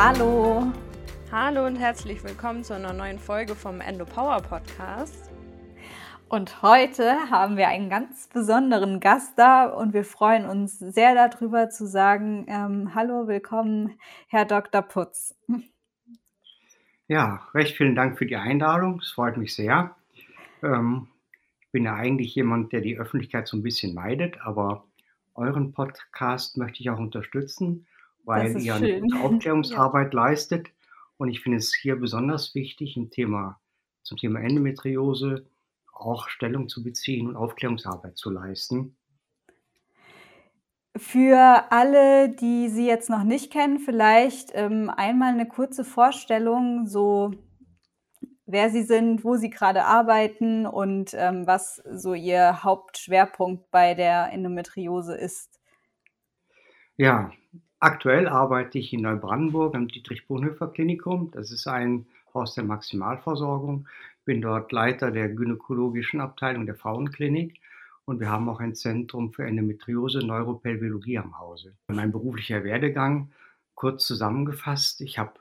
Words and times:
Hallo. 0.00 0.72
Hallo 1.32 1.66
und 1.66 1.74
herzlich 1.74 2.22
willkommen 2.22 2.62
zu 2.62 2.72
einer 2.72 2.92
neuen 2.92 3.18
Folge 3.18 3.56
vom 3.56 3.80
Endo 3.80 4.04
Power 4.04 4.40
Podcast. 4.40 5.28
Und 6.28 6.62
heute 6.62 7.16
haben 7.32 7.56
wir 7.56 7.66
einen 7.66 7.90
ganz 7.90 8.28
besonderen 8.28 9.00
Gast 9.00 9.36
da 9.36 9.66
und 9.66 9.94
wir 9.94 10.04
freuen 10.04 10.46
uns 10.46 10.78
sehr 10.78 11.16
darüber 11.16 11.68
zu 11.68 11.84
sagen, 11.84 12.46
ähm, 12.46 12.94
hallo, 12.94 13.26
willkommen, 13.26 13.98
Herr 14.28 14.44
Dr. 14.44 14.82
Putz. 14.82 15.34
Ja, 17.08 17.48
recht 17.52 17.76
vielen 17.76 17.96
Dank 17.96 18.18
für 18.18 18.26
die 18.26 18.36
Einladung. 18.36 19.00
Es 19.00 19.10
freut 19.10 19.36
mich 19.36 19.52
sehr. 19.56 19.96
Ähm, 20.62 21.08
ich 21.60 21.72
bin 21.72 21.82
ja 21.82 21.96
eigentlich 21.96 22.36
jemand, 22.36 22.72
der 22.72 22.82
die 22.82 23.00
Öffentlichkeit 23.00 23.48
so 23.48 23.56
ein 23.56 23.64
bisschen 23.64 23.96
meidet, 23.96 24.40
aber 24.42 24.84
euren 25.34 25.72
Podcast 25.72 26.56
möchte 26.56 26.82
ich 26.82 26.88
auch 26.88 27.00
unterstützen, 27.00 27.88
weil 28.28 28.60
ihr 28.60 28.74
eine 28.74 29.02
Aufklärungsarbeit 29.22 30.12
ja. 30.14 30.20
leistet. 30.20 30.68
Und 31.16 31.30
ich 31.30 31.40
finde 31.40 31.58
es 31.58 31.74
hier 31.74 31.96
besonders 31.96 32.54
wichtig, 32.54 32.96
im 32.96 33.10
Thema, 33.10 33.58
zum 34.02 34.18
Thema 34.18 34.40
Endometriose 34.40 35.46
auch 35.92 36.28
Stellung 36.28 36.68
zu 36.68 36.84
beziehen 36.84 37.26
und 37.26 37.36
Aufklärungsarbeit 37.36 38.16
zu 38.16 38.30
leisten. 38.30 38.96
Für 40.96 41.64
alle, 41.70 42.28
die 42.28 42.68
Sie 42.68 42.86
jetzt 42.86 43.10
noch 43.10 43.24
nicht 43.24 43.52
kennen, 43.52 43.78
vielleicht 43.78 44.50
ähm, 44.54 44.90
einmal 44.94 45.32
eine 45.32 45.46
kurze 45.46 45.84
Vorstellung, 45.84 46.86
so 46.86 47.32
wer 48.46 48.70
Sie 48.70 48.82
sind, 48.82 49.24
wo 49.24 49.36
Sie 49.36 49.50
gerade 49.50 49.84
arbeiten 49.84 50.66
und 50.66 51.14
ähm, 51.14 51.46
was 51.46 51.82
so 51.90 52.14
Ihr 52.14 52.62
Hauptschwerpunkt 52.62 53.70
bei 53.70 53.94
der 53.94 54.32
Endometriose 54.32 55.16
ist. 55.16 55.60
Ja, 56.96 57.30
aktuell 57.80 58.28
arbeite 58.28 58.78
ich 58.78 58.92
in 58.92 59.02
Neubrandenburg 59.02 59.74
am 59.74 59.88
Dietrich-Bonhoeffer-Klinikum. 59.88 61.30
Das 61.30 61.50
ist 61.50 61.66
ein 61.66 62.06
Haus 62.34 62.54
der 62.54 62.64
Maximalversorgung 62.64 63.86
bin 64.28 64.42
dort 64.42 64.72
Leiter 64.72 65.10
der 65.10 65.30
gynäkologischen 65.30 66.20
Abteilung 66.20 66.66
der 66.66 66.74
Frauenklinik 66.74 67.62
und 68.04 68.20
wir 68.20 68.28
haben 68.28 68.46
auch 68.50 68.60
ein 68.60 68.74
Zentrum 68.74 69.32
für 69.32 69.46
Endometriose 69.46 70.18
Neuropelviologie 70.18 71.16
am 71.16 71.38
Hause. 71.38 71.74
Mein 71.88 72.12
beruflicher 72.12 72.62
Werdegang 72.62 73.32
kurz 73.74 74.04
zusammengefasst. 74.06 75.00
Ich 75.00 75.18
habe 75.18 75.40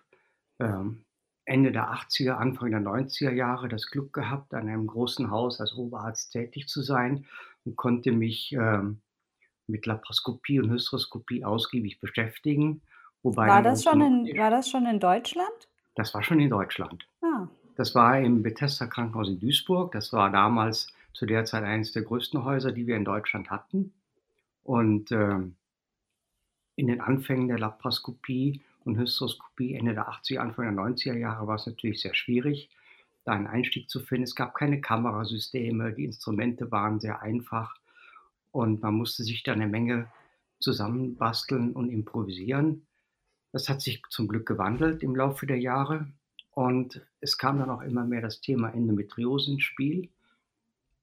ähm, 0.59 1.03
Ende 1.43 1.73
der 1.73 1.91
80er, 1.91 2.35
Anfang 2.35 2.71
der 2.71 2.79
90er 2.79 3.31
Jahre 3.31 3.67
das 3.67 3.87
Glück 3.87 4.13
gehabt, 4.13 4.53
an 4.53 4.69
einem 4.69 4.87
großen 4.87 5.29
Haus 5.31 5.59
als 5.59 5.75
Oberarzt 5.75 6.31
tätig 6.31 6.69
zu 6.69 6.81
sein 6.81 7.25
und 7.65 7.75
konnte 7.75 8.13
mich 8.13 8.53
ähm, 8.53 9.01
mit 9.67 9.85
Laparoskopie 9.85 10.59
und 10.59 10.69
Hysteroskopie 10.71 11.43
ausgiebig 11.43 11.99
beschäftigen. 11.99 12.81
war, 13.23 13.61
das 13.61 13.83
schon 13.83 14.01
in, 14.01 14.37
war 14.37 14.49
das 14.49 14.69
schon 14.69 14.85
in 14.85 14.99
Deutschland? 14.99 15.67
Das 15.95 16.13
war 16.13 16.23
schon 16.23 16.39
in 16.39 16.49
Deutschland. 16.49 17.07
Ah. 17.21 17.47
Das 17.75 17.93
war 17.93 18.19
im 18.19 18.43
Bethesda 18.43 18.87
Krankenhaus 18.87 19.27
in 19.29 19.39
Duisburg. 19.39 19.91
Das 19.91 20.13
war 20.13 20.31
damals 20.31 20.87
zu 21.13 21.25
der 21.25 21.45
Zeit 21.45 21.63
eines 21.63 21.91
der 21.91 22.03
größten 22.03 22.43
Häuser, 22.43 22.71
die 22.71 22.87
wir 22.87 22.95
in 22.95 23.05
Deutschland 23.05 23.49
hatten. 23.49 23.93
Und 24.63 25.11
äh, 25.11 25.39
in 26.75 26.87
den 26.87 27.01
Anfängen 27.01 27.47
der 27.47 27.59
Laparoskopie 27.59 28.61
und 28.85 28.97
Hysteroskopie 28.97 29.75
Ende 29.75 29.93
der 29.93 30.09
80er, 30.09 30.37
Anfang 30.37 30.65
der 30.65 30.83
90er 30.83 31.17
Jahre 31.17 31.47
war 31.47 31.55
es 31.55 31.65
natürlich 31.65 32.01
sehr 32.01 32.13
schwierig, 32.13 32.69
da 33.25 33.33
einen 33.33 33.47
Einstieg 33.47 33.89
zu 33.89 33.99
finden. 33.99 34.23
Es 34.23 34.35
gab 34.35 34.55
keine 34.55 34.79
Kamerasysteme, 34.79 35.93
die 35.93 36.05
Instrumente 36.05 36.71
waren 36.71 36.99
sehr 36.99 37.21
einfach 37.21 37.75
und 38.51 38.81
man 38.81 38.95
musste 38.95 39.23
sich 39.23 39.43
da 39.43 39.53
eine 39.53 39.67
Menge 39.67 40.11
zusammenbasteln 40.59 41.73
und 41.73 41.89
improvisieren. 41.89 42.87
Das 43.51 43.69
hat 43.69 43.81
sich 43.81 44.01
zum 44.09 44.27
Glück 44.27 44.47
gewandelt 44.47 45.03
im 45.03 45.15
Laufe 45.15 45.45
der 45.45 45.59
Jahre. 45.59 46.07
Und 46.51 47.05
es 47.19 47.37
kam 47.37 47.59
dann 47.59 47.69
auch 47.69 47.81
immer 47.81 48.03
mehr 48.03 48.21
das 48.21 48.41
Thema 48.41 48.69
Endometriose 48.69 49.51
ins 49.51 49.63
Spiel. 49.63 50.09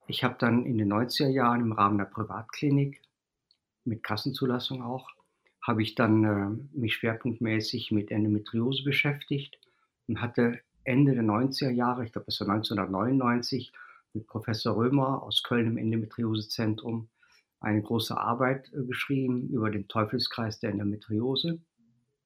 Ich 0.07 0.25
habe 0.25 0.37
dann 0.39 0.67
in 0.67 0.79
den 0.79 0.93
90er 0.93 1.29
Jahren 1.29 1.61
im 1.61 1.73
Rahmen 1.73 1.99
der 1.99 2.05
Privatklinik, 2.07 3.01
mit 3.85 4.03
Kassenzulassung 4.03 4.83
auch, 4.83 5.11
habe 5.63 5.83
ich 5.83 5.95
dann 5.95 6.25
äh, 6.25 6.77
mich 6.77 6.97
schwerpunktmäßig 6.97 7.91
mit 7.91 8.11
Endometriose 8.11 8.83
beschäftigt 8.83 9.59
und 10.09 10.21
hatte 10.21 10.61
Ende 10.85 11.15
der 11.15 11.23
90er 11.23 11.71
Jahre, 11.71 12.05
ich 12.05 12.13
glaube 12.13 12.27
es 12.29 12.41
war 12.41 12.49
1999, 12.49 13.73
mit 14.13 14.27
Professor 14.27 14.77
Römer 14.77 15.23
aus 15.23 15.43
Köln 15.43 15.67
im 15.67 15.79
Endometriosezentrum 15.79 17.09
eine 17.65 17.83
große 17.83 18.17
Arbeit 18.17 18.73
äh, 18.73 18.85
geschrieben 18.85 19.49
über 19.49 19.71
den 19.71 19.89
Teufelskreis 19.89 20.61
der 20.61 20.71
Endometriose. 20.71 21.61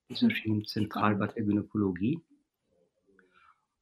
Das 0.08 0.22
erschien 0.22 0.56
im 0.56 0.64
Zentralbad 0.64 1.36
der 1.36 1.44
Gynäkologie. 1.44 2.20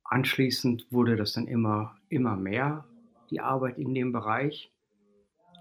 Anschließend 0.05 0.87
wurde 0.91 1.17
das 1.17 1.33
dann 1.33 1.49
immer, 1.49 1.97
immer 2.09 2.37
mehr, 2.37 2.87
die 3.31 3.41
Arbeit 3.41 3.79
in 3.79 3.95
dem 3.95 4.13
Bereich. 4.13 4.73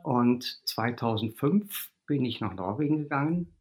Und 0.03 0.61
2005 0.67 1.91
bin 2.05 2.25
ich 2.25 2.41
nach 2.41 2.53
Norwegen 2.53 2.97
gegangen, 2.99 3.55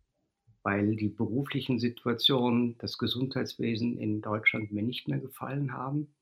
weil 0.63 0.97
die 0.97 1.09
beruflichen 1.09 1.79
Situationen, 1.79 2.77
das 2.79 2.99
Gesundheitswesen 2.99 3.97
in 3.97 4.21
Deutschland 4.21 4.73
mir 4.73 4.83
nicht 4.83 5.09
mehr 5.09 5.21
gefallen 5.21 5.73
haben. 5.73 6.15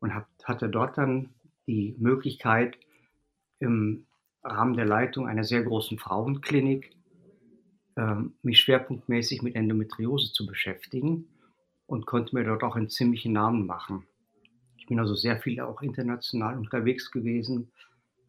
Und 0.00 0.14
hab, 0.14 0.28
hatte 0.44 0.68
dort 0.68 0.96
dann 0.96 1.34
die 1.66 1.94
Möglichkeit, 1.98 2.78
im 3.58 4.06
Rahmen 4.44 4.74
der 4.74 4.86
Leitung 4.86 5.26
einer 5.26 5.44
sehr 5.44 5.62
großen 5.62 5.98
Frauenklinik 5.98 6.90
ähm, 7.96 8.34
mich 8.42 8.60
schwerpunktmäßig 8.60 9.42
mit 9.42 9.54
Endometriose 9.54 10.32
zu 10.32 10.46
beschäftigen 10.46 11.28
und 11.86 12.06
konnte 12.06 12.34
mir 12.34 12.44
dort 12.44 12.62
auch 12.62 12.76
einen 12.76 12.90
ziemlichen 12.90 13.32
Namen 13.32 13.66
machen. 13.66 14.06
Ich 14.76 14.86
bin 14.86 14.98
also 14.98 15.14
sehr 15.14 15.38
viel 15.38 15.60
auch 15.60 15.80
international 15.80 16.58
unterwegs 16.58 17.10
gewesen, 17.10 17.72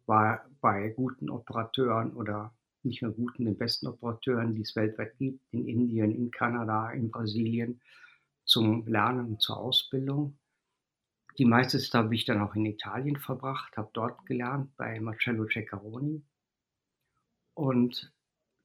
war 0.06 0.44
bei 0.60 0.90
guten 0.90 1.28
Operateuren 1.28 2.14
oder 2.14 2.54
nicht 2.82 3.02
nur 3.02 3.12
guten, 3.12 3.44
den 3.44 3.58
besten 3.58 3.88
Operateuren, 3.88 4.54
die 4.54 4.62
es 4.62 4.76
weltweit 4.76 5.18
gibt, 5.18 5.40
in 5.50 5.66
Indien, 5.66 6.12
in 6.12 6.30
Kanada, 6.30 6.90
in 6.92 7.10
Brasilien, 7.10 7.80
zum 8.44 8.86
Lernen 8.86 9.26
und 9.26 9.42
zur 9.42 9.56
Ausbildung. 9.56 10.38
Die 11.38 11.44
meiste 11.44 11.78
Zeit 11.78 11.94
habe 11.94 12.14
ich 12.14 12.24
dann 12.24 12.40
auch 12.40 12.54
in 12.54 12.64
Italien 12.64 13.16
verbracht, 13.16 13.76
habe 13.76 13.90
dort 13.92 14.24
gelernt 14.26 14.74
bei 14.76 14.98
Marcello 15.00 15.46
Ceccaroni 15.46 16.22
und 17.54 18.12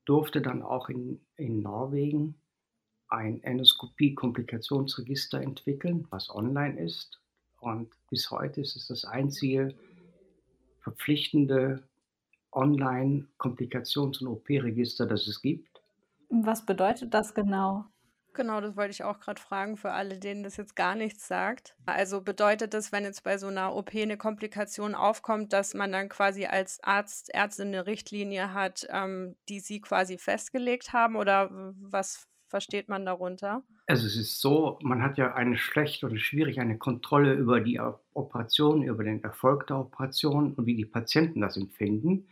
durfte 0.05 0.41
dann 0.41 0.61
auch 0.61 0.89
in, 0.89 1.19
in 1.35 1.61
Norwegen 1.61 2.41
ein 3.09 3.43
Endoskopie-Komplikationsregister 3.43 5.41
entwickeln, 5.41 6.07
was 6.09 6.29
online 6.29 6.79
ist. 6.79 7.19
Und 7.59 7.93
bis 8.09 8.31
heute 8.31 8.61
ist 8.61 8.75
es 8.77 8.87
das 8.87 9.03
einzige 9.05 9.75
verpflichtende 10.79 11.83
Online-Komplikations- 12.51 14.21
und 14.21 14.27
OP-Register, 14.27 15.05
das 15.05 15.27
es 15.27 15.41
gibt. 15.41 15.81
Was 16.29 16.65
bedeutet 16.65 17.13
das 17.13 17.33
genau? 17.33 17.85
Genau, 18.33 18.61
das 18.61 18.77
wollte 18.77 18.91
ich 18.91 19.03
auch 19.03 19.19
gerade 19.19 19.41
fragen 19.41 19.75
für 19.75 19.91
alle, 19.91 20.17
denen 20.17 20.43
das 20.43 20.55
jetzt 20.55 20.75
gar 20.75 20.95
nichts 20.95 21.27
sagt. 21.27 21.75
Also 21.85 22.21
bedeutet 22.21 22.73
das, 22.73 22.91
wenn 22.91 23.03
jetzt 23.03 23.23
bei 23.23 23.37
so 23.37 23.47
einer 23.47 23.75
OP 23.75 23.93
eine 23.93 24.17
Komplikation 24.17 24.95
aufkommt, 24.95 25.51
dass 25.51 25.73
man 25.73 25.91
dann 25.91 26.07
quasi 26.07 26.45
als 26.45 26.81
Arzt, 26.81 27.33
Ärztin 27.33 27.67
eine 27.67 27.85
Richtlinie 27.87 28.53
hat, 28.53 28.87
ähm, 28.89 29.35
die 29.49 29.59
Sie 29.59 29.81
quasi 29.81 30.17
festgelegt 30.17 30.93
haben 30.93 31.17
oder 31.17 31.49
was 31.51 32.27
versteht 32.47 32.87
man 32.87 33.05
darunter? 33.05 33.63
Also 33.87 34.07
es 34.07 34.15
ist 34.15 34.39
so, 34.39 34.79
man 34.81 35.01
hat 35.01 35.17
ja 35.17 35.33
eine 35.33 35.57
schlecht 35.57 36.03
oder 36.03 36.17
schwierig 36.17 36.59
eine 36.59 36.77
Kontrolle 36.77 37.33
über 37.33 37.59
die 37.59 37.81
Operation, 38.13 38.83
über 38.83 39.03
den 39.03 39.23
Erfolg 39.23 39.67
der 39.67 39.79
Operation 39.79 40.53
und 40.53 40.65
wie 40.65 40.75
die 40.75 40.85
Patienten 40.85 41.41
das 41.41 41.57
empfinden. 41.57 42.27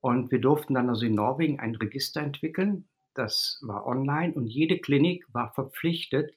Und 0.00 0.30
wir 0.30 0.40
durften 0.40 0.74
dann 0.74 0.88
also 0.88 1.04
in 1.06 1.14
Norwegen 1.14 1.60
ein 1.60 1.74
Register 1.74 2.22
entwickeln, 2.22 2.88
das 3.14 3.58
war 3.62 3.86
online 3.86 4.32
und 4.34 4.46
jede 4.46 4.78
Klinik 4.78 5.26
war 5.32 5.52
verpflichtet, 5.52 6.34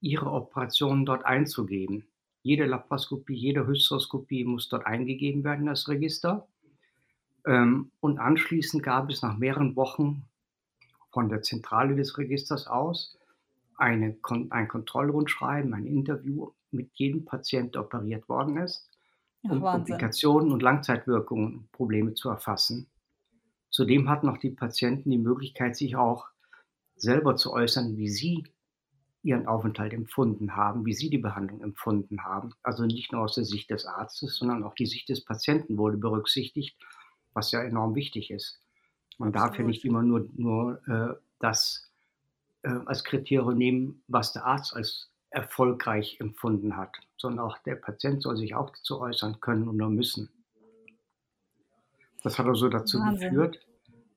ihre 0.00 0.30
Operationen 0.30 1.06
dort 1.06 1.24
einzugeben. 1.24 2.06
Jede 2.42 2.64
Laparoskopie, 2.64 3.34
jede 3.34 3.66
Hysteroskopie 3.66 4.44
muss 4.44 4.68
dort 4.68 4.86
eingegeben 4.86 5.44
werden 5.44 5.62
in 5.62 5.66
das 5.66 5.88
Register. 5.88 6.46
Ähm, 7.44 7.90
und 8.00 8.18
anschließend 8.18 8.82
gab 8.82 9.10
es 9.10 9.22
nach 9.22 9.36
mehreren 9.36 9.76
Wochen 9.76 10.24
von 11.10 11.28
der 11.28 11.42
Zentrale 11.42 11.96
des 11.96 12.18
Registers 12.18 12.66
aus 12.66 13.18
eine, 13.76 14.16
ein 14.50 14.68
Kontrollrundschreiben, 14.68 15.74
ein 15.74 15.86
Interview 15.86 16.50
mit 16.70 16.90
jedem 16.94 17.24
Patient, 17.24 17.74
der 17.74 17.82
operiert 17.82 18.28
worden 18.28 18.58
ist, 18.58 18.88
um 19.42 19.64
Ach, 19.64 19.72
Komplikationen 19.74 20.52
und 20.52 20.62
Langzeitwirkungen, 20.62 21.68
Probleme 21.72 22.14
zu 22.14 22.28
erfassen. 22.28 22.86
Zudem 23.70 24.08
hatten 24.08 24.28
auch 24.28 24.38
die 24.38 24.50
Patienten 24.50 25.10
die 25.10 25.18
Möglichkeit, 25.18 25.76
sich 25.76 25.96
auch 25.96 26.28
selber 26.94 27.36
zu 27.36 27.52
äußern, 27.52 27.96
wie 27.96 28.08
sie 28.08 28.44
ihren 29.22 29.46
Aufenthalt 29.46 29.92
empfunden 29.92 30.54
haben, 30.54 30.86
wie 30.86 30.94
sie 30.94 31.10
die 31.10 31.18
Behandlung 31.18 31.60
empfunden 31.60 32.22
haben. 32.22 32.54
Also 32.62 32.84
nicht 32.84 33.12
nur 33.12 33.22
aus 33.22 33.34
der 33.34 33.44
Sicht 33.44 33.70
des 33.70 33.84
Arztes, 33.84 34.36
sondern 34.36 34.62
auch 34.62 34.74
die 34.74 34.86
Sicht 34.86 35.08
des 35.08 35.24
Patienten 35.24 35.78
wurde 35.78 35.96
berücksichtigt, 35.96 36.76
was 37.34 37.50
ja 37.50 37.60
enorm 37.62 37.96
wichtig 37.96 38.30
ist. 38.30 38.60
Man 39.18 39.30
Absolut. 39.30 39.50
darf 39.50 39.58
ja 39.58 39.64
nicht 39.64 39.84
immer 39.84 40.02
nur, 40.02 40.28
nur 40.36 40.80
äh, 40.88 41.14
das 41.40 41.90
äh, 42.62 42.70
als 42.86 43.02
Kriterium 43.02 43.58
nehmen, 43.58 44.02
was 44.06 44.32
der 44.32 44.46
Arzt 44.46 44.74
als 44.74 45.10
erfolgreich 45.30 46.18
empfunden 46.20 46.76
hat, 46.76 46.96
sondern 47.16 47.44
auch 47.44 47.58
der 47.58 47.74
Patient 47.74 48.22
soll 48.22 48.36
sich 48.36 48.54
auch 48.54 48.70
dazu 48.70 49.00
äußern 49.00 49.40
können 49.40 49.68
oder 49.68 49.88
müssen. 49.88 50.30
Das 52.26 52.40
hat 52.40 52.46
also 52.46 52.68
dazu 52.68 52.98
Wahnsinn. 52.98 53.30
geführt, 53.30 53.64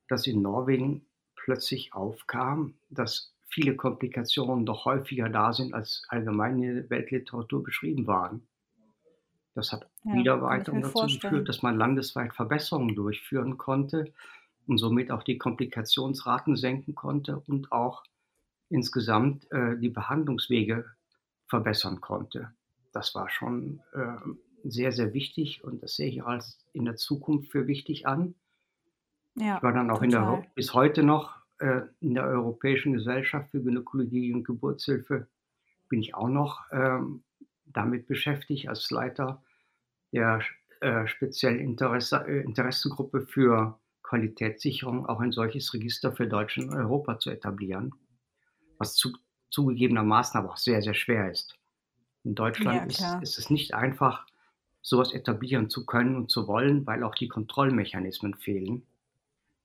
dass 0.08 0.26
in 0.26 0.42
Norwegen 0.42 1.06
plötzlich 1.36 1.94
aufkam, 1.94 2.74
dass 2.90 3.36
viele 3.50 3.76
Komplikationen 3.76 4.66
doch 4.66 4.86
häufiger 4.86 5.30
da 5.30 5.54
sind, 5.54 5.76
als 5.76 6.02
allgemein 6.08 6.58
in 6.64 6.76
der 6.76 6.90
Weltliteratur 6.90 7.62
beschrieben 7.62 8.08
waren. 8.08 8.48
Das 9.54 9.72
hat 9.72 9.88
Ja, 10.04 10.14
wieder 10.14 10.40
kann 10.40 10.44
ich 10.44 10.50
weiter 10.50 10.74
mir 10.74 10.82
dazu 10.82 10.94
vorstellen. 10.94 11.22
geführt, 11.22 11.50
dass 11.50 11.62
man 11.62 11.78
landesweit 11.78 12.34
Verbesserungen 12.34 12.96
durchführen 12.96 13.60
konnte 13.60 14.12
und 14.66 14.80
somit 14.80 15.12
auch 15.12 15.22
die 15.22 15.38
Komplikationsraten 15.38 16.56
senken 16.56 16.96
konnte 16.96 17.38
und 17.46 17.72
auch 17.72 18.04
insgesamt 18.70 19.46
äh, 19.52 19.78
die 19.78 19.90
Behandlungswege 19.90 20.86
verbessern 21.46 22.02
konnte. 22.02 22.54
Das 22.92 23.14
war 23.14 23.30
schon 23.30 23.82
äh, 23.94 24.16
sehr, 24.64 24.92
sehr 24.92 25.14
wichtig 25.14 25.64
und 25.64 25.82
das 25.84 25.96
sehe 25.96 26.10
ich 26.10 26.22
auch 26.22 26.28
als 26.28 26.66
in 26.74 26.86
der 26.86 26.96
Zukunft 26.96 27.52
für 27.52 27.68
wichtig 27.68 28.08
an. 28.08 28.36
Ja, 29.36 29.58
Ich 29.58 29.64
war 29.64 29.74
dann 29.74 29.90
auch 29.92 30.02
in 30.02 30.12
der, 30.12 30.46
bis 30.56 30.74
heute 30.74 31.04
noch 31.04 31.38
äh, 31.60 31.82
in 32.00 32.14
der 32.14 32.26
Europäischen 32.26 32.94
Gesellschaft 32.94 33.52
für 33.52 33.62
Gynäkologie 33.62 34.34
und 34.34 34.44
Geburtshilfe 34.44 35.28
bin 35.90 36.02
ich 36.02 36.14
auch 36.16 36.30
noch 36.30 36.62
ähm, 36.72 37.24
damit 37.66 38.08
beschäftigt 38.08 38.70
als 38.70 38.90
Leiter 38.92 39.44
der 40.12 40.42
äh, 40.82 41.08
speziellen 41.08 41.60
Interesse, 41.60 42.26
äh, 42.28 42.42
Interessengruppe 42.42 43.22
für 43.22 43.80
Qualitätssicherung 44.04 45.06
auch 45.06 45.20
ein 45.20 45.32
solches 45.32 45.74
Register 45.74 46.12
für 46.12 46.28
Deutschland 46.28 46.72
und 46.72 46.78
Europa 46.78 47.20
zu 47.20 47.30
etablieren, 47.30 47.94
was 48.78 48.96
zu, 48.96 49.12
zugegebenermaßen 49.52 50.40
aber 50.40 50.52
auch 50.52 50.58
sehr, 50.58 50.82
sehr 50.82 50.94
schwer 50.94 51.30
ist. 51.30 51.60
In 52.24 52.36
Deutschland 52.36 53.00
Ja, 53.00 53.18
ist, 53.18 53.24
ist 53.24 53.38
es 53.40 53.50
nicht 53.50 53.74
einfach, 53.74 54.26
sowas 54.82 55.14
etablieren 55.14 55.70
zu 55.70 55.86
können 55.86 56.16
und 56.16 56.32
zu 56.32 56.48
wollen, 56.48 56.86
weil 56.88 57.04
auch 57.04 57.16
die 57.16 57.28
Kontrollmechanismen 57.30 58.36
fehlen. 58.36 58.88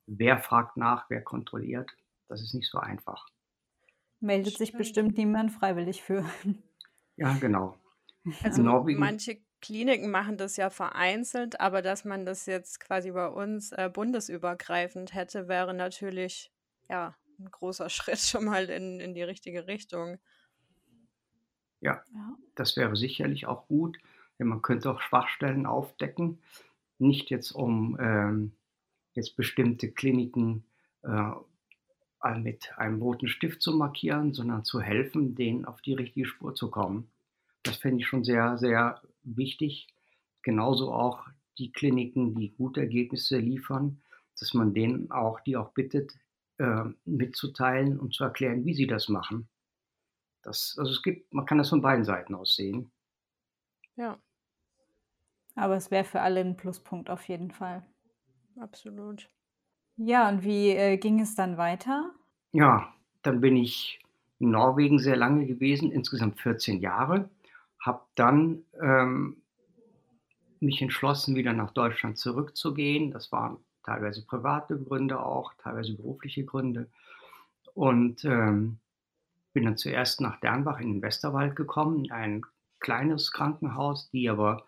Wer 0.07 0.39
fragt 0.39 0.77
nach, 0.79 1.11
wer 1.11 1.23
kontrolliert, 1.23 1.91
das 2.29 2.43
ist 2.43 2.55
nicht 2.55 2.71
so 2.71 2.79
einfach. 2.79 3.27
Meldet 4.19 4.57
sich 4.59 4.71
Stimmt. 4.71 4.79
bestimmt 4.79 5.17
niemand 5.19 5.53
freiwillig 5.53 6.03
für. 6.03 6.25
Ja, 7.17 7.35
genau. 7.39 7.77
Also 8.43 8.63
manche 8.93 9.43
Kliniken 9.61 10.11
machen 10.11 10.37
das 10.37 10.57
ja 10.57 10.71
vereinzelt, 10.71 11.61
aber 11.61 11.83
dass 11.83 12.05
man 12.05 12.25
das 12.27 12.47
jetzt 12.47 12.81
quasi 12.81 13.11
bei 13.13 13.29
uns 13.29 13.73
äh, 13.73 13.91
bundesübergreifend 13.93 15.15
hätte, 15.15 15.49
wäre 15.49 15.75
natürlich 15.75 16.53
ja 16.89 17.17
ein 17.39 17.51
großer 17.51 17.89
Schritt 17.91 18.19
schon 18.21 18.45
mal 18.45 18.69
in, 18.71 19.01
in 19.01 19.15
die 19.15 19.23
richtige 19.23 19.67
Richtung. 19.67 20.19
ja, 21.81 22.03
Ja. 22.13 22.37
das 22.55 22.77
wäre 22.77 22.97
sicherlich 22.97 23.47
auch 23.47 23.67
gut, 23.69 23.99
man 24.39 24.63
könnte 24.63 24.91
auch 24.91 25.01
Schwachstellen 25.01 25.67
aufdecken, 25.67 26.41
nicht 26.99 27.31
jetzt 27.31 27.53
um 27.53 27.97
ähm, 28.01 28.53
jetzt 29.13 29.37
bestimmte 29.37 29.91
Kliniken 29.91 30.65
äh, 31.03 31.33
mit 32.39 32.73
einem 32.79 33.03
roten 33.03 33.29
Stift 33.29 33.61
zu 33.63 33.77
markieren, 33.77 34.33
sondern 34.33 34.65
zu 34.65 34.81
helfen, 34.81 35.35
denen 35.35 35.67
auf 35.67 35.83
die 35.83 35.95
richtige 35.95 36.27
Spur 36.27 36.55
zu 36.55 36.71
kommen. 36.71 37.11
Das 37.63 37.77
fände 37.77 38.01
ich 38.01 38.07
schon 38.07 38.25
sehr, 38.25 38.57
sehr 38.59 39.03
wichtig. 39.23 39.89
Genauso 40.43 40.93
auch 40.93 41.27
die 41.59 41.71
Kliniken, 41.71 42.35
die 42.35 42.55
gute 42.55 42.81
Ergebnisse 42.81 43.39
liefern, 43.39 44.01
dass 44.39 44.55
man 44.55 44.75
denen 44.75 45.11
auch, 45.11 45.41
die 45.41 45.57
auch 45.57 45.73
bittet, 45.73 46.13
äh, 46.59 46.85
mitzuteilen 47.05 47.99
und 47.99 48.15
zu 48.15 48.25
erklären, 48.25 48.65
wie 48.65 48.75
sie 48.75 48.87
das 48.87 49.09
machen. 49.09 49.49
Das, 50.43 50.77
also 50.79 50.93
es 50.93 51.03
gibt, 51.03 51.33
man 51.33 51.47
kann 51.47 51.59
das 51.59 51.71
von 51.71 51.83
beiden 51.83 52.05
Seiten 52.05 52.35
aus 52.35 52.57
sehen. 52.57 52.91
Ja, 53.97 54.19
Aber 55.57 55.75
es 55.75 55.91
wäre 55.91 56.05
für 56.05 56.21
alle 56.21 56.39
ein 56.39 56.57
Pluspunkt 56.57 57.11
auf 57.11 57.27
jeden 57.29 57.51
Fall. 57.51 57.85
absolut. 58.61 59.29
Ja, 59.97 60.29
und 60.29 60.45
wie 60.45 60.71
äh, 60.71 60.97
ging 60.99 61.21
es 61.21 61.35
dann 61.35 61.57
weiter? 61.57 62.13
Ja, 62.53 62.95
dann 63.23 63.41
bin 63.41 63.57
ich 63.57 64.01
in 64.39 64.51
Norwegen 64.51 64.99
sehr 64.99 65.17
lange 65.17 65.47
gewesen, 65.47 65.93
insgesamt 65.93 66.41
14 66.41 66.81
Jahre. 66.81 67.29
Habe 67.81 68.03
dann 68.15 68.65
ähm, 68.81 69.43
mich 70.61 70.81
entschlossen, 70.83 71.37
wieder 71.37 71.53
nach 71.53 71.73
Deutschland 71.73 72.19
zurückzugehen. 72.19 73.11
Das 73.11 73.31
waren 73.33 73.59
teilweise 73.85 74.25
private 74.25 74.79
Gründe 74.79 75.21
auch, 75.21 75.55
teilweise 75.55 75.95
berufliche 75.95 76.45
Gründe. 76.45 76.89
Und 77.75 78.25
ähm, 78.25 78.79
bin 79.53 79.65
dann 79.65 79.77
zuerst 79.77 80.21
nach 80.21 80.41
Dernbach 80.41 80.81
in 80.81 80.95
den 80.95 81.03
Westerwald 81.03 81.57
gekommen, 81.57 82.05
in 82.05 82.13
ein 82.13 82.43
kleines 82.81 83.33
Krankenhaus, 83.33 84.11
die 84.11 84.29
aber 84.29 84.65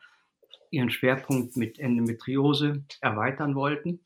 ihren 0.70 0.90
Schwerpunkt 0.90 1.56
mit 1.56 1.78
Endometriose 1.78 2.84
erweitern 3.00 3.54
wollten. 3.54 4.00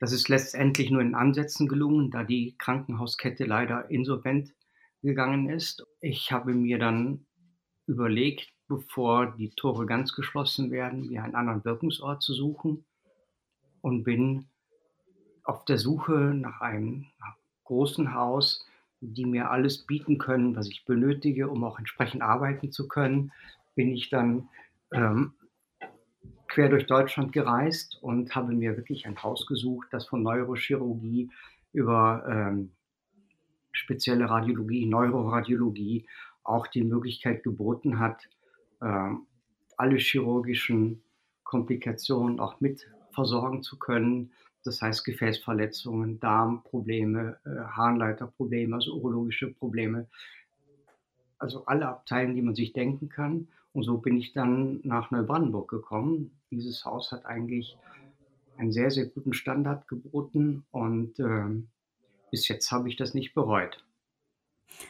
Das 0.00 0.12
ist 0.12 0.28
letztendlich 0.28 0.90
nur 0.90 1.00
in 1.00 1.14
Ansätzen 1.14 1.68
gelungen, 1.68 2.10
da 2.10 2.24
die 2.24 2.56
Krankenhauskette 2.58 3.44
leider 3.44 3.90
insolvent 3.90 4.52
gegangen 5.02 5.48
ist. 5.48 5.86
Ich 6.00 6.32
habe 6.32 6.52
mir 6.52 6.78
dann 6.78 7.26
überlegt, 7.86 8.52
bevor 8.68 9.26
die 9.26 9.50
Tore 9.50 9.86
ganz 9.86 10.14
geschlossen 10.14 10.70
werden, 10.70 11.08
mir 11.08 11.22
einen 11.22 11.34
anderen 11.34 11.64
Wirkungsort 11.64 12.22
zu 12.22 12.34
suchen 12.34 12.84
und 13.82 14.04
bin 14.04 14.46
auf 15.44 15.64
der 15.66 15.78
Suche 15.78 16.32
nach 16.34 16.60
einem 16.60 17.06
großen 17.64 18.14
Haus, 18.14 18.66
die 19.12 19.26
mir 19.26 19.50
alles 19.50 19.86
bieten 19.86 20.18
können, 20.18 20.56
was 20.56 20.68
ich 20.68 20.84
benötige, 20.84 21.48
um 21.48 21.64
auch 21.64 21.78
entsprechend 21.78 22.22
arbeiten 22.22 22.72
zu 22.72 22.88
können, 22.88 23.32
bin 23.74 23.90
ich 23.90 24.08
dann 24.10 24.48
ähm, 24.92 25.34
quer 26.48 26.68
durch 26.68 26.86
Deutschland 26.86 27.32
gereist 27.32 27.98
und 28.00 28.34
habe 28.34 28.52
mir 28.52 28.76
wirklich 28.76 29.06
ein 29.06 29.22
Haus 29.22 29.46
gesucht, 29.46 29.88
das 29.90 30.06
von 30.06 30.22
Neurochirurgie 30.22 31.30
über 31.72 32.24
ähm, 32.28 32.70
spezielle 33.72 34.30
Radiologie, 34.30 34.86
Neuroradiologie 34.86 36.06
auch 36.44 36.66
die 36.68 36.84
Möglichkeit 36.84 37.42
geboten 37.42 37.98
hat, 37.98 38.28
ähm, 38.80 39.26
alle 39.76 39.96
chirurgischen 39.96 41.02
Komplikationen 41.42 42.38
auch 42.38 42.60
mit 42.60 42.86
versorgen 43.10 43.62
zu 43.62 43.78
können. 43.78 44.32
Das 44.64 44.80
heißt 44.80 45.04
Gefäßverletzungen, 45.04 46.18
Darmprobleme, 46.20 47.38
äh, 47.44 47.50
Harnleiterprobleme, 47.76 48.74
also 48.74 48.94
urologische 48.94 49.52
Probleme. 49.52 50.08
Also 51.38 51.66
alle 51.66 51.86
Abteilungen, 51.86 52.36
die 52.36 52.42
man 52.42 52.54
sich 52.54 52.72
denken 52.72 53.08
kann. 53.08 53.48
Und 53.72 53.82
so 53.82 53.98
bin 53.98 54.16
ich 54.16 54.32
dann 54.32 54.80
nach 54.84 55.10
Neubrandenburg 55.10 55.68
gekommen. 55.68 56.30
Dieses 56.50 56.84
Haus 56.84 57.12
hat 57.12 57.26
eigentlich 57.26 57.76
einen 58.56 58.72
sehr, 58.72 58.90
sehr 58.90 59.06
guten 59.06 59.34
Standard 59.34 59.88
geboten 59.88 60.64
und 60.70 61.18
ähm, 61.18 61.68
bis 62.30 62.48
jetzt 62.48 62.70
habe 62.70 62.88
ich 62.88 62.96
das 62.96 63.14
nicht 63.14 63.34
bereut. 63.34 63.84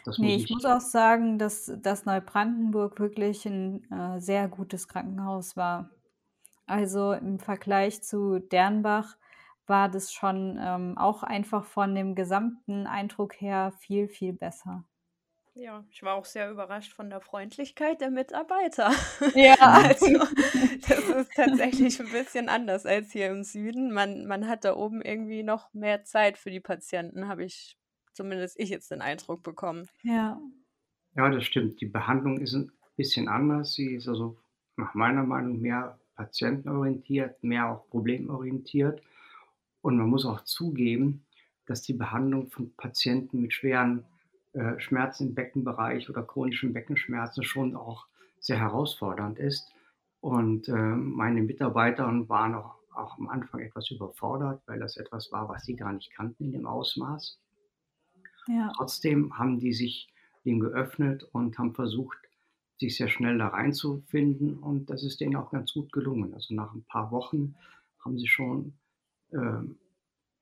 Das 0.05 0.19
Nee, 0.19 0.37
ich, 0.37 0.51
muss 0.51 0.65
auch 0.65 0.81
sagen, 0.81 1.39
dass, 1.39 1.73
dass 1.83 2.05
Neubrandenburg 2.05 3.01
wirklich 3.01 3.45
ein 3.47 3.91
äh, 3.91 4.21
sehr 4.21 4.49
gutes 4.49 4.89
Krankenhaus 4.89 5.57
war. 5.57 5.91
Also 6.67 7.13
im 7.13 7.39
Vergleich 7.39 8.03
zu 8.03 8.39
Dernbach 8.39 9.17
war 9.67 9.89
das 9.89 10.13
schon 10.13 10.59
ähm, 10.61 10.99
auch 10.99 11.23
einfach 11.23 11.65
von 11.65 11.95
dem 11.95 12.15
gesamten 12.15 12.87
Eindruck 12.87 13.41
her 13.41 13.73
viel, 13.79 14.09
viel 14.09 14.33
besser. 14.33 14.85
Ja, 15.57 15.85
ich 15.91 16.03
war 16.03 16.15
auch 16.15 16.25
sehr 16.25 16.51
überrascht 16.51 16.93
von 16.93 17.11
der 17.11 17.21
Freundlichkeit 17.21 18.01
der 18.01 18.11
Mitarbeiter. 18.11 18.91
Ja. 19.35 19.55
Also, 19.61 20.07
das 20.89 21.09
ist 21.09 21.33
tatsächlich 21.35 22.01
ein 22.01 22.11
bisschen 22.11 22.49
anders 22.49 22.87
als 22.87 23.13
hier 23.13 23.29
im 23.29 23.45
Süden. 23.45 23.93
Man, 23.93 24.27
man 24.27 24.49
hat 24.49 24.65
da 24.65 24.75
oben 24.75 25.01
irgendwie 25.01 25.45
noch 25.45 25.73
mehr 25.73 26.05
Zeit 26.05 26.39
für 26.39 26.51
die 26.51 26.61
Patienten, 26.61 27.29
habe 27.29 27.45
ich 27.45 27.79
zumindest 28.15 28.59
ich 28.59 28.71
jetzt 28.71 28.91
den 28.91 29.01
Eindruck 29.01 29.43
bekommen. 29.43 29.89
Ja. 30.03 30.41
ja, 31.15 31.31
das 31.31 31.45
stimmt. 31.45 31.81
Die 31.81 31.87
Behandlung 31.87 32.41
ist 32.41 32.55
ein 32.55 32.73
bisschen 32.97 33.29
anders. 33.29 33.75
Sie 33.75 33.95
ist 33.95 34.09
also 34.09 34.37
nach 34.77 34.95
meiner 34.95 35.25
Meinung 35.25 35.61
mehr 35.61 35.99
patientenorientiert, 36.17 37.43
mehr 37.43 37.71
auch 37.71 37.89
problemorientiert. 37.91 39.03
Und 39.85 39.99
man 39.99 40.09
muss 40.09 40.25
auch 40.25 40.41
zugeben, 40.45 41.27
dass 41.67 41.83
die 41.83 41.93
Behandlung 41.93 42.51
von 42.51 42.75
Patienten 42.75 43.43
mit 43.43 43.53
schweren 43.53 44.07
äh, 44.55 44.81
Schmerzen 44.81 45.29
im 45.29 45.35
Beckenbereich 45.35 46.09
oder 46.09 46.23
chronischen 46.23 46.73
Beckenschmerzen 46.73 47.45
schon 47.45 47.77
auch 47.77 48.07
sehr 48.41 48.59
herausfordernd 48.59 49.39
ist. 49.39 49.71
Und 50.21 50.69
äh, 50.69 50.73
meine 50.73 51.43
Mitarbeiter 51.43 52.07
waren 52.31 52.55
auch, 52.55 52.77
auch 52.95 53.19
am 53.19 53.29
Anfang 53.29 53.61
etwas 53.61 53.91
überfordert, 53.91 54.63
weil 54.65 54.79
das 54.79 54.97
etwas 54.97 55.31
war, 55.33 55.51
was 55.51 55.67
sie 55.67 55.77
gar 55.77 55.93
nicht 55.93 56.11
kannten 56.15 56.45
in 56.45 56.53
dem 56.53 56.67
Ausmaß. 56.67 57.39
Ja. 58.47 58.73
Trotzdem 58.75 59.37
haben 59.39 59.59
die 59.59 59.75
sich 59.75 60.09
dem 60.47 60.61
geöffnet 60.61 61.29
und 61.33 61.59
haben 61.59 61.75
versucht, 61.75 62.17
sich 62.79 62.97
sehr 62.97 63.09
schnell 63.09 63.37
da 63.37 63.49
reinzufinden. 63.49 64.57
Und 64.61 64.89
das 64.89 65.05
ist 65.05 65.21
denen 65.21 65.37
auch 65.37 65.51
ganz 65.51 65.75
gut 65.75 65.93
gelungen. 65.93 66.33
Also 66.33 66.55
nach 66.55 66.73
ein 66.73 66.85
paar 66.85 67.11
Wochen 67.11 67.55
haben 68.03 68.19
sie 68.19 68.29
schon 68.29 68.73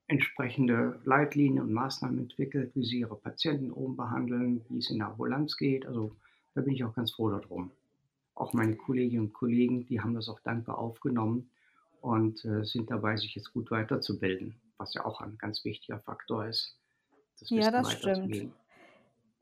entsprechende 0.08 1.00
Leitlinien 1.04 1.62
und 1.64 1.72
Maßnahmen 1.72 2.18
entwickelt, 2.18 2.74
wie 2.74 2.84
sie 2.84 3.00
ihre 3.00 3.16
Patienten 3.16 3.70
oben 3.70 3.96
behandeln, 3.96 4.64
wie 4.68 4.78
es 4.78 4.90
in 4.90 4.98
der 4.98 5.08
Ambulanz 5.08 5.56
geht. 5.56 5.86
Also 5.86 6.14
da 6.54 6.60
bin 6.60 6.74
ich 6.74 6.84
auch 6.84 6.94
ganz 6.94 7.12
froh 7.12 7.30
darum. 7.30 7.70
Auch 8.34 8.52
meine 8.52 8.76
Kolleginnen 8.76 9.26
und 9.26 9.32
Kollegen, 9.32 9.86
die 9.86 10.00
haben 10.00 10.14
das 10.14 10.28
auch 10.28 10.40
dankbar 10.40 10.78
aufgenommen 10.78 11.50
und 12.00 12.44
äh, 12.44 12.64
sind 12.64 12.90
dabei, 12.90 13.16
sich 13.16 13.34
jetzt 13.34 13.52
gut 13.52 13.70
weiterzubilden, 13.70 14.54
was 14.76 14.94
ja 14.94 15.04
auch 15.04 15.20
ein 15.20 15.38
ganz 15.38 15.64
wichtiger 15.64 16.00
Faktor 16.00 16.46
ist. 16.46 16.76
Das 17.38 17.50
ja, 17.50 17.70
das 17.70 17.92
stimmt. 17.92 18.52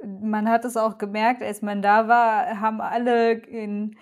Man 0.02 0.48
hat 0.48 0.64
es 0.64 0.76
auch 0.76 0.98
gemerkt, 0.98 1.42
als 1.42 1.62
man 1.62 1.82
da 1.82 2.08
war, 2.08 2.60
haben 2.60 2.80
alle 2.80 3.32
in 3.32 3.96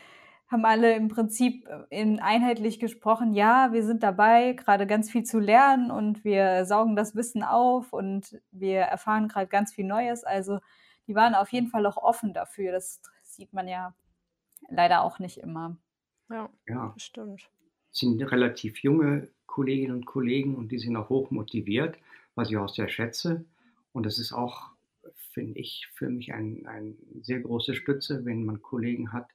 haben 0.48 0.64
alle 0.64 0.94
im 0.94 1.08
Prinzip 1.08 1.66
äh, 1.66 1.84
in 1.90 2.20
einheitlich 2.20 2.80
gesprochen, 2.80 3.34
ja, 3.34 3.72
wir 3.72 3.84
sind 3.84 4.02
dabei, 4.02 4.54
gerade 4.54 4.86
ganz 4.86 5.10
viel 5.10 5.22
zu 5.22 5.38
lernen 5.38 5.90
und 5.90 6.24
wir 6.24 6.64
saugen 6.64 6.96
das 6.96 7.14
Wissen 7.14 7.42
auf 7.42 7.92
und 7.92 8.40
wir 8.50 8.80
erfahren 8.80 9.28
gerade 9.28 9.46
ganz 9.46 9.72
viel 9.72 9.84
Neues. 9.84 10.24
Also 10.24 10.58
die 11.06 11.14
waren 11.14 11.34
auf 11.34 11.52
jeden 11.52 11.68
Fall 11.68 11.86
auch 11.86 11.96
offen 11.96 12.32
dafür. 12.32 12.72
Das 12.72 13.00
sieht 13.22 13.52
man 13.52 13.68
ja 13.68 13.94
leider 14.68 15.02
auch 15.02 15.18
nicht 15.18 15.38
immer. 15.38 15.76
Ja, 16.30 16.48
ja. 16.66 16.94
stimmt. 16.96 17.48
Es 17.92 18.00
sind 18.00 18.20
relativ 18.20 18.78
junge 18.82 19.28
Kolleginnen 19.46 19.94
und 19.94 20.06
Kollegen 20.06 20.56
und 20.56 20.72
die 20.72 20.78
sind 20.78 20.96
auch 20.96 21.08
hoch 21.08 21.30
motiviert, 21.30 21.98
was 22.34 22.50
ich 22.50 22.56
auch 22.56 22.68
sehr 22.68 22.88
schätze. 22.88 23.44
Und 23.92 24.04
das 24.04 24.18
ist 24.18 24.32
auch, 24.32 24.70
finde 25.32 25.58
ich, 25.58 25.88
für 25.94 26.08
mich 26.10 26.32
eine 26.32 26.68
ein 26.68 26.96
sehr 27.22 27.40
große 27.40 27.74
Stütze, 27.74 28.24
wenn 28.24 28.44
man 28.44 28.62
Kollegen 28.62 29.12
hat, 29.12 29.28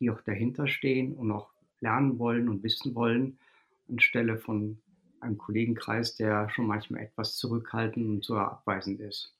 die 0.00 0.10
auch 0.10 0.20
dahinter 0.22 0.66
stehen 0.66 1.14
und 1.14 1.30
auch 1.30 1.50
lernen 1.80 2.18
wollen 2.18 2.48
und 2.48 2.62
wissen 2.62 2.94
wollen, 2.94 3.38
anstelle 3.88 4.38
von 4.38 4.80
einem 5.20 5.38
Kollegenkreis, 5.38 6.16
der 6.16 6.48
schon 6.50 6.66
manchmal 6.66 7.02
etwas 7.02 7.36
zurückhaltend 7.36 8.06
und 8.06 8.24
so 8.24 8.36
abweisend 8.36 9.00
ist. 9.00 9.34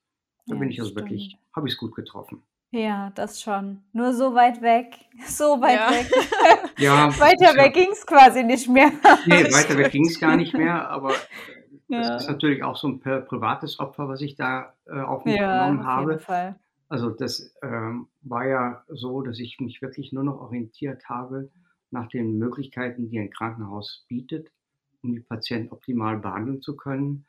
Da 0.46 0.54
ja, 0.54 0.60
bin 0.60 0.70
ich 0.70 0.78
also 0.78 0.92
stimmt. 0.92 1.10
wirklich, 1.10 1.36
habe 1.54 1.68
ich 1.68 1.74
es 1.74 1.78
gut 1.78 1.94
getroffen. 1.94 2.42
Ja, 2.72 3.10
das 3.16 3.40
schon. 3.40 3.82
Nur 3.92 4.12
so 4.12 4.34
weit 4.34 4.62
weg, 4.62 4.94
so 5.26 5.60
weit 5.60 5.78
ja. 5.78 5.90
weg. 5.90 6.10
ja, 6.78 7.08
weiter 7.20 7.54
weg 7.56 7.76
ja, 7.76 7.82
ging 7.82 7.92
es 7.92 8.06
quasi 8.06 8.44
nicht 8.44 8.68
mehr. 8.68 8.90
Nee, 9.26 9.44
weiter 9.44 9.76
weg 9.76 9.90
ging 9.90 10.06
es 10.06 10.20
gar 10.20 10.36
nicht 10.36 10.54
mehr, 10.54 10.88
aber 10.88 11.14
das 11.88 12.22
ist 12.22 12.28
natürlich 12.28 12.62
auch 12.62 12.76
so 12.76 12.88
ein 12.88 13.00
privates 13.00 13.80
Opfer, 13.80 14.08
was 14.08 14.20
ich 14.20 14.36
da 14.36 14.74
äh, 14.86 15.00
auf 15.00 15.24
mich 15.24 15.36
genommen 15.36 15.84
habe. 15.84 16.12
Jeden 16.12 16.22
Fall. 16.22 16.56
Also 16.90 17.08
das 17.08 17.54
ähm, 17.62 18.08
war 18.20 18.48
ja 18.48 18.84
so, 18.88 19.22
dass 19.22 19.38
ich 19.38 19.60
mich 19.60 19.80
wirklich 19.80 20.12
nur 20.12 20.24
noch 20.24 20.40
orientiert 20.40 21.08
habe 21.08 21.48
nach 21.92 22.08
den 22.08 22.36
Möglichkeiten, 22.36 23.08
die 23.08 23.20
ein 23.20 23.30
Krankenhaus 23.30 24.04
bietet, 24.08 24.50
um 25.02 25.12
die 25.12 25.20
Patienten 25.20 25.72
optimal 25.72 26.18
behandeln 26.18 26.62
zu 26.62 26.76
können. 26.76 27.26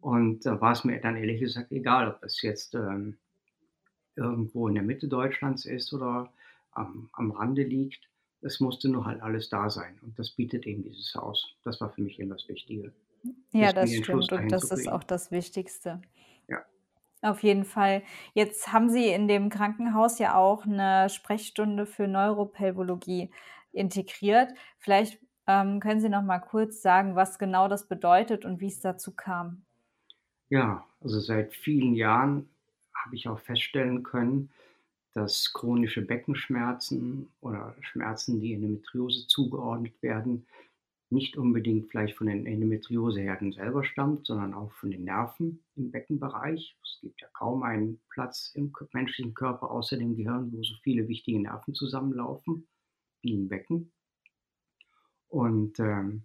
Und 0.00 0.46
da 0.46 0.60
war 0.60 0.72
es 0.72 0.84
mir 0.84 1.00
dann 1.00 1.16
ehrlich 1.16 1.40
gesagt 1.40 1.72
egal, 1.72 2.08
ob 2.08 2.20
das 2.22 2.40
jetzt 2.40 2.76
ähm, 2.76 3.18
irgendwo 4.14 4.68
in 4.68 4.74
der 4.74 4.84
Mitte 4.84 5.08
Deutschlands 5.08 5.64
ist 5.64 5.92
oder 5.92 6.32
am, 6.70 7.10
am 7.12 7.32
Rande 7.32 7.64
liegt. 7.64 8.08
Es 8.42 8.60
musste 8.60 8.88
nur 8.88 9.06
halt 9.06 9.22
alles 9.22 9.48
da 9.48 9.70
sein. 9.70 9.98
Und 10.02 10.16
das 10.20 10.30
bietet 10.30 10.68
eben 10.68 10.84
dieses 10.84 11.12
Haus. 11.16 11.56
Das 11.64 11.80
war 11.80 11.90
für 11.90 12.02
mich 12.02 12.20
eben 12.20 12.30
das 12.30 12.48
Wichtige. 12.48 12.92
Ja, 13.50 13.72
das 13.72 13.92
stimmt. 13.92 14.30
Und 14.30 14.52
das 14.52 14.70
ist 14.70 14.88
auch 14.88 15.02
das 15.02 15.32
Wichtigste. 15.32 16.00
Auf 17.22 17.42
jeden 17.42 17.64
Fall. 17.64 18.02
Jetzt 18.32 18.72
haben 18.72 18.88
Sie 18.88 19.08
in 19.08 19.28
dem 19.28 19.50
Krankenhaus 19.50 20.18
ja 20.18 20.36
auch 20.36 20.64
eine 20.64 21.08
Sprechstunde 21.10 21.84
für 21.86 22.08
Neuropelvologie 22.08 23.30
integriert. 23.72 24.52
Vielleicht, 24.78 25.20
ähm, 25.46 25.80
können 25.80 26.00
Sie 26.00 26.08
noch 26.08 26.22
mal 26.22 26.38
kurz 26.40 26.80
sagen, 26.80 27.16
was 27.16 27.38
genau 27.38 27.68
das 27.68 27.88
bedeutet 27.88 28.44
und 28.46 28.60
wie 28.60 28.68
es 28.68 28.80
dazu 28.80 29.14
kam? 29.14 29.64
Ja, 30.48 30.84
also 31.00 31.20
seit 31.20 31.54
vielen 31.54 31.94
Jahren 31.94 32.50
habe 32.94 33.14
ich 33.16 33.28
auch 33.28 33.38
feststellen 33.40 34.02
können, 34.02 34.50
dass 35.14 35.52
chronische 35.52 36.02
Beckenschmerzen 36.02 37.30
oder 37.40 37.74
Schmerzen, 37.80 38.40
die 38.40 38.54
Endometriose 38.54 39.26
zugeordnet 39.28 40.02
werden, 40.02 40.46
nicht 41.10 41.36
unbedingt 41.36 41.90
vielleicht 41.90 42.16
von 42.16 42.28
den 42.28 42.46
Endometrioseherden 42.46 43.52
selber 43.52 43.84
stammt, 43.84 44.26
sondern 44.26 44.54
auch 44.54 44.72
von 44.72 44.90
den 44.90 45.04
Nerven 45.04 45.64
im 45.74 45.90
Beckenbereich. 45.90 46.76
Es 46.82 47.00
gibt 47.00 47.20
ja 47.20 47.28
kaum 47.32 47.62
einen 47.62 48.00
Platz 48.10 48.52
im 48.54 48.72
menschlichen 48.92 49.34
Körper 49.34 49.70
außer 49.70 49.96
dem 49.96 50.16
Gehirn, 50.16 50.52
wo 50.52 50.62
so 50.62 50.74
viele 50.82 51.08
wichtige 51.08 51.40
Nerven 51.40 51.74
zusammenlaufen 51.74 52.68
wie 53.22 53.34
im 53.34 53.48
Becken. 53.48 53.92
Und 55.28 55.78
ähm, 55.80 56.24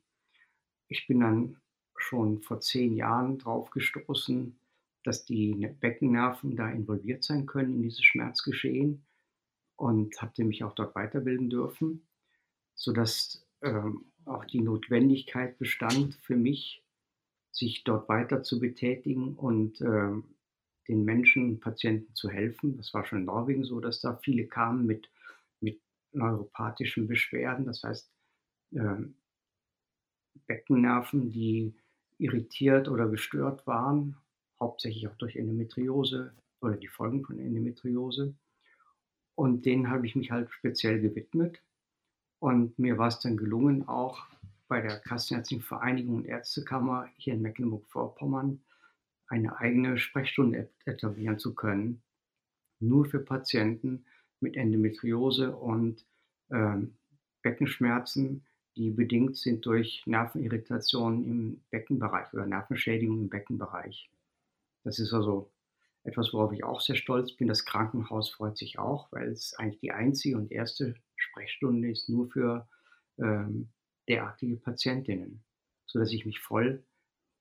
ich 0.87 1.07
bin 1.07 1.19
dann 1.19 1.57
schon 1.97 2.41
vor 2.41 2.59
zehn 2.61 2.95
Jahren 2.95 3.37
drauf 3.39 3.71
gestoßen, 3.71 4.59
dass 5.03 5.25
die 5.25 5.55
ne-, 5.55 5.75
Beckennerven 5.79 6.55
da 6.55 6.69
involviert 6.69 7.23
sein 7.23 7.45
können 7.45 7.75
in 7.75 7.81
dieses 7.83 8.03
Schmerzgeschehen 8.03 9.05
und 9.75 10.21
habe 10.21 10.43
mich 10.43 10.63
auch 10.63 10.73
dort 10.73 10.95
weiterbilden 10.95 11.49
dürfen, 11.49 12.07
sodass 12.75 13.45
ähm, 13.61 14.05
auch 14.25 14.45
die 14.45 14.61
Notwendigkeit 14.61 15.57
bestand 15.57 16.15
für 16.15 16.35
mich, 16.35 16.83
sich 17.51 17.83
dort 17.83 18.09
weiter 18.09 18.43
zu 18.43 18.59
betätigen 18.59 19.35
und 19.35 19.81
äh, 19.81 20.11
den 20.87 21.05
Menschen 21.05 21.59
Patienten 21.59 22.13
zu 22.15 22.29
helfen. 22.29 22.77
Das 22.77 22.93
war 22.93 23.05
schon 23.05 23.19
in 23.19 23.25
Norwegen 23.25 23.63
so, 23.63 23.79
dass 23.79 24.01
da 24.01 24.17
viele 24.17 24.45
kamen 24.45 24.85
mit, 24.85 25.09
mit 25.61 25.81
neuropathischen 26.11 27.07
Beschwerden, 27.07 27.65
das 27.65 27.83
heißt 27.83 28.11
äh, 28.71 28.95
Beckennerven, 30.47 31.31
die 31.31 31.73
irritiert 32.17 32.87
oder 32.87 33.07
gestört 33.07 33.65
waren, 33.67 34.17
hauptsächlich 34.59 35.07
auch 35.07 35.15
durch 35.15 35.35
Endometriose 35.35 36.33
oder 36.61 36.75
die 36.75 36.87
Folgen 36.87 37.23
von 37.25 37.39
Endometriose. 37.39 38.35
Und 39.35 39.65
denen 39.65 39.89
habe 39.89 40.05
ich 40.05 40.15
mich 40.15 40.31
halt 40.31 40.49
speziell 40.51 41.01
gewidmet 41.01 41.61
und 42.39 42.77
mir 42.77 42.97
war 42.97 43.07
es 43.07 43.19
dann 43.19 43.37
gelungen, 43.37 43.87
auch 43.87 44.25
bei 44.67 44.81
der 44.81 44.99
Kassenärztlichen 44.99 45.63
Vereinigung 45.63 46.15
und 46.17 46.25
Ärztekammer 46.25 47.07
hier 47.17 47.33
in 47.33 47.41
Mecklenburg-Vorpommern 47.41 48.61
eine 49.27 49.57
eigene 49.57 49.97
Sprechstunde 49.97 50.69
etablieren 50.85 51.39
zu 51.39 51.55
können, 51.55 52.01
nur 52.79 53.05
für 53.05 53.19
Patienten 53.19 54.05
mit 54.39 54.55
Endometriose 54.55 55.55
und 55.55 56.05
ähm, 56.51 56.95
Beckenschmerzen, 57.41 58.45
die 58.75 58.91
bedingt 58.91 59.37
sind 59.37 59.65
durch 59.65 60.03
Nervenirritationen 60.05 61.25
im 61.25 61.61
Beckenbereich 61.69 62.33
oder 62.33 62.45
Nervenschädigung 62.45 63.21
im 63.21 63.29
Beckenbereich. 63.29 64.09
Das 64.83 64.99
ist 64.99 65.13
also 65.13 65.51
etwas, 66.03 66.33
worauf 66.33 66.51
ich 66.51 66.63
auch 66.63 66.81
sehr 66.81 66.95
stolz 66.95 67.33
bin. 67.33 67.47
Das 67.47 67.65
Krankenhaus 67.65 68.29
freut 68.29 68.57
sich 68.57 68.77
auch, 68.77 69.11
weil 69.11 69.29
es 69.29 69.53
eigentlich 69.55 69.79
die 69.79 69.91
einzige 69.91 70.37
und 70.37 70.51
erste 70.51 70.95
Sprechstunde 71.25 71.89
ist 71.89 72.09
nur 72.09 72.29
für 72.29 72.67
ähm, 73.17 73.69
derartige 74.07 74.57
Patientinnen, 74.57 75.43
sodass 75.85 76.11
ich 76.11 76.25
mich 76.25 76.39
voll 76.39 76.83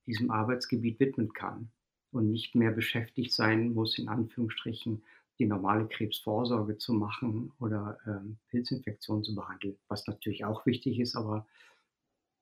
diesem 0.06 0.30
Arbeitsgebiet 0.30 1.00
widmen 1.00 1.32
kann 1.32 1.70
und 2.10 2.30
nicht 2.30 2.54
mehr 2.54 2.70
beschäftigt 2.70 3.32
sein 3.32 3.72
muss, 3.72 3.98
in 3.98 4.08
Anführungsstrichen, 4.08 5.02
die 5.38 5.46
normale 5.46 5.88
Krebsvorsorge 5.88 6.78
zu 6.78 6.92
machen 6.92 7.52
oder 7.58 7.98
ähm, 8.06 8.38
Pilzinfektionen 8.48 9.24
zu 9.24 9.34
behandeln, 9.34 9.76
was 9.88 10.06
natürlich 10.06 10.44
auch 10.44 10.64
wichtig 10.64 11.00
ist, 11.00 11.16
aber 11.16 11.46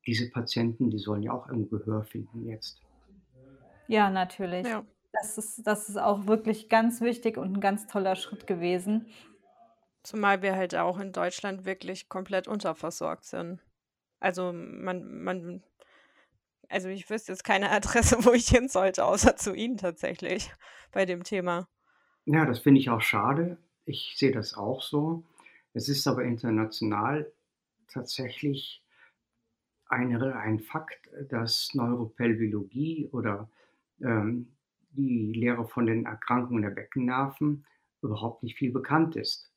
diese 0.06 0.30
Patienten, 0.30 0.90
die 0.90 0.98
sollen 0.98 1.22
ja 1.22 1.32
auch 1.32 1.48
irgendwo 1.48 1.78
Gehör 1.78 2.04
finden 2.04 2.46
jetzt. 2.46 2.82
Ja, 3.88 4.10
natürlich. 4.10 4.66
Ja. 4.66 4.84
Das, 5.12 5.38
ist, 5.38 5.66
das 5.66 5.88
ist 5.88 5.98
auch 5.98 6.26
wirklich 6.26 6.68
ganz 6.68 7.00
wichtig 7.00 7.36
und 7.36 7.56
ein 7.56 7.60
ganz 7.60 7.86
toller 7.86 8.16
Schritt 8.16 8.46
gewesen. 8.46 9.06
Zumal 10.02 10.42
wir 10.42 10.56
halt 10.56 10.74
auch 10.74 10.98
in 10.98 11.12
Deutschland 11.12 11.64
wirklich 11.64 12.08
komplett 12.08 12.48
unterversorgt 12.48 13.24
sind. 13.24 13.60
Also 14.18 14.52
man, 14.52 15.22
man, 15.22 15.62
also 16.68 16.88
ich 16.88 17.08
wüsste 17.08 17.32
jetzt 17.32 17.44
keine 17.44 17.70
Adresse, 17.72 18.24
wo 18.24 18.32
ich 18.32 18.48
hin 18.48 18.68
sollte, 18.68 19.04
außer 19.04 19.36
zu 19.36 19.54
Ihnen 19.54 19.76
tatsächlich 19.76 20.52
bei 20.90 21.06
dem 21.06 21.22
Thema. 21.22 21.68
Ja, 22.24 22.44
das 22.44 22.60
finde 22.60 22.80
ich 22.80 22.90
auch 22.90 23.00
schade. 23.00 23.58
Ich 23.84 24.14
sehe 24.16 24.32
das 24.32 24.54
auch 24.54 24.82
so. 24.82 25.24
Es 25.72 25.88
ist 25.88 26.06
aber 26.06 26.24
international 26.24 27.32
tatsächlich 27.88 28.84
eine, 29.86 30.36
ein 30.36 30.60
Fakt, 30.60 31.08
dass 31.28 31.74
Neuropelviologie 31.74 33.08
oder 33.12 33.50
ähm, 34.00 34.56
die 34.90 35.32
Lehre 35.32 35.66
von 35.66 35.86
den 35.86 36.06
Erkrankungen 36.06 36.62
der 36.62 36.70
Beckennerven 36.70 37.66
überhaupt 38.02 38.42
nicht 38.42 38.56
viel 38.56 38.72
bekannt 38.72 39.16
ist 39.16 39.51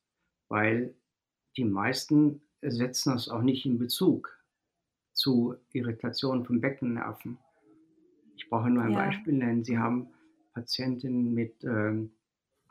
weil 0.49 0.93
die 1.57 1.65
meisten 1.65 2.41
setzen 2.61 3.13
das 3.13 3.29
auch 3.29 3.41
nicht 3.41 3.65
in 3.65 3.77
Bezug 3.77 4.37
zu 5.13 5.55
Irritationen 5.71 6.45
von 6.45 6.61
Beckennerven. 6.61 7.37
Ich 8.35 8.49
brauche 8.49 8.69
nur 8.69 8.83
ein 8.83 8.91
ja. 8.91 9.05
Beispiel 9.05 9.33
nennen. 9.33 9.63
Sie 9.63 9.77
haben 9.77 10.07
Patientinnen 10.53 11.33
mit 11.33 11.63
ähm, 11.63 12.11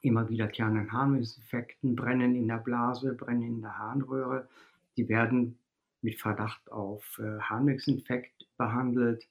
immer 0.02 0.28
wiederkehrenden 0.28 0.92
Harnwegsinfekten, 0.92 1.96
Brennen 1.96 2.34
in 2.34 2.48
der 2.48 2.58
Blase, 2.58 3.14
Brennen 3.14 3.42
in 3.56 3.60
der 3.62 3.78
Harnröhre. 3.78 4.48
Die 4.96 5.08
werden 5.08 5.58
mit 6.02 6.20
Verdacht 6.20 6.70
auf 6.70 7.18
äh, 7.18 7.40
Harnwegsinfekt 7.40 8.46
behandelt. 8.58 9.26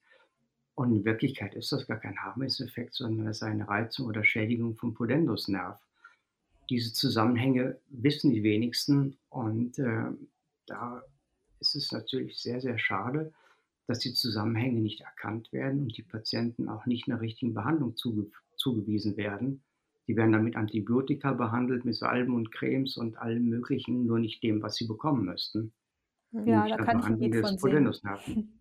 Und 0.76 0.92
in 0.92 1.06
Wirklichkeit 1.06 1.54
ist 1.54 1.72
das 1.72 1.86
gar 1.86 2.00
kein 2.00 2.18
Harmless-Effekt, 2.18 2.96
sondern 2.96 3.28
es 3.28 3.38
ist 3.38 3.44
eine 3.44 3.68
Reizung 3.68 4.08
oder 4.08 4.24
Schädigung 4.24 4.76
vom 4.76 4.96
Pudendusnerv. 4.96 5.80
Diese 6.74 6.92
Zusammenhänge 6.92 7.78
wissen 7.90 8.32
die 8.32 8.42
wenigsten 8.42 9.16
und 9.30 9.78
äh, 9.78 10.06
da 10.66 11.04
ist 11.60 11.76
es 11.76 11.92
natürlich 11.92 12.42
sehr, 12.42 12.62
sehr 12.62 12.80
schade, 12.80 13.32
dass 13.86 14.00
die 14.00 14.16
Zusammenhänge 14.16 14.82
nicht 14.82 15.02
erkannt 15.02 15.54
werden 15.54 15.82
und 15.82 15.96
die 15.96 16.02
Patienten 16.02 16.70
auch 16.70 16.88
nicht 16.88 17.08
einer 17.08 17.22
richtigen 17.22 17.54
Behandlung 17.54 17.96
zuge 17.96 18.32
zugewiesen 18.56 19.16
werden. 19.18 19.62
Die 20.08 20.16
werden 20.16 20.32
dann 20.32 20.44
mit 20.44 20.56
Antibiotika 20.56 21.34
behandelt, 21.34 21.86
mit 21.86 21.94
Salben 21.94 22.34
und 22.34 22.52
Cremes 22.52 22.98
und 22.98 23.20
allem 23.20 23.48
Möglichen, 23.50 24.08
nur 24.08 24.18
nicht 24.18 24.42
dem, 24.42 24.64
was 24.64 24.74
sie 24.74 24.88
bekommen 24.88 25.26
müssten. 25.26 25.74
Ja, 26.32 26.68
da 26.68 26.78
kann 26.78 27.02
ich 27.02 27.06
ein 27.06 27.20
Lied 27.20 27.36
von 27.36 27.56
singen. 27.60 27.94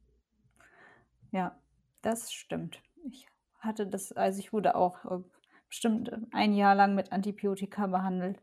Ja, 1.30 1.58
das 2.02 2.30
stimmt. 2.30 2.82
Ich 3.06 3.26
hatte 3.58 3.86
das, 3.86 4.12
also 4.12 4.38
ich 4.38 4.52
wurde 4.52 4.74
auch 4.74 5.02
äh, 5.06 5.24
bestimmt 5.72 6.12
ein 6.32 6.52
Jahr 6.52 6.74
lang 6.74 6.94
mit 6.94 7.12
Antibiotika 7.12 7.86
behandelt, 7.86 8.38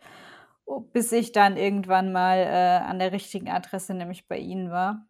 bis 0.93 1.11
ich 1.11 1.31
dann 1.31 1.57
irgendwann 1.57 2.11
mal 2.11 2.39
äh, 2.39 2.83
an 2.83 2.97
der 2.97 3.11
richtigen 3.11 3.49
Adresse, 3.49 3.93
nämlich 3.93 4.27
bei 4.27 4.39
Ihnen 4.39 4.71
war. 4.71 5.07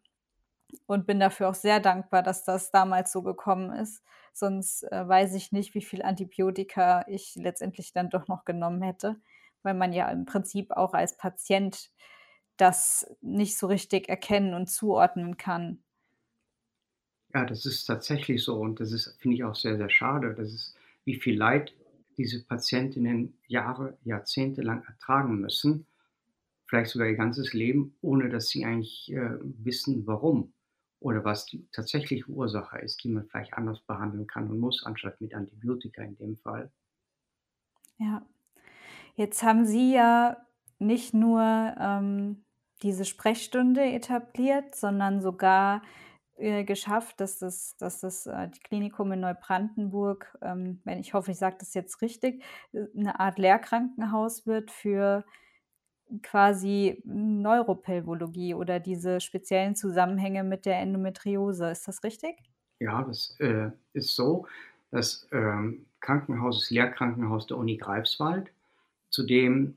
Und 0.86 1.06
bin 1.06 1.18
dafür 1.18 1.48
auch 1.48 1.54
sehr 1.54 1.80
dankbar, 1.80 2.22
dass 2.22 2.44
das 2.44 2.70
damals 2.70 3.10
so 3.10 3.22
gekommen 3.22 3.72
ist. 3.72 4.04
Sonst 4.34 4.82
äh, 4.92 5.08
weiß 5.08 5.34
ich 5.34 5.50
nicht, 5.50 5.74
wie 5.74 5.80
viel 5.80 6.02
Antibiotika 6.02 7.06
ich 7.08 7.36
letztendlich 7.36 7.94
dann 7.94 8.10
doch 8.10 8.28
noch 8.28 8.44
genommen 8.44 8.82
hätte, 8.82 9.16
weil 9.62 9.74
man 9.74 9.94
ja 9.94 10.10
im 10.10 10.26
Prinzip 10.26 10.72
auch 10.72 10.92
als 10.92 11.16
Patient 11.16 11.90
das 12.58 13.16
nicht 13.22 13.56
so 13.56 13.66
richtig 13.66 14.10
erkennen 14.10 14.52
und 14.52 14.68
zuordnen 14.68 15.38
kann. 15.38 15.82
Ja, 17.32 17.46
das 17.46 17.64
ist 17.64 17.86
tatsächlich 17.86 18.44
so 18.44 18.60
und 18.60 18.78
das 18.78 18.92
ist, 18.92 19.16
finde 19.20 19.36
ich, 19.36 19.44
auch 19.44 19.54
sehr, 19.54 19.78
sehr 19.78 19.90
schade. 19.90 20.34
Das 20.34 20.52
ist, 20.52 20.76
wie 21.06 21.16
viel 21.16 21.38
Leid 21.38 21.72
diese 22.16 22.44
Patientinnen 22.44 23.38
Jahre, 23.46 23.96
Jahrzehnte 24.04 24.62
lang 24.62 24.82
ertragen 24.84 25.40
müssen, 25.40 25.86
vielleicht 26.66 26.90
sogar 26.90 27.08
ihr 27.08 27.16
ganzes 27.16 27.52
Leben, 27.52 27.96
ohne 28.00 28.28
dass 28.28 28.48
sie 28.48 28.64
eigentlich 28.64 29.12
äh, 29.12 29.38
wissen, 29.40 30.06
warum 30.06 30.52
oder 31.00 31.24
was 31.24 31.46
die 31.46 31.66
tatsächliche 31.72 32.28
Ursache 32.28 32.78
ist, 32.78 33.02
die 33.02 33.08
man 33.08 33.24
vielleicht 33.24 33.54
anders 33.54 33.80
behandeln 33.80 34.26
kann 34.26 34.50
und 34.50 34.60
muss, 34.60 34.84
anstatt 34.84 35.20
mit 35.20 35.34
Antibiotika 35.34 36.02
in 36.02 36.16
dem 36.16 36.36
Fall. 36.36 36.70
Ja, 37.98 38.24
jetzt 39.16 39.42
haben 39.42 39.64
Sie 39.64 39.94
ja 39.94 40.36
nicht 40.78 41.12
nur 41.14 41.42
ähm, 41.78 42.44
diese 42.82 43.04
Sprechstunde 43.04 43.82
etabliert, 43.82 44.74
sondern 44.74 45.20
sogar 45.20 45.82
äh, 46.40 46.64
geschafft, 46.64 47.20
dass 47.20 47.38
das, 47.38 47.76
dass 47.76 48.00
das 48.00 48.26
äh, 48.26 48.48
die 48.48 48.60
Klinikum 48.60 49.12
in 49.12 49.20
Neubrandenburg, 49.20 50.36
ähm, 50.42 50.80
wenn 50.84 50.98
ich 50.98 51.14
hoffe, 51.14 51.30
ich 51.30 51.38
sage 51.38 51.56
das 51.58 51.74
jetzt 51.74 52.02
richtig, 52.02 52.42
äh, 52.72 52.86
eine 52.96 53.20
Art 53.20 53.38
Lehrkrankenhaus 53.38 54.46
wird 54.46 54.70
für 54.70 55.24
quasi 56.22 57.02
Neuropelvologie 57.04 58.54
oder 58.54 58.80
diese 58.80 59.20
speziellen 59.20 59.76
Zusammenhänge 59.76 60.42
mit 60.42 60.66
der 60.66 60.78
Endometriose. 60.80 61.70
Ist 61.70 61.86
das 61.86 62.02
richtig? 62.02 62.36
Ja, 62.80 63.02
das 63.04 63.36
äh, 63.38 63.70
ist 63.92 64.16
so. 64.16 64.46
Das 64.90 65.28
ähm, 65.30 65.86
Krankenhaus 66.00 66.64
ist 66.64 66.70
Lehrkrankenhaus 66.70 67.46
der 67.46 67.58
Uni 67.58 67.76
Greifswald. 67.76 68.50
Zudem 69.10 69.76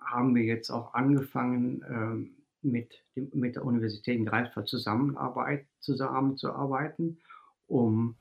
haben 0.00 0.34
wir 0.34 0.44
jetzt 0.44 0.70
auch 0.70 0.94
angefangen, 0.94 1.84
ähm, 1.88 2.35
mit, 2.70 3.04
dem, 3.14 3.30
mit 3.34 3.56
der 3.56 3.64
Universität 3.64 4.16
in 4.16 4.26
Greifswald 4.26 4.68
zusammenarbeit, 4.68 5.66
zusammenzuarbeiten, 5.80 7.18
um 7.66 8.16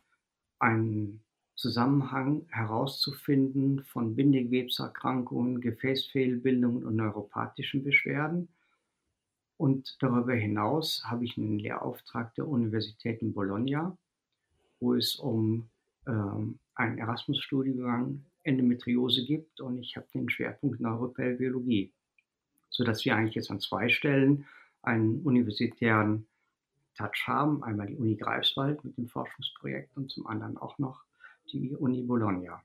einen 0.59 1.23
Zusammenhang 1.55 2.45
herauszufinden 2.49 3.83
von 3.85 4.15
Bindegewebserkrankungen, 4.15 5.61
Gefäßfehlbildungen 5.61 6.85
und 6.85 6.95
neuropathischen 6.95 7.83
Beschwerden. 7.83 8.49
Und 9.57 9.97
darüber 10.01 10.33
hinaus 10.33 11.03
habe 11.05 11.23
ich 11.23 11.37
einen 11.37 11.59
Lehrauftrag 11.59 12.35
der 12.35 12.47
Universität 12.47 13.21
in 13.21 13.33
Bologna, 13.33 13.97
wo 14.81 14.95
es 14.95 15.15
um 15.15 15.69
ähm, 16.07 16.59
einen 16.75 16.97
Erasmus-Studiengang 16.97 18.25
Endometriose 18.43 19.25
gibt 19.25 19.59
und 19.59 19.79
ich 19.79 19.95
habe 19.95 20.07
den 20.13 20.29
Schwerpunkt 20.29 20.79
Neuropelviologie 20.79 21.93
sodass 22.75 23.05
wir 23.05 23.15
eigentlich 23.15 23.35
jetzt 23.35 23.51
an 23.51 23.59
zwei 23.59 23.89
Stellen 23.89 24.45
einen 24.81 25.21
universitären 25.21 26.27
Touch 26.95 27.27
haben. 27.27 27.63
Einmal 27.63 27.87
die 27.87 27.97
Uni 27.97 28.15
Greifswald 28.15 28.83
mit 28.83 28.97
dem 28.97 29.07
Forschungsprojekt 29.07 29.95
und 29.95 30.11
zum 30.11 30.27
anderen 30.27 30.57
auch 30.57 30.77
noch 30.77 31.03
die 31.51 31.75
Uni 31.75 32.01
Bologna. 32.03 32.61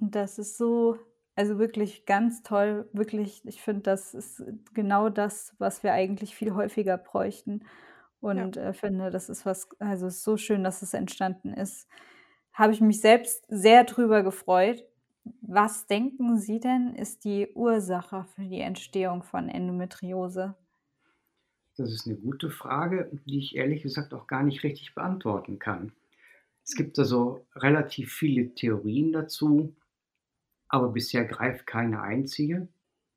Und 0.00 0.14
das 0.14 0.38
ist 0.38 0.56
so, 0.56 0.98
also 1.34 1.58
wirklich 1.58 2.06
ganz 2.06 2.42
toll. 2.42 2.88
Wirklich, 2.92 3.46
ich 3.46 3.62
finde, 3.62 3.82
das 3.82 4.14
ist 4.14 4.42
genau 4.74 5.08
das, 5.08 5.54
was 5.58 5.82
wir 5.82 5.92
eigentlich 5.92 6.34
viel 6.34 6.54
häufiger 6.54 6.98
bräuchten. 6.98 7.64
Und 8.20 8.56
ja. 8.56 8.68
äh, 8.68 8.72
finde, 8.72 9.10
das 9.10 9.28
ist 9.28 9.44
was, 9.46 9.68
also 9.80 10.06
es 10.06 10.16
ist 10.16 10.24
so 10.24 10.36
schön, 10.36 10.64
dass 10.64 10.82
es 10.82 10.94
entstanden 10.94 11.52
ist. 11.52 11.88
Habe 12.52 12.72
ich 12.72 12.80
mich 12.80 13.00
selbst 13.00 13.44
sehr 13.48 13.84
drüber 13.84 14.22
gefreut, 14.22 14.84
was 15.24 15.86
denken 15.86 16.38
Sie 16.38 16.60
denn, 16.60 16.94
ist 16.94 17.24
die 17.24 17.48
Ursache 17.54 18.24
für 18.34 18.42
die 18.42 18.60
Entstehung 18.60 19.22
von 19.22 19.48
Endometriose? 19.48 20.56
Das 21.76 21.92
ist 21.92 22.06
eine 22.06 22.16
gute 22.16 22.50
Frage, 22.50 23.10
die 23.26 23.38
ich 23.38 23.56
ehrlich 23.56 23.82
gesagt 23.82 24.12
auch 24.14 24.26
gar 24.26 24.42
nicht 24.42 24.62
richtig 24.62 24.94
beantworten 24.94 25.58
kann. 25.58 25.92
Es 26.64 26.74
gibt 26.74 26.98
also 26.98 27.46
relativ 27.54 28.12
viele 28.12 28.54
Theorien 28.54 29.12
dazu, 29.12 29.74
aber 30.68 30.88
bisher 30.88 31.24
greift 31.24 31.66
keine 31.66 32.02
einzige. 32.02 32.68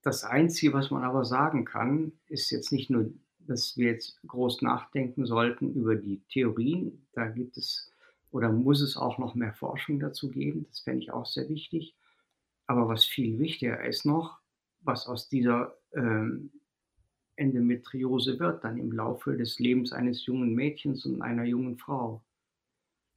Das 0.01 0.23
Einzige, 0.23 0.73
was 0.73 0.91
man 0.91 1.03
aber 1.03 1.25
sagen 1.25 1.65
kann, 1.65 2.13
ist 2.27 2.51
jetzt 2.51 2.71
nicht 2.71 2.89
nur, 2.89 3.11
dass 3.39 3.77
wir 3.77 3.91
jetzt 3.91 4.19
groß 4.27 4.61
nachdenken 4.61 5.25
sollten 5.25 5.73
über 5.73 5.95
die 5.95 6.21
Theorien. 6.29 7.07
Da 7.13 7.27
gibt 7.27 7.57
es 7.57 7.91
oder 8.35 8.51
muss 8.51 8.81
es 8.81 8.97
auch 8.97 9.17
noch 9.17 9.33
mehr 9.33 9.53
Forschung 9.53 9.97
dazu 9.97 10.29
geben. 10.29 10.65
Das 10.67 10.81
fände 10.81 10.99
ich 10.99 11.11
auch 11.13 11.25
sehr 11.25 11.47
wichtig. 11.47 11.95
Aber 12.67 12.89
was 12.89 13.05
viel 13.05 13.39
wichtiger 13.39 13.81
ist 13.85 14.05
noch, 14.05 14.39
was 14.81 15.07
aus 15.07 15.29
dieser 15.29 15.77
ähm, 15.93 16.51
Endometriose 17.37 18.37
wird, 18.37 18.65
dann 18.65 18.77
im 18.77 18.91
Laufe 18.91 19.37
des 19.37 19.57
Lebens 19.59 19.93
eines 19.93 20.25
jungen 20.25 20.53
Mädchens 20.53 21.05
und 21.05 21.21
einer 21.21 21.45
jungen 21.45 21.77
Frau. 21.77 22.25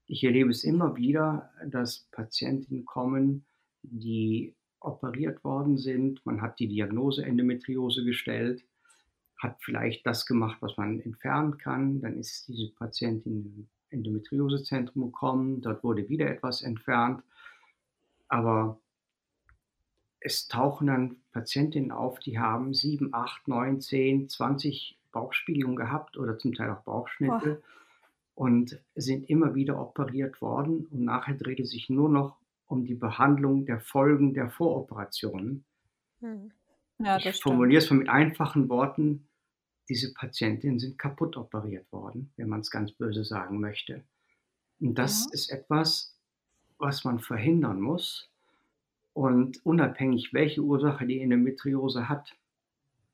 Ich 0.07 0.23
erlebe 0.23 0.51
es 0.51 0.63
immer 0.63 0.95
wieder, 0.95 1.51
dass 1.67 2.07
Patientinnen 2.13 2.85
kommen, 2.85 3.45
die 3.83 4.55
operiert 4.79 5.43
worden 5.43 5.79
sind. 5.79 6.25
Man 6.27 6.43
hat 6.43 6.61
die 6.61 6.69
Diagnose 6.69 7.27
Endometriose 7.27 8.05
gestellt, 8.05 8.65
hat 9.37 9.57
vielleicht 9.65 10.07
das 10.07 10.27
gemacht, 10.27 10.59
was 10.61 10.77
man 10.77 11.01
entfernen 11.01 11.59
kann. 11.59 12.01
Dann 12.01 12.21
ist 12.21 12.47
diese 12.47 12.73
Patientin 12.73 13.69
Endometriosezentrum 13.91 15.05
gekommen, 15.07 15.61
dort 15.61 15.83
wurde 15.83 16.09
wieder 16.09 16.29
etwas 16.29 16.63
entfernt. 16.63 17.23
Aber 18.29 18.79
es 20.21 20.49
tauchen 20.49 20.89
dann 20.89 21.17
Patientinnen 21.33 21.93
auf, 21.93 22.19
die 22.19 22.39
haben 22.39 22.75
7, 22.75 23.15
8, 23.15 23.49
9, 23.49 23.81
10, 23.81 24.29
20 24.29 24.99
Bauchspiegelungen 25.13 25.77
gehabt 25.77 26.17
oder 26.17 26.39
zum 26.39 26.55
Teil 26.55 26.71
auch 26.71 26.83
Bauchschnitte 26.83 27.63
oh. 28.35 28.45
und 28.45 28.81
sind 28.95 29.29
immer 29.31 29.55
wieder 29.55 29.81
operiert 29.81 30.41
worden. 30.41 30.87
Und 30.91 31.05
nachher 31.05 31.35
dreht 31.35 31.61
es 31.61 31.71
sich 31.71 31.89
nur 31.89 32.09
noch 32.09 32.37
um 32.67 32.85
die 32.85 32.95
Behandlung 32.95 33.65
der 33.65 33.81
Folgen 33.81 34.35
der 34.35 34.51
Voroperationen. 34.51 35.65
Hm. 36.21 36.53
Ja, 36.99 37.17
ich 37.17 37.41
formuliere 37.41 37.83
es 37.83 37.91
mal 37.91 37.99
mit 37.99 38.09
einfachen 38.09 38.69
Worten. 38.69 39.28
Diese 39.89 40.13
Patientinnen 40.13 40.79
sind 40.79 40.99
kaputt 40.99 41.37
operiert 41.37 41.91
worden, 41.93 42.33
wenn 42.37 42.49
man 42.49 42.61
es 42.61 42.71
ganz 42.71 42.93
böse 42.93 43.25
sagen 43.25 43.61
möchte. 43.61 44.05
Und 44.81 44.97
das 44.97 45.27
ja. 45.27 45.33
ist 45.33 45.51
etwas, 45.51 46.17
was 46.79 47.05
man 47.05 47.19
verhindern 47.19 47.81
muss 47.81 48.31
und 49.13 49.65
unabhängig, 49.65 50.33
welche 50.33 50.61
Ursache 50.61 51.07
die 51.07 51.21
Endometriose 51.21 52.09
hat, 52.09 52.37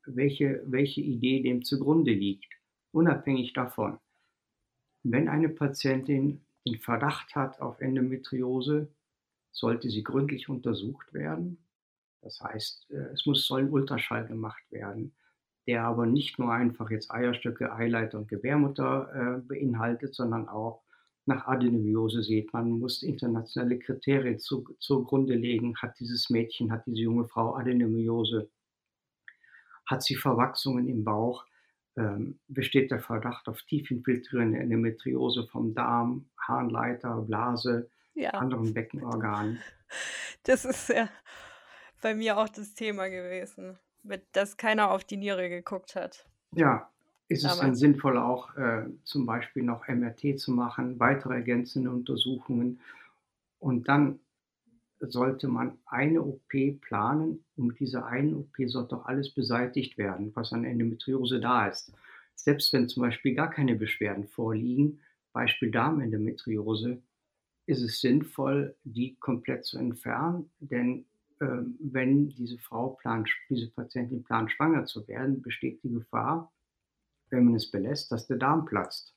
welche, 0.04 0.62
welche 0.66 1.00
Idee 1.00 1.42
dem 1.42 1.64
zugrunde 1.64 2.12
liegt, 2.12 2.52
unabhängig 2.92 3.52
davon, 3.54 3.98
wenn 5.02 5.28
eine 5.28 5.48
Patientin 5.48 6.44
den 6.66 6.78
Verdacht 6.78 7.34
hat 7.34 7.60
auf 7.60 7.80
Endometriose, 7.80 8.88
sollte 9.52 9.90
sie 9.90 10.02
gründlich 10.02 10.48
untersucht 10.48 11.12
werden. 11.12 11.58
Das 12.22 12.40
heißt, 12.40 12.90
äh, 12.90 13.12
es 13.12 13.26
muss, 13.26 13.46
soll 13.46 13.62
ein 13.62 13.70
Ultraschall 13.70 14.26
gemacht 14.26 14.64
werden, 14.70 15.14
der 15.66 15.84
aber 15.84 16.06
nicht 16.06 16.38
nur 16.38 16.52
einfach 16.52 16.90
jetzt 16.90 17.10
Eierstöcke, 17.10 17.72
Eileiter 17.72 18.18
und 18.18 18.28
Gebärmutter 18.28 19.38
äh, 19.38 19.40
beinhaltet, 19.40 20.14
sondern 20.14 20.48
auch 20.48 20.82
nach 21.26 21.46
Adenomiose 21.46 22.22
sieht. 22.22 22.52
Man 22.52 22.70
muss 22.70 23.02
internationale 23.02 23.78
Kriterien 23.78 24.38
zu, 24.38 24.64
zugrunde 24.78 25.34
legen. 25.34 25.74
Hat 25.76 25.98
dieses 25.98 26.28
Mädchen, 26.28 26.70
hat 26.70 26.86
diese 26.86 27.00
junge 27.02 27.26
Frau 27.26 27.56
Adenomiose? 27.56 28.50
Hat 29.86 30.02
sie 30.02 30.16
Verwachsungen 30.16 30.86
im 30.88 31.04
Bauch? 31.04 31.46
ähm, 31.96 32.40
besteht 32.48 32.90
der 32.90 33.00
Verdacht 33.00 33.48
auf 33.48 33.62
tief 33.62 33.90
infiltrierende 33.90 34.58
Endometriose 34.58 35.46
vom 35.46 35.74
Darm, 35.74 36.28
Harnleiter, 36.38 37.20
Blase, 37.22 37.90
Ja. 38.14 38.30
anderen 38.30 38.74
Beckenorganen. 38.74 39.62
Das 40.42 40.64
ist 40.64 40.88
ja 40.88 41.08
bei 42.02 42.14
mir 42.14 42.36
auch 42.36 42.48
das 42.48 42.74
Thema 42.74 43.08
gewesen, 43.08 43.78
mit 44.04 44.24
dass 44.32 44.56
keiner 44.56 44.90
auf 44.90 45.04
die 45.04 45.16
Niere 45.16 45.48
geguckt 45.48 45.96
hat. 45.96 46.26
Ja, 46.54 46.88
ist 47.28 47.44
es 47.44 47.58
dann 47.58 47.74
sinnvoll, 47.74 48.18
auch 48.18 48.54
äh, 48.56 48.84
zum 49.02 49.26
Beispiel 49.26 49.62
noch 49.62 49.88
MRT 49.88 50.38
zu 50.38 50.52
machen, 50.52 51.00
weitere 51.00 51.34
ergänzende 51.34 51.90
Untersuchungen? 51.90 52.80
Und 53.58 53.88
dann 53.88 54.20
sollte 55.00 55.48
man 55.48 55.78
eine 55.86 56.22
OP 56.22 56.52
planen 56.80 57.44
und 57.56 57.68
mit 57.68 57.80
dieser 57.80 58.06
einen 58.06 58.34
OP 58.34 58.54
sollte 58.66 58.96
auch 58.96 59.06
alles 59.06 59.32
beseitigt 59.32 59.98
werden, 59.98 60.32
was 60.34 60.52
an 60.52 60.64
Endometriose 60.64 61.40
da 61.40 61.66
ist. 61.66 61.92
Selbst 62.34 62.72
wenn 62.72 62.88
zum 62.88 63.02
Beispiel 63.02 63.34
gar 63.34 63.50
keine 63.50 63.74
Beschwerden 63.74 64.26
vorliegen, 64.26 65.00
Beispiel 65.32 65.70
Darmendometriose, 65.70 67.02
ist 67.66 67.82
es 67.82 68.00
sinnvoll, 68.00 68.76
die 68.84 69.16
komplett 69.16 69.64
zu 69.64 69.78
entfernen, 69.78 70.50
denn 70.60 71.06
wenn 71.38 72.28
diese 72.28 72.58
Frau 72.58 72.90
plant, 72.90 73.28
diese 73.48 73.70
Patientin 73.70 74.22
plant, 74.22 74.52
schwanger 74.52 74.84
zu 74.86 75.06
werden, 75.08 75.42
besteht 75.42 75.82
die 75.82 75.90
Gefahr, 75.90 76.52
wenn 77.30 77.44
man 77.46 77.54
es 77.54 77.70
belässt, 77.70 78.12
dass 78.12 78.26
der 78.26 78.36
Darm 78.36 78.64
platzt. 78.64 79.14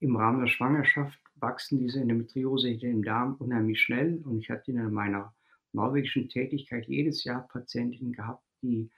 Im 0.00 0.16
Rahmen 0.16 0.40
der 0.40 0.48
Schwangerschaft 0.48 1.18
wachsen 1.36 1.78
diese 1.78 2.00
Endometriose 2.00 2.70
im 2.70 3.02
Darm 3.02 3.36
unheimlich 3.36 3.80
schnell 3.80 4.20
und 4.24 4.38
ich 4.38 4.50
hatte 4.50 4.72
in 4.72 4.92
meiner 4.92 5.34
norwegischen 5.72 6.28
Tätigkeit 6.28 6.86
jedes 6.86 7.24
Jahr 7.24 7.46
Patientinnen 7.48 8.12
gehabt, 8.12 8.44
die 8.62 8.90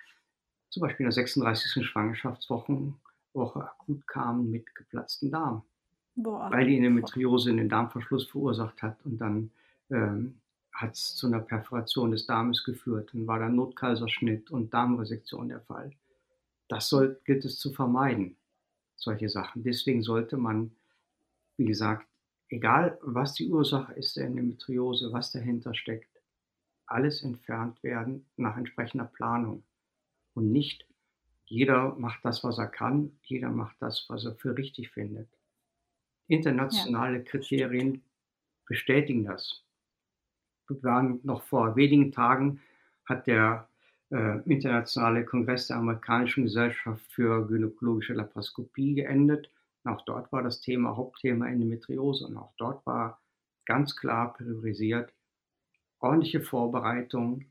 zum 0.70 0.82
Beispiel 0.82 1.04
in 1.04 1.10
der 1.10 1.12
36. 1.12 1.86
Schwangerschaftswoche 1.86 2.94
Woche 3.34 3.60
akut 3.60 4.06
kamen 4.06 4.50
mit 4.50 4.74
geplatzten 4.74 5.30
Darm, 5.30 5.62
Boah. 6.14 6.50
weil 6.50 6.66
die 6.66 6.76
Endometriose 6.76 7.50
einen 7.50 7.68
Darmverschluss 7.68 8.28
verursacht 8.28 8.82
hat 8.82 9.04
und 9.04 9.18
dann 9.18 9.50
ähm, 9.90 10.40
hat 10.78 10.94
es 10.94 11.16
zu 11.16 11.26
einer 11.26 11.40
Perforation 11.40 12.12
des 12.12 12.26
Darmes 12.26 12.62
geführt. 12.62 13.10
Dann 13.12 13.26
war 13.26 13.40
da 13.40 13.48
Notkaiserschnitt 13.48 14.50
und 14.52 14.72
Darmresektion 14.72 15.48
der 15.48 15.60
Fall. 15.60 15.90
Das 16.68 16.88
soll, 16.88 17.20
gilt 17.24 17.44
es 17.44 17.58
zu 17.58 17.72
vermeiden, 17.72 18.36
solche 18.94 19.28
Sachen. 19.28 19.64
Deswegen 19.64 20.02
sollte 20.02 20.36
man, 20.36 20.70
wie 21.56 21.64
gesagt, 21.64 22.06
egal 22.48 22.96
was 23.02 23.34
die 23.34 23.48
Ursache 23.48 23.92
ist 23.94 24.16
der 24.16 24.26
Endometriose, 24.26 25.12
was 25.12 25.32
dahinter 25.32 25.74
steckt, 25.74 26.22
alles 26.86 27.22
entfernt 27.22 27.82
werden 27.82 28.26
nach 28.36 28.56
entsprechender 28.56 29.06
Planung. 29.06 29.64
Und 30.34 30.52
nicht 30.52 30.86
jeder 31.46 31.96
macht 31.96 32.24
das, 32.24 32.44
was 32.44 32.58
er 32.58 32.68
kann, 32.68 33.18
jeder 33.24 33.50
macht 33.50 33.76
das, 33.80 34.04
was 34.08 34.24
er 34.24 34.36
für 34.36 34.56
richtig 34.56 34.90
findet. 34.90 35.28
Internationale 36.28 37.24
Kriterien 37.24 38.04
bestätigen 38.66 39.24
das. 39.24 39.64
Waren 40.70 41.20
noch 41.22 41.42
vor 41.42 41.76
wenigen 41.76 42.12
Tagen, 42.12 42.60
hat 43.06 43.26
der 43.26 43.68
äh, 44.10 44.38
Internationale 44.44 45.24
Kongress 45.24 45.68
der 45.68 45.76
Amerikanischen 45.76 46.44
Gesellschaft 46.44 47.04
für 47.10 47.46
Gynäkologische 47.46 48.14
Laparoskopie 48.14 48.94
geendet. 48.94 49.50
Auch 49.84 50.02
dort 50.04 50.32
war 50.32 50.42
das 50.42 50.60
Thema 50.60 50.96
Hauptthema 50.96 51.46
Endometriose 51.46 52.26
und 52.26 52.36
auch 52.36 52.52
dort 52.58 52.84
war 52.86 53.20
ganz 53.64 53.96
klar 53.96 54.34
priorisiert 54.34 55.12
ordentliche 56.00 56.40
Vorbereitung, 56.40 57.44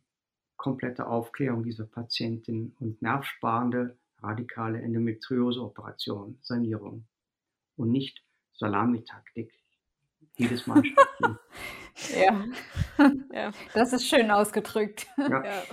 komplette 0.56 1.08
Aufklärung 1.08 1.64
dieser 1.64 1.86
Patientin 1.86 2.76
und 2.80 3.02
nervsparende 3.02 3.98
radikale 4.20 4.82
Endometriose-Operation, 4.82 6.40
Sanierung 6.42 7.06
und 7.76 7.92
nicht 7.92 8.24
Salamitaktik. 8.54 9.54
Jedes 10.36 10.66
Mal 10.66 10.84
stattfinden. 10.86 11.40
Ja, 12.06 12.46
Ja. 13.34 13.52
das 13.74 13.94
ist 13.94 14.08
schön 14.08 14.32
ausgedrückt. 14.32 15.08
Ja. 15.18 15.44
Ja. 15.44 15.64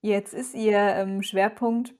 Jetzt 0.00 0.32
ist 0.34 0.54
Ihr 0.54 0.78
ähm, 0.78 1.22
Schwerpunkt 1.22 1.94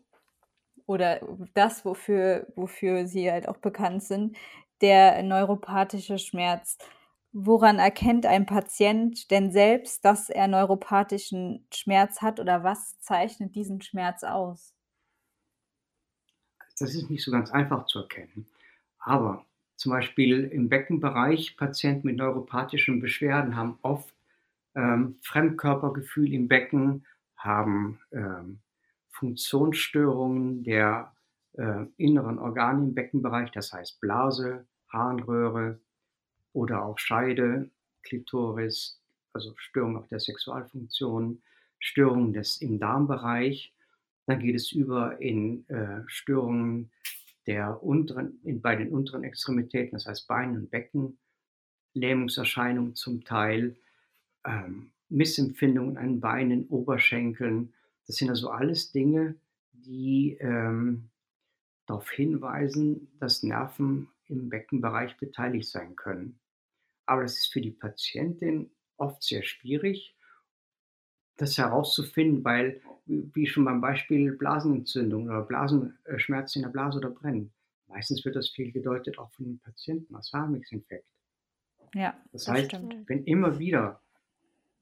oder 0.87 1.21
das, 1.55 1.85
wofür, 1.85 2.47
wofür 2.57 3.07
Sie 3.07 3.31
halt 3.31 3.49
auch 3.49 3.59
bekannt 3.59 4.03
sind, 4.05 4.37
der 4.81 5.23
neuropathische 5.23 6.19
Schmerz. 6.19 6.79
Woran 7.33 7.79
erkennt 7.79 8.27
ein 8.27 8.47
Patient 8.47 9.31
denn 9.31 9.53
selbst, 9.53 10.05
dass 10.05 10.31
er 10.31 10.49
neuropathischen 10.49 11.67
Schmerz 11.75 12.23
hat 12.23 12.41
oder 12.41 12.65
was 12.65 12.99
zeichnet 13.01 13.55
diesen 13.55 13.83
Schmerz 13.83 14.25
aus? 14.25 14.75
Das 16.79 16.95
ist 16.95 17.11
nicht 17.11 17.23
so 17.25 17.31
ganz 17.31 17.51
einfach 17.51 17.85
zu 17.87 17.99
erkennen. 18.01 18.47
Aber 19.01 19.45
zum 19.79 19.93
Beispiel 19.93 20.45
im 20.45 20.69
Beckenbereich, 20.69 21.57
Patienten 21.57 22.09
mit 22.09 22.17
neuropathischen 22.17 23.01
Beschwerden 23.01 23.55
haben 23.55 23.79
oft 23.83 24.13
ähm, 24.75 25.19
Fremdkörpergefühl 25.23 26.35
im 26.35 26.49
Becken, 26.49 27.07
haben 27.37 28.01
ähm, 28.11 28.59
Funktionsstörungen 29.11 30.65
der 30.65 31.15
äh, 31.53 31.85
inneren 31.97 32.41
Organe 32.41 32.87
im 32.87 32.95
Beckenbereich, 32.95 33.53
das 33.53 33.73
heißt 33.73 34.01
Blase, 34.01 34.67
Harnröhre 34.89 35.79
oder 36.53 36.85
auch 36.85 36.99
Scheide, 36.99 37.71
Klitoris, 38.03 39.01
also 39.33 39.55
Störungen 39.57 39.99
auch 39.99 40.09
der 40.09 40.19
Sexualfunktion, 40.19 41.41
Störungen 41.79 42.33
des, 42.33 42.61
im 42.61 42.81
Darmbereich. 42.81 43.73
Dann 44.27 44.41
geht 44.41 44.57
es 44.57 44.73
über 44.73 45.21
in 45.21 45.69
äh, 45.69 46.03
Störungen 46.09 46.91
der 47.49 47.83
unteren, 47.83 48.39
in, 48.45 48.61
bei 48.61 48.77
den 48.77 48.93
unteren 48.93 49.25
Extremitäten, 49.25 49.93
das 49.93 50.05
heißt 50.05 50.29
Bein 50.29 50.55
und 50.55 50.71
Becken, 50.71 51.19
Lähmungserscheinungen 51.95 52.95
zum 52.95 53.25
Teil, 53.25 53.77
ähm, 54.45 54.93
Missempfindungen 55.09 55.97
an 55.97 56.21
Beinen, 56.21 56.69
Oberschenkeln. 56.69 57.73
Das 58.07 58.17
sind 58.17 58.29
also 58.29 58.51
alles 58.51 58.93
Dinge, 58.93 59.37
die 59.73 60.37
ähm, 60.41 61.09
darauf 61.87 62.11
hinweisen, 62.11 63.09
dass 63.19 63.43
Nerven 63.43 64.09
im 64.27 64.51
Beckenbereich 64.51 65.17
beteiligt 65.17 65.71
sein 65.71 65.97
können. 65.97 66.39
Aber 67.07 67.23
das 67.23 67.39
ist 67.39 67.51
für 67.51 67.63
die 67.63 67.71
Patientin 67.71 68.71
oft 68.99 69.23
sehr 69.23 69.43
schwierig, 69.43 70.18
das 71.39 71.57
herauszufinden, 71.57 72.45
weil, 72.45 72.81
wie 73.07 73.47
schon 73.47 73.65
beim 73.65 73.81
Beispiel 73.81 74.33
Blasenentzündung 74.33 75.27
oder 75.27 75.43
Blasenschmerzen 75.43 76.59
in 76.59 76.63
der 76.65 76.73
Blase 76.73 76.99
oder 76.99 77.11
Brennen, 77.11 77.53
meistens 77.87 78.25
wird 78.25 78.37
das 78.37 78.51
fehlgedeutet 78.51 79.19
auch 79.19 79.31
von 79.33 79.47
den 79.47 79.59
Patienten 79.59 80.15
als 80.15 80.33
Harnwegsinfekt. 80.33 81.07
Ja, 81.95 82.15
Das 82.33 82.45
das 82.45 82.55
heißt, 82.55 82.67
stimmt. 82.67 83.09
wenn 83.09 83.25
immer 83.25 83.59
wieder 83.59 84.01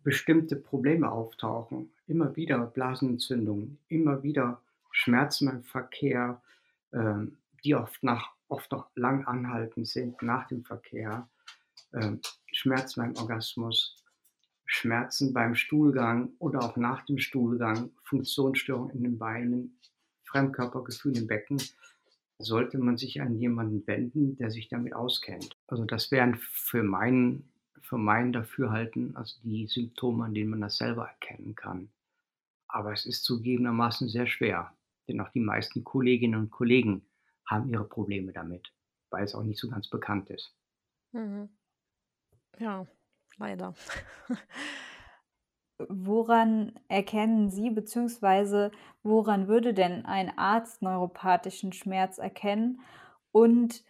bestimmte 0.03 0.57
Probleme 0.57 1.11
auftauchen, 1.11 1.91
immer 2.07 2.35
wieder 2.37 2.59
Blasenentzündungen, 2.67 3.79
immer 3.89 4.23
wieder 4.23 4.61
Schmerzen 4.91 5.47
beim 5.49 5.63
Verkehr, 5.63 6.41
ähm, 6.93 7.37
die 7.65 7.75
oft, 7.75 8.03
nach, 8.03 8.31
oft 8.49 8.73
noch 8.73 8.89
lang 8.95 9.25
anhaltend 9.27 9.87
sind 9.89 10.21
nach 10.23 10.49
dem 10.49 10.65
Verkehr, 10.65 11.29
ähm, 11.93 12.21
Schmerzen 12.53 13.01
beim 13.01 13.17
Orgasmus, 13.17 14.03
Schmerzen 14.67 15.33
beim 15.33 15.55
Stuhlgang 15.55 16.33
oder 16.39 16.61
auch 16.63 16.77
nach 16.77 17.05
dem 17.07 17.19
Stuhlgang, 17.19 17.91
Funktionsstörungen 18.05 18.97
in 18.97 19.03
den 19.05 19.19
Beinen, 19.19 19.79
Fremdkörpergefühl 20.25 21.17
im 21.17 21.27
Becken, 21.27 21.59
sollte 22.39 22.79
man 22.79 22.97
sich 22.97 23.21
an 23.21 23.39
jemanden 23.39 23.87
wenden, 23.87 24.37
der 24.37 24.51
sich 24.51 24.69
damit 24.69 24.95
auskennt. 24.95 25.57
Also 25.69 25.85
das 25.85 26.11
wären 26.11 26.37
für 26.37 26.83
mein, 26.83 27.51
für 27.81 27.99
mein 27.99 28.33
Dafürhalten 28.33 29.17
also 29.17 29.41
die 29.43 29.67
Symptome, 29.67 30.25
an 30.27 30.35
denen 30.35 30.51
man 30.51 30.61
das 30.61 30.77
selber 30.77 31.09
erkennen 31.09 31.55
kann. 31.55 31.91
Aber 32.69 32.93
es 32.93 33.07
ist 33.07 33.25
zugegebenermaßen 33.25 34.09
sehr 34.09 34.27
schwer, 34.27 34.77
denn 35.09 35.21
auch 35.21 35.31
die 35.31 35.41
meisten 35.41 35.85
Kolleginnen 35.85 36.41
und 36.41 36.51
Kollegen 36.51 37.07
haben 37.47 37.69
ihre 37.71 37.89
Probleme 37.89 38.33
damit, 38.33 38.73
weil 39.11 39.25
es 39.25 39.35
auch 39.35 39.45
nicht 39.45 39.61
so 39.61 39.69
ganz 39.69 39.89
bekannt 39.89 40.31
ist. 40.31 40.55
Mhm. 41.13 41.49
Ja, 42.59 42.87
leider. 43.39 43.75
Woran 45.79 46.73
erkennen 46.89 47.51
Sie, 47.51 47.71
beziehungsweise 47.71 48.71
woran 49.03 49.47
würde 49.47 49.75
denn 49.75 50.07
ein 50.07 50.37
Arzt 50.39 50.81
neuropathischen 50.81 51.73
Schmerz 51.73 52.19
erkennen? 52.19 52.81
Und 53.31 53.85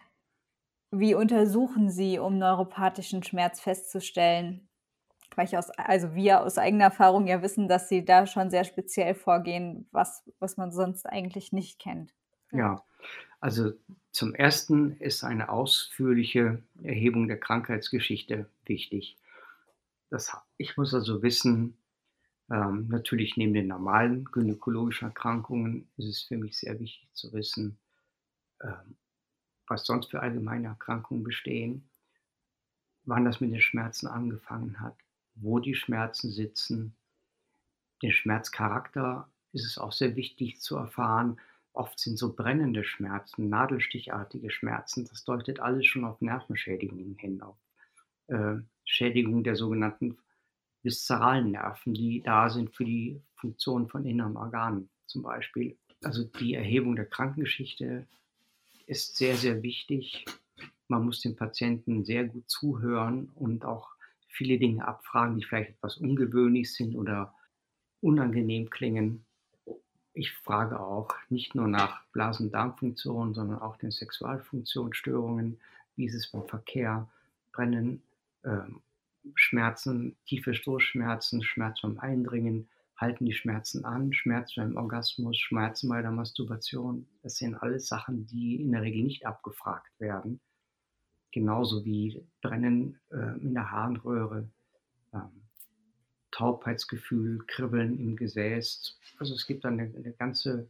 wie 0.91 1.15
untersuchen 1.15 1.89
Sie, 1.89 2.19
um 2.19 2.37
neuropathischen 2.37 3.23
Schmerz 3.23 3.61
festzustellen? 3.61 4.67
Weil 5.35 5.45
ich 5.45 5.57
aus, 5.57 5.69
also 5.71 6.13
wir 6.15 6.41
aus 6.41 6.57
eigener 6.57 6.85
Erfahrung 6.85 7.27
ja 7.27 7.41
wissen, 7.41 7.67
dass 7.67 7.87
Sie 7.87 8.03
da 8.03 8.25
schon 8.25 8.49
sehr 8.49 8.63
speziell 8.63 9.13
vorgehen, 9.13 9.87
was, 9.91 10.29
was 10.39 10.57
man 10.57 10.71
sonst 10.71 11.05
eigentlich 11.05 11.53
nicht 11.53 11.79
kennt. 11.79 12.13
Ja, 12.51 12.83
also 13.39 13.71
zum 14.11 14.33
Ersten 14.33 14.97
ist 14.97 15.23
eine 15.23 15.49
ausführliche 15.49 16.63
Erhebung 16.81 17.27
der 17.27 17.39
Krankheitsgeschichte 17.39 18.49
wichtig. 18.65 19.17
Das, 20.09 20.35
ich 20.57 20.75
muss 20.77 20.93
also 20.93 21.21
wissen, 21.23 21.77
Ähm, 22.51 22.87
natürlich 22.89 23.37
neben 23.37 23.53
den 23.53 23.67
normalen 23.67 24.25
gynäkologischen 24.25 25.09
Erkrankungen 25.09 25.89
ist 25.97 26.07
es 26.07 26.23
für 26.23 26.37
mich 26.37 26.57
sehr 26.57 26.79
wichtig 26.79 27.09
zu 27.13 27.33
wissen, 27.33 27.79
ähm, 28.61 28.97
was 29.67 29.85
sonst 29.85 30.11
für 30.11 30.21
allgemeine 30.21 30.67
Erkrankungen 30.69 31.23
bestehen, 31.23 31.89
wann 33.05 33.25
das 33.25 33.41
mit 33.41 33.51
den 33.51 33.59
Schmerzen 33.61 34.05
angefangen 34.05 34.79
hat, 34.79 34.95
wo 35.33 35.57
die 35.59 35.73
Schmerzen 35.73 36.31
sitzen. 36.31 36.95
Den 38.01 38.11
Schmerzcharakter 38.11 39.31
ist 39.51 39.65
es 39.65 39.77
auch 39.77 39.91
sehr 39.91 40.15
wichtig 40.15 40.59
zu 40.61 40.77
erfahren. 40.77 41.39
Oft 41.73 41.99
sind 41.99 42.17
so 42.17 42.33
brennende 42.33 42.83
Schmerzen, 42.83 43.49
nadelstichartige 43.49 44.49
Schmerzen, 44.49 45.05
das 45.05 45.23
deutet 45.25 45.59
alles 45.59 45.85
schon 45.85 46.05
auf 46.05 46.21
Nervenschädigungen 46.21 47.15
hin, 47.17 47.41
auf 47.43 47.57
äh, 48.27 48.55
Schädigung 48.85 49.43
der 49.43 49.55
sogenannten 49.55 50.17
viszeralen 50.83 51.51
Nerven, 51.51 51.93
die 51.93 52.21
da 52.21 52.49
sind 52.49 52.73
für 52.73 52.85
die 52.85 53.21
Funktion 53.35 53.89
von 53.89 54.05
inneren 54.05 54.37
Organen 54.37 54.89
zum 55.05 55.23
Beispiel. 55.23 55.77
Also 56.03 56.23
die 56.23 56.53
Erhebung 56.53 56.95
der 56.95 57.05
Krankengeschichte 57.05 58.07
ist 58.85 59.17
sehr, 59.17 59.35
sehr 59.35 59.63
wichtig. 59.63 60.25
Man 60.87 61.03
muss 61.03 61.21
dem 61.21 61.35
Patienten 61.35 62.05
sehr 62.05 62.25
gut 62.25 62.49
zuhören 62.49 63.29
und 63.35 63.65
auch 63.65 63.89
viele 64.27 64.57
Dinge 64.57 64.87
abfragen, 64.87 65.37
die 65.37 65.43
vielleicht 65.43 65.71
etwas 65.71 65.97
ungewöhnlich 65.97 66.73
sind 66.73 66.95
oder 66.95 67.33
unangenehm 67.99 68.69
klingen. 68.69 69.25
Ich 70.13 70.31
frage 70.31 70.79
auch 70.79 71.13
nicht 71.29 71.55
nur 71.55 71.67
nach 71.67 72.03
Blasen-Darmfunktionen, 72.13 73.33
sondern 73.33 73.59
auch 73.59 73.77
den 73.77 73.91
Sexualfunktionsstörungen. 73.91 75.59
Wie 75.95 76.05
ist 76.05 76.15
es 76.15 76.31
beim 76.31 76.47
Verkehr? 76.47 77.09
Brennen, 77.51 78.01
ähm, 78.43 78.81
Schmerzen, 79.35 80.17
tiefe 80.25 80.53
Stoßschmerzen, 80.53 81.43
Schmerz 81.43 81.81
beim 81.81 81.99
Eindringen, 81.99 82.69
halten 82.95 83.25
die 83.25 83.33
Schmerzen 83.33 83.85
an, 83.85 84.13
Schmerz 84.13 84.55
beim 84.55 84.75
Orgasmus, 84.75 85.37
Schmerzen 85.37 85.89
bei 85.89 86.01
der 86.01 86.11
Masturbation. 86.11 87.07
Das 87.21 87.37
sind 87.37 87.55
alles 87.55 87.87
Sachen, 87.87 88.25
die 88.25 88.61
in 88.61 88.71
der 88.71 88.81
Regel 88.81 89.03
nicht 89.03 89.25
abgefragt 89.25 89.99
werden. 89.99 90.39
Genauso 91.31 91.85
wie 91.85 92.25
Brennen 92.41 92.99
äh, 93.11 93.39
in 93.39 93.53
der 93.53 93.69
Harnröhre, 93.69 94.49
ähm, 95.13 95.41
Taubheitsgefühl, 96.31 97.43
Kribbeln 97.47 97.99
im 97.99 98.15
Gesäß. 98.15 98.97
Also 99.19 99.33
es 99.33 99.45
gibt 99.45 99.65
eine, 99.65 99.83
eine 99.83 100.13
ganze 100.13 100.69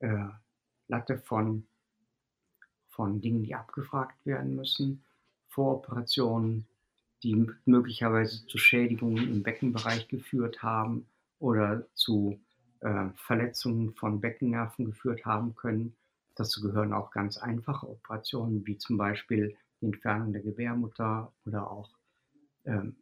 äh, 0.00 0.28
Latte 0.86 1.18
von, 1.18 1.66
von 2.88 3.20
Dingen, 3.20 3.42
die 3.42 3.54
abgefragt 3.54 4.24
werden 4.24 4.54
müssen. 4.54 5.04
Voroperationen, 5.48 6.67
die 7.22 7.46
möglicherweise 7.64 8.46
zu 8.46 8.58
Schädigungen 8.58 9.28
im 9.28 9.42
Beckenbereich 9.42 10.08
geführt 10.08 10.62
haben 10.62 11.06
oder 11.38 11.86
zu 11.94 12.38
äh, 12.80 13.08
Verletzungen 13.16 13.94
von 13.94 14.20
Beckennerven 14.20 14.86
geführt 14.86 15.24
haben 15.24 15.54
können. 15.54 15.94
Dazu 16.36 16.60
gehören 16.60 16.92
auch 16.92 17.10
ganz 17.10 17.36
einfache 17.36 17.88
Operationen, 17.88 18.66
wie 18.66 18.78
zum 18.78 18.96
Beispiel 18.96 19.56
die 19.80 19.86
Entfernung 19.86 20.32
der 20.32 20.42
Gebärmutter 20.42 21.32
oder 21.44 21.70
auch 21.70 21.90
ähm, 22.64 22.96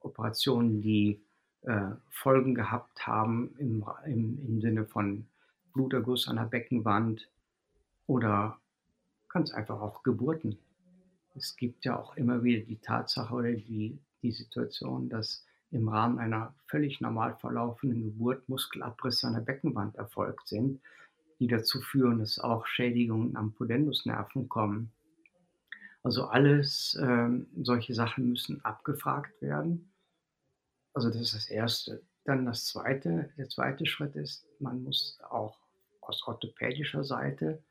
Operationen, 0.00 0.80
die 0.80 1.20
äh, 1.62 1.90
Folgen 2.10 2.54
gehabt 2.54 3.06
haben 3.06 3.54
im, 3.58 3.84
im, 4.06 4.38
im 4.46 4.60
Sinne 4.60 4.86
von 4.86 5.26
Bluterguss 5.72 6.28
an 6.28 6.36
der 6.36 6.44
Beckenwand 6.44 7.28
oder 8.06 8.58
ganz 9.28 9.50
einfach 9.52 9.80
auch 9.80 10.02
Geburten. 10.02 10.58
Es 11.34 11.56
gibt 11.56 11.84
ja 11.84 11.98
auch 11.98 12.16
immer 12.16 12.42
wieder 12.44 12.64
die 12.64 12.78
Tatsache 12.78 13.34
oder 13.34 13.52
die, 13.52 13.98
die 14.22 14.32
Situation, 14.32 15.08
dass 15.08 15.44
im 15.70 15.88
Rahmen 15.88 16.18
einer 16.18 16.54
völlig 16.68 17.00
normal 17.00 17.36
verlaufenden 17.36 18.04
Geburt 18.04 18.48
Muskelabrisse 18.48 19.26
an 19.26 19.34
der 19.34 19.40
Beckenwand 19.40 19.96
erfolgt 19.96 20.48
sind, 20.48 20.80
die 21.40 21.48
dazu 21.48 21.80
führen, 21.80 22.20
dass 22.20 22.38
auch 22.38 22.66
Schädigungen 22.66 23.36
am 23.36 23.52
Pudendusnerven 23.52 24.48
kommen. 24.48 24.92
Also 26.04 26.26
alles 26.26 26.96
ähm, 27.02 27.48
solche 27.62 27.94
Sachen 27.94 28.30
müssen 28.30 28.64
abgefragt 28.64 29.42
werden. 29.42 29.90
Also 30.92 31.08
das 31.08 31.22
ist 31.22 31.34
das 31.34 31.50
Erste. 31.50 32.02
Dann 32.24 32.46
das 32.46 32.66
Zweite, 32.66 33.30
der 33.36 33.48
zweite 33.48 33.84
Schritt 33.84 34.14
ist, 34.14 34.46
man 34.60 34.84
muss 34.84 35.18
auch 35.28 35.58
aus 36.00 36.22
orthopädischer 36.26 37.02
Seite 37.02 37.62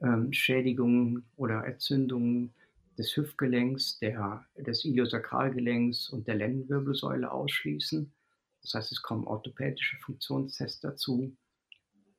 ähm, 0.00 0.32
Schädigungen 0.32 1.24
oder 1.36 1.64
Entzündungen 1.64 2.52
des 2.98 3.16
Hüftgelenks, 3.16 3.98
der, 3.98 4.46
des 4.56 4.84
Iliosakralgelenks 4.84 6.10
und 6.10 6.26
der 6.26 6.36
Lendenwirbelsäule 6.36 7.30
ausschließen. 7.30 8.12
Das 8.62 8.74
heißt, 8.74 8.92
es 8.92 9.02
kommen 9.02 9.26
orthopädische 9.26 9.96
Funktionstests 9.98 10.80
dazu. 10.80 11.36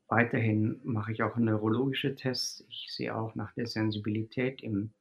Weiterhin 0.07 0.79
mache 0.83 1.11
ich 1.13 1.23
auch 1.23 1.37
neurologische 1.37 2.15
Tests. 2.15 2.65
Ich 2.69 2.87
sehe 2.91 3.15
auch 3.15 3.35
nach 3.35 3.53
der 3.53 3.67
Sensibilität 3.67 4.61
im 4.61 4.93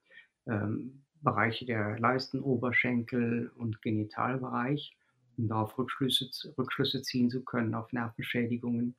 ähm, 0.46 1.04
Bereich 1.20 1.64
der 1.66 1.98
Leisten, 1.98 2.40
Oberschenkel 2.40 3.50
und 3.56 3.82
Genitalbereich, 3.82 4.96
um 5.36 5.48
darauf 5.48 5.76
Rückschlüsse, 5.78 6.30
Rückschlüsse 6.56 7.02
ziehen 7.02 7.30
zu 7.30 7.44
können 7.44 7.74
auf 7.74 7.92
Nervenschädigungen. 7.92 8.96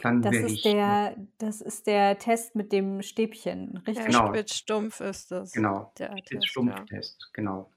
Dann 0.00 0.22
Das 0.22 0.34
ist 0.34 0.52
ich 0.52 0.62
der 0.62 1.16
das 1.38 1.60
ist 1.60 1.86
der 1.86 2.18
Test 2.18 2.54
mit 2.54 2.72
dem 2.72 3.02
Stäbchen, 3.02 3.76
richtig? 3.86 4.06
Genau, 4.06 4.28
Spitz-Stumpf 4.28 5.00
ist 5.00 5.30
das, 5.30 5.52
genau, 5.52 5.92
der 5.98 6.10
Test, 6.10 6.18
ja. 6.18 6.24
Spitz-Stumpf-Test, 6.40 7.30
genau. 7.32 7.70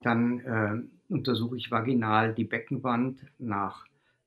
Dann 0.00 0.40
äh, 0.40 1.12
untersuche 1.12 1.56
ich 1.56 1.70
vaginal 1.70 2.34
die 2.34 2.44
Beckenwand 2.44 3.26
nach, 3.38 3.86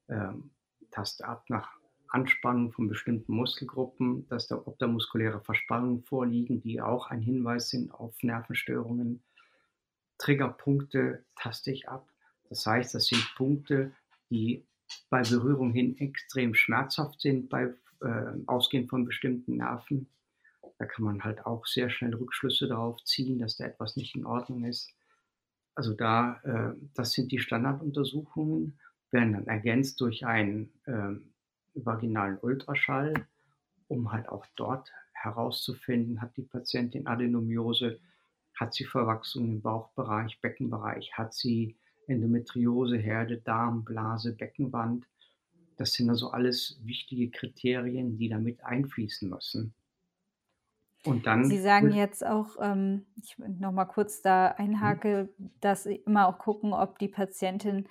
ähm, 0.09 0.51
taste 0.91 1.25
ab 1.25 1.45
nach 1.49 1.69
Anspannung 2.09 2.73
von 2.73 2.89
bestimmten 2.89 3.33
Muskelgruppen, 3.33 4.27
dass 4.27 4.47
da, 4.47 4.57
ob 4.57 4.77
da 4.79 4.87
muskuläre 4.87 5.39
Verspannungen 5.39 6.03
vorliegen, 6.03 6.61
die 6.61 6.81
auch 6.81 7.09
ein 7.09 7.21
Hinweis 7.21 7.69
sind 7.69 7.91
auf 7.93 8.21
Nervenstörungen. 8.21 9.23
Triggerpunkte 10.17 11.23
taste 11.35 11.71
ich 11.71 11.87
ab. 11.87 12.09
Das 12.49 12.65
heißt, 12.65 12.93
das 12.93 13.05
sind 13.05 13.33
Punkte, 13.37 13.93
die 14.29 14.65
bei 15.09 15.21
Berührung 15.21 15.71
hin 15.71 15.97
extrem 15.97 16.53
schmerzhaft 16.53 17.21
sind, 17.21 17.49
bei 17.49 17.73
äh, 18.01 18.47
Ausgehen 18.47 18.87
von 18.87 19.05
bestimmten 19.05 19.57
Nerven. 19.57 20.07
Da 20.77 20.85
kann 20.85 21.05
man 21.05 21.23
halt 21.23 21.45
auch 21.45 21.65
sehr 21.67 21.89
schnell 21.89 22.15
Rückschlüsse 22.15 22.67
darauf 22.67 23.03
ziehen, 23.03 23.39
dass 23.39 23.57
da 23.57 23.65
etwas 23.65 23.95
nicht 23.95 24.15
in 24.15 24.25
Ordnung 24.25 24.63
ist. 24.65 24.93
Also 25.75 25.93
da, 25.93 26.39
äh, 26.43 26.75
das 26.95 27.11
sind 27.11 27.31
die 27.31 27.39
Standarduntersuchungen, 27.39 28.79
werden 29.11 29.33
dann 29.33 29.47
ergänzt 29.47 30.01
durch 30.01 30.25
einen 30.25 30.71
äh, 30.85 31.15
vaginalen 31.73 32.37
Ultraschall, 32.39 33.13
um 33.87 34.11
halt 34.11 34.29
auch 34.29 34.45
dort 34.55 34.91
herauszufinden, 35.13 36.21
hat 36.21 36.35
die 36.37 36.43
Patientin 36.43 37.07
Adenomiose, 37.07 37.99
hat 38.55 38.73
sie 38.73 38.85
Verwachsungen 38.85 39.51
im 39.51 39.61
Bauchbereich, 39.61 40.39
Beckenbereich, 40.41 41.13
hat 41.13 41.33
sie 41.33 41.77
Endometriose, 42.11 42.97
Herde, 42.97 43.37
Darm, 43.37 43.83
Blase, 43.83 44.33
Beckenwand. 44.33 45.07
Das 45.77 45.93
sind 45.93 46.09
also 46.09 46.31
alles 46.31 46.79
wichtige 46.83 47.29
Kriterien, 47.31 48.17
die 48.17 48.29
damit 48.29 48.63
einfließen 48.63 49.29
müssen. 49.29 49.73
Und 51.03 51.25
dann 51.25 51.45
Sie 51.45 51.59
sagen 51.59 51.91
jetzt 51.91 52.25
auch, 52.25 52.57
ähm, 52.59 53.05
ich 53.15 53.35
noch 53.37 53.71
mal 53.71 53.85
kurz 53.85 54.21
da 54.21 54.47
einhake, 54.49 55.29
mhm. 55.37 55.49
dass 55.59 55.83
Sie 55.83 55.95
immer 55.95 56.27
auch 56.27 56.37
gucken, 56.37 56.73
ob 56.73 56.99
die 56.99 57.07
Patientin 57.07 57.87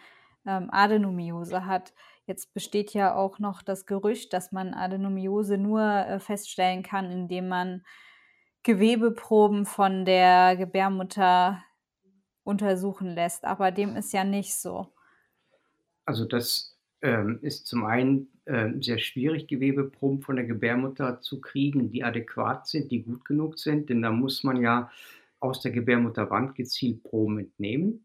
ähm, 0.46 0.68
Adenomiose 0.70 1.66
hat. 1.66 1.92
Jetzt 2.26 2.54
besteht 2.54 2.94
ja 2.94 3.14
auch 3.14 3.38
noch 3.38 3.62
das 3.62 3.87
Gerücht, 3.87 4.33
dass 4.33 4.52
man 4.52 4.74
Adenomiose 4.74 5.59
nur 5.59 5.83
äh, 5.83 6.20
feststellen 6.20 6.83
kann, 6.83 7.11
indem 7.11 7.48
man 7.48 7.83
Gewebeproben 8.62 9.66
von 9.66 10.04
der 10.04 10.54
Gebärmutter 10.56 11.64
untersuchen 12.44 13.14
lässt, 13.14 13.44
aber 13.44 13.70
dem 13.70 13.96
ist 13.96 14.12
ja 14.12 14.24
nicht 14.24 14.55
so. 14.55 14.88
Also 16.05 16.24
das 16.24 16.76
ähm, 17.03 17.38
ist 17.42 17.66
zum 17.66 17.85
einen 17.85 18.29
äh, 18.44 18.70
sehr 18.81 18.98
schwierig, 18.98 19.46
Gewebeproben 19.48 20.22
von 20.22 20.37
der 20.37 20.46
Gebärmutter 20.46 21.20
zu 21.20 21.40
kriegen, 21.40 21.90
die 21.90 22.05
adäquat 22.05 22.66
sind, 22.66 22.90
die 22.90 23.03
gut 23.03 23.24
genug 23.24 23.59
sind, 23.59 23.88
denn 23.90 24.03
da 24.03 24.11
muss 24.11 24.44
man 24.44 24.61
ja 24.61 24.90
aus 25.38 25.61
der 25.61 25.72
Gebärmutterwand 25.72 26.55
gezielt 26.55 27.03
Proben 27.03 27.38
entnehmen. 27.38 28.05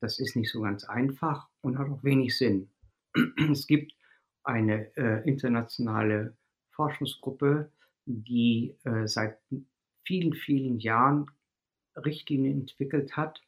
Das 0.00 0.18
ist 0.18 0.36
nicht 0.36 0.50
so 0.50 0.60
ganz 0.60 0.84
einfach 0.84 1.48
und 1.60 1.78
hat 1.78 1.90
auch 1.90 2.04
wenig 2.04 2.36
Sinn. 2.36 2.70
Es 3.50 3.66
gibt 3.66 3.94
eine 4.44 4.96
äh, 4.96 5.28
internationale 5.28 6.36
Forschungsgruppe, 6.70 7.70
die 8.06 8.76
äh, 8.84 9.06
seit 9.06 9.38
vielen, 10.04 10.32
vielen 10.32 10.78
Jahren 10.78 11.26
Richtlinien 11.96 12.60
entwickelt 12.60 13.16
hat, 13.16 13.42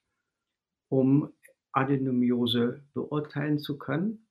um 0.93 1.33
Adenomiose 1.73 2.85
beurteilen 2.93 3.59
zu 3.59 3.79
können. 3.79 4.29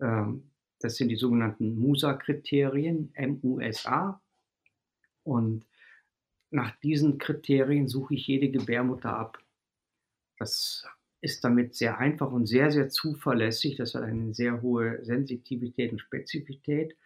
Ähm, 0.00 0.50
das 0.80 0.96
sind 0.96 1.10
die 1.10 1.16
sogenannten 1.16 1.78
MUSA-Kriterien, 1.78 3.14
M-U-S-A. 3.14 4.20
Und 5.22 5.64
nach 6.50 6.74
diesen 6.80 7.18
Kriterien 7.18 7.86
suche 7.86 8.14
ich 8.14 8.26
jede 8.26 8.50
Gebärmutter 8.50 9.16
ab. 9.16 9.38
Das 10.40 10.84
ist 11.20 11.44
damit 11.44 11.76
sehr 11.76 11.98
einfach 11.98 12.32
und 12.32 12.46
sehr, 12.46 12.72
sehr 12.72 12.88
zuverlässig. 12.88 13.76
Das 13.76 13.94
hat 13.94 14.02
eine 14.02 14.34
sehr 14.34 14.62
hohe 14.62 15.04
Sensitivität 15.04 15.92
und 15.92 16.00
Spezifität, 16.00 16.96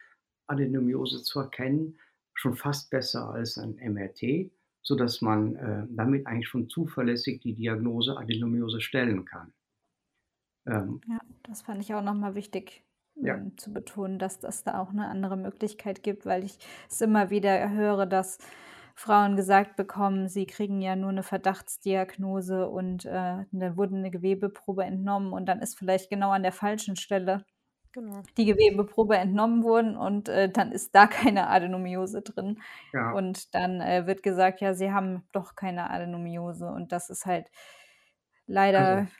Adenomiose 0.47 1.23
zu 1.23 1.40
erkennen, 1.40 1.99
schon 2.33 2.57
fast 2.57 2.88
besser 2.88 3.29
als 3.29 3.59
ein 3.59 3.75
MRT, 3.75 4.51
sodass 4.83 5.21
man 5.21 5.57
äh, 5.57 5.87
damit 5.90 6.27
eigentlich 6.27 6.49
schon 6.49 6.69
zuverlässig 6.69 7.40
die 7.40 7.55
Diagnose 7.55 8.16
Adenomiose 8.16 8.81
stellen 8.81 9.25
kann. 9.25 9.53
Ähm, 10.66 11.01
ja, 11.09 11.19
das 11.43 11.62
fand 11.62 11.83
ich 11.83 11.95
auch 11.95 12.03
nochmal 12.03 12.35
wichtig 12.35 12.85
ja. 13.23 13.37
Ähm, 13.37 13.57
zu 13.57 13.73
betonen, 13.73 14.19
dass 14.19 14.38
das 14.38 14.64
da 14.64 14.81
auch 14.81 14.90
eine 14.90 15.09
andere 15.09 15.37
Möglichkeit 15.37 16.03
gibt, 16.03 16.27
weil 16.27 16.45
ich 16.45 16.59
es 16.88 17.01
immer 17.01 17.31
wieder 17.31 17.71
höre, 17.71 18.07
dass 18.07 18.38
Frauen 18.95 19.37
gesagt 19.37 19.77
bekommen, 19.77 20.29
sie 20.29 20.47
kriegen 20.47 20.81
ja 20.83 20.97
nur 20.97 21.11
eine 21.11 21.23
Verdachtsdiagnose 21.23 22.69
und 22.69 23.05
äh, 23.07 23.45
dann 23.51 23.77
wurde 23.77 23.97
eine 23.97 24.11
Gewebeprobe 24.11 24.85
entnommen 24.85 25.33
und 25.33 25.47
dann 25.47 25.61
ist 25.61 25.79
vielleicht 25.79 26.11
genau 26.11 26.31
an 26.31 26.43
der 26.43 26.53
falschen 26.53 26.97
Stelle 26.97 27.45
genau. 27.92 28.22
die 28.37 28.44
Gewebeprobe 28.44 29.16
entnommen 29.16 29.64
worden 29.64 29.96
und 29.96 30.29
äh, 30.29 30.50
dann 30.50 30.72
ist 30.72 30.94
da 30.94 31.07
keine 31.07 31.48
Adenomiose 31.48 32.22
drin. 32.22 32.61
Ja. 32.92 33.12
Und 33.12 33.55
dann 33.55 33.81
äh, 33.81 34.07
wird 34.07 34.22
gesagt, 34.22 34.61
ja, 34.61 34.74
sie 34.74 34.92
haben 34.92 35.22
doch 35.33 35.55
keine 35.57 35.90
Adenomiose 35.90 36.68
und 36.68 36.92
das 36.92 37.11
ist 37.11 37.26
halt 37.26 37.50
leider 38.46 38.81
also, 38.81 39.11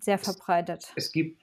sehr 0.00 0.18
verbreitet. 0.18 0.92
Es, 0.96 1.06
es 1.06 1.12
gibt 1.12 1.40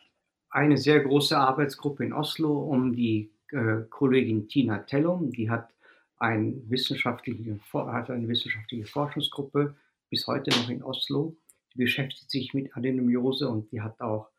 eine 0.49 0.77
sehr 0.77 1.01
große 1.01 1.37
Arbeitsgruppe 1.37 2.05
in 2.05 2.13
Oslo 2.13 2.59
um 2.59 2.93
die 2.93 3.31
äh, 3.51 3.83
Kollegin 3.89 4.47
Tina 4.47 4.79
Tellum, 4.79 5.31
die 5.31 5.49
hat 5.49 5.69
ein 6.17 6.63
wissenschaftliche, 6.69 7.59
hat 7.73 8.09
eine 8.09 8.27
wissenschaftliche 8.27 8.85
Forschungsgruppe 8.85 9.75
bis 10.09 10.25
heute 10.27 10.49
noch 10.51 10.69
in 10.69 10.83
Oslo. 10.83 11.35
Die 11.73 11.79
beschäftigt 11.79 12.31
sich 12.31 12.53
mit 12.53 12.75
Adenomiose 12.75 13.47
und 13.47 13.71
die 13.71 13.81
hat 13.81 13.99
auch 14.01 14.29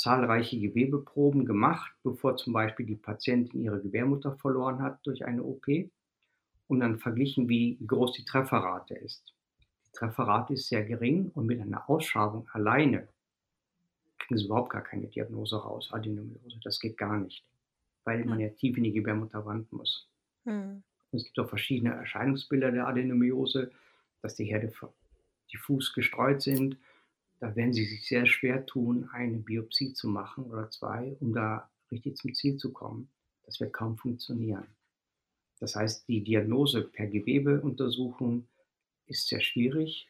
zahlreiche 0.00 0.58
Gewebeproben 0.58 1.44
gemacht, 1.44 1.92
bevor 2.02 2.36
zum 2.36 2.54
Beispiel 2.54 2.86
die 2.86 2.96
Patientin 2.96 3.60
ihre 3.60 3.82
Gebärmutter 3.82 4.34
verloren 4.36 4.80
hat 4.80 4.98
durch 5.04 5.26
eine 5.26 5.42
OP 5.42 5.66
und 6.68 6.80
dann 6.80 6.98
verglichen, 6.98 7.48
wie 7.50 7.78
groß 7.86 8.14
die 8.14 8.24
Trefferrate 8.24 8.94
ist. 8.94 9.34
Die 9.86 9.92
Trefferrate 9.92 10.54
ist 10.54 10.68
sehr 10.68 10.84
gering 10.84 11.30
und 11.34 11.46
mit 11.46 11.60
einer 11.60 11.88
Ausschabung 11.90 12.48
alleine 12.52 13.08
kriegen 14.18 14.38
sie 14.38 14.46
überhaupt 14.46 14.70
gar 14.70 14.82
keine 14.82 15.06
Diagnose 15.06 15.56
raus, 15.56 15.90
Adenomiose. 15.92 16.58
Das 16.64 16.80
geht 16.80 16.96
gar 16.96 17.18
nicht, 17.18 17.44
weil 18.04 18.24
man 18.24 18.40
ja 18.40 18.48
tief 18.48 18.78
in 18.78 18.84
die 18.84 18.92
Gebärmutterwand 18.92 19.70
muss. 19.70 20.08
Mhm. 20.44 20.82
Es 21.12 21.24
gibt 21.24 21.38
auch 21.40 21.48
verschiedene 21.48 21.92
Erscheinungsbilder 21.92 22.70
der 22.70 22.86
Adenomiose, 22.86 23.70
dass 24.22 24.34
die 24.34 24.44
Herde 24.44 24.72
diffus 25.52 25.92
gestreut 25.92 26.40
sind. 26.40 26.78
Da 27.40 27.56
werden 27.56 27.72
sie 27.72 27.86
sich 27.86 28.06
sehr 28.06 28.26
schwer 28.26 28.66
tun, 28.66 29.08
eine 29.12 29.38
Biopsie 29.38 29.94
zu 29.94 30.08
machen 30.08 30.44
oder 30.44 30.70
zwei, 30.70 31.16
um 31.20 31.32
da 31.32 31.70
richtig 31.90 32.16
zum 32.18 32.34
Ziel 32.34 32.56
zu 32.58 32.72
kommen. 32.72 33.08
Das 33.44 33.58
wird 33.60 33.72
kaum 33.72 33.96
funktionieren. 33.96 34.66
Das 35.58 35.74
heißt, 35.74 36.06
die 36.06 36.22
Diagnose 36.22 36.82
per 36.82 37.06
Gewebeuntersuchung 37.06 38.46
ist 39.06 39.28
sehr 39.28 39.40
schwierig. 39.40 40.08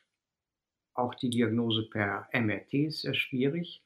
Auch 0.92 1.14
die 1.14 1.30
Diagnose 1.30 1.84
per 1.88 2.28
MRT 2.32 2.74
ist 2.74 3.02
sehr 3.02 3.14
schwierig, 3.14 3.82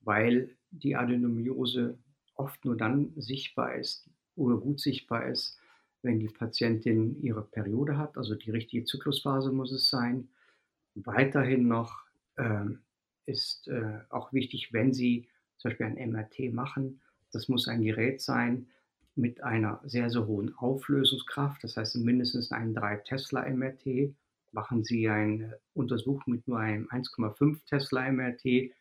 weil 0.00 0.56
die 0.70 0.96
Adenomiose 0.96 1.98
oft 2.34 2.64
nur 2.64 2.76
dann 2.76 3.12
sichtbar 3.16 3.74
ist 3.76 4.08
oder 4.36 4.56
gut 4.56 4.80
sichtbar 4.80 5.26
ist, 5.26 5.58
wenn 6.02 6.18
die 6.18 6.28
Patientin 6.28 7.22
ihre 7.22 7.42
Periode 7.42 7.98
hat, 7.98 8.16
also 8.16 8.34
die 8.34 8.50
richtige 8.50 8.84
Zyklusphase 8.84 9.52
muss 9.52 9.72
es 9.72 9.88
sein. 9.90 10.28
Weiterhin 10.94 11.68
noch 11.68 12.04
ähm, 12.38 12.80
ist 13.26 13.68
äh, 13.68 14.00
auch 14.10 14.32
wichtig, 14.32 14.72
wenn 14.72 14.92
Sie 14.92 15.28
zum 15.58 15.70
Beispiel 15.70 15.86
ein 15.86 16.10
MRT 16.10 16.52
machen, 16.52 17.00
das 17.32 17.48
muss 17.48 17.68
ein 17.68 17.82
Gerät 17.82 18.20
sein 18.20 18.68
mit 19.14 19.42
einer 19.42 19.80
sehr, 19.84 20.10
sehr 20.10 20.26
hohen 20.26 20.54
Auflösungskraft, 20.56 21.64
das 21.64 21.76
heißt 21.76 21.96
mindestens 21.96 22.52
ein 22.52 22.74
3 22.74 22.96
Tesla 22.98 23.48
MRT. 23.48 24.14
Machen 24.52 24.84
Sie 24.84 25.08
eine 25.08 25.58
Untersuchung 25.74 26.34
mit 26.34 26.48
nur 26.48 26.58
einem 26.58 26.88
1,5 26.88 27.60
Tesla 27.66 28.10
MRT, 28.10 28.72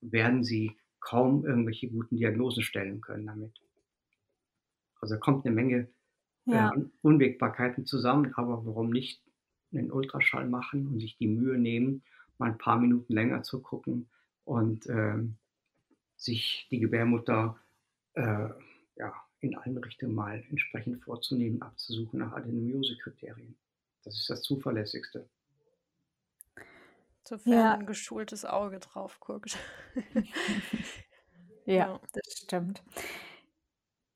werden 0.00 0.42
Sie 0.44 0.76
kaum 1.00 1.44
irgendwelche 1.44 1.88
guten 1.88 2.16
Diagnosen 2.16 2.62
stellen 2.62 3.00
können 3.00 3.26
damit. 3.26 3.52
Also 5.00 5.18
kommt 5.18 5.44
eine 5.44 5.54
Menge 5.54 5.88
ja. 6.46 6.72
äh, 6.74 6.82
Unwägbarkeiten 7.02 7.84
zusammen, 7.84 8.32
aber 8.34 8.64
warum 8.64 8.90
nicht 8.90 9.22
einen 9.72 9.92
Ultraschall 9.92 10.48
machen 10.48 10.86
und 10.86 11.00
sich 11.00 11.16
die 11.18 11.26
Mühe 11.26 11.58
nehmen, 11.58 12.02
mal 12.38 12.50
ein 12.50 12.58
paar 12.58 12.78
Minuten 12.78 13.12
länger 13.12 13.42
zu 13.42 13.60
gucken 13.60 14.08
und 14.44 14.86
äh, 14.86 15.16
sich 16.16 16.68
die 16.70 16.80
Gebärmutter 16.80 17.58
äh, 18.14 18.48
ja, 18.96 19.12
in 19.40 19.56
allen 19.56 19.78
Richtungen 19.78 20.14
mal 20.14 20.42
entsprechend 20.48 21.02
vorzunehmen, 21.02 21.62
abzusuchen 21.62 22.20
nach 22.20 22.32
Adenomiose-Kriterien. 22.32 23.56
Das 24.02 24.14
ist 24.16 24.28
das 24.30 24.42
Zuverlässigste. 24.42 25.28
Sofern 27.26 27.52
ja. 27.52 27.74
ein 27.74 27.86
geschultes 27.86 28.44
Auge 28.44 28.80
drauf 28.80 29.18
guckt. 29.20 29.56
ja, 31.64 31.74
ja, 31.74 32.00
das 32.12 32.38
stimmt. 32.38 32.82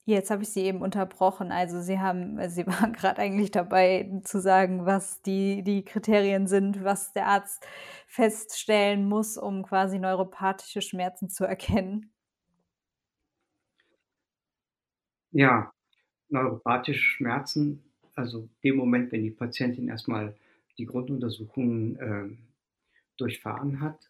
Jetzt 0.08 0.30
habe 0.30 0.42
ich 0.42 0.48
Sie 0.48 0.62
eben 0.62 0.80
unterbrochen. 0.80 1.52
Also 1.52 1.82
Sie 1.82 1.98
haben 1.98 2.38
Sie 2.48 2.66
waren 2.66 2.94
gerade 2.94 3.20
eigentlich 3.20 3.50
dabei 3.50 4.10
zu 4.24 4.40
sagen, 4.40 4.86
was 4.86 5.20
die 5.20 5.62
die 5.62 5.84
Kriterien 5.84 6.46
sind, 6.46 6.82
was 6.82 7.12
der 7.12 7.26
Arzt 7.26 7.66
feststellen 8.06 9.06
muss, 9.06 9.36
um 9.36 9.62
quasi 9.64 9.98
neuropathische 9.98 10.80
Schmerzen 10.80 11.28
zu 11.28 11.44
erkennen. 11.44 12.10
Ja, 15.30 15.70
neuropathische 16.30 17.02
Schmerzen, 17.02 17.82
also 18.14 18.48
dem 18.64 18.76
Moment, 18.76 19.12
wenn 19.12 19.22
die 19.22 19.30
Patientin 19.30 19.88
erstmal 19.88 20.34
die 20.78 20.86
Grunduntersuchungen, 20.86 21.98
ähm, 22.00 22.38
durchfahren 23.18 23.80
hat, 23.82 24.08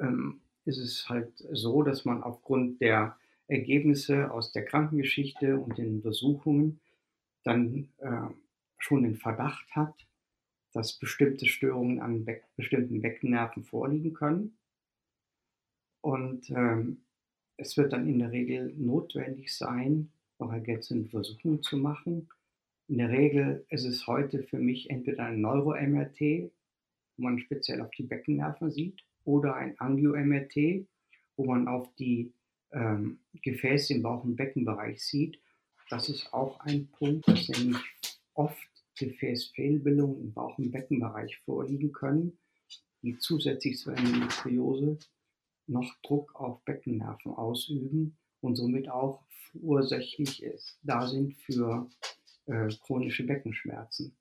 ähm, 0.00 0.42
ist 0.66 0.78
es 0.78 1.08
halt 1.08 1.32
so, 1.52 1.82
dass 1.82 2.04
man 2.04 2.22
aufgrund 2.22 2.82
der 2.82 3.16
Ergebnisse 3.50 4.30
aus 4.30 4.52
der 4.52 4.64
Krankengeschichte 4.64 5.58
und 5.58 5.76
den 5.76 5.96
Untersuchungen 5.96 6.80
dann 7.42 7.88
äh, 7.98 8.28
schon 8.78 9.02
den 9.02 9.16
Verdacht 9.16 9.74
hat, 9.74 10.06
dass 10.72 10.98
bestimmte 10.98 11.46
Störungen 11.46 12.00
an 12.00 12.24
Be 12.24 12.40
bestimmten 12.56 13.00
Beckennerven 13.00 13.64
vorliegen 13.64 14.14
können. 14.14 14.58
Und 16.00 16.48
ähm, 16.50 17.04
es 17.56 17.76
wird 17.76 17.92
dann 17.92 18.08
in 18.08 18.20
der 18.20 18.32
Regel 18.32 18.72
notwendig 18.76 19.54
sein, 19.54 20.12
noch 20.38 20.52
ergänzende 20.52 21.04
Untersuchungen 21.04 21.62
zu 21.62 21.76
machen. 21.76 22.28
In 22.88 22.98
der 22.98 23.10
Regel 23.10 23.66
ist 23.68 23.84
es 23.84 24.06
heute 24.06 24.42
für 24.42 24.58
mich 24.58 24.90
entweder 24.90 25.24
ein 25.24 25.40
Neuro-MRT, 25.40 26.50
wo 27.16 27.22
man 27.22 27.38
speziell 27.38 27.80
auf 27.82 27.90
die 27.90 28.04
Beckennerven 28.04 28.70
sieht, 28.70 29.04
oder 29.24 29.54
ein 29.54 29.78
Angio-MRT, 29.78 30.86
wo 31.36 31.44
man 31.44 31.68
auf 31.68 31.94
die 31.96 32.32
ähm, 32.72 33.20
Gefäße 33.42 33.94
im 33.94 34.02
Bauch- 34.02 34.24
und 34.24 34.36
Beckenbereich 34.36 35.04
sieht. 35.04 35.40
Das 35.88 36.08
ist 36.08 36.32
auch 36.32 36.60
ein 36.60 36.88
Punkt, 36.88 37.26
dass 37.28 37.48
nämlich 37.48 37.80
oft 38.34 38.70
Gefäßfehlbildungen 38.98 40.20
im 40.20 40.32
Bauch- 40.32 40.58
und 40.58 40.70
Beckenbereich 40.70 41.38
vorliegen 41.38 41.92
können, 41.92 42.38
die 43.02 43.18
zusätzlich 43.18 43.78
zur 43.78 43.96
Endometriose 43.96 44.98
noch 45.66 45.94
Druck 46.02 46.34
auf 46.34 46.62
Beckennerven 46.64 47.32
ausüben 47.32 48.16
und 48.40 48.56
somit 48.56 48.88
auch 48.88 49.24
ursächlich 49.54 50.42
ist, 50.42 50.78
da 50.82 51.06
sind 51.06 51.34
für 51.38 51.88
äh, 52.46 52.68
chronische 52.82 53.24
Beckenschmerzen. 53.24 54.16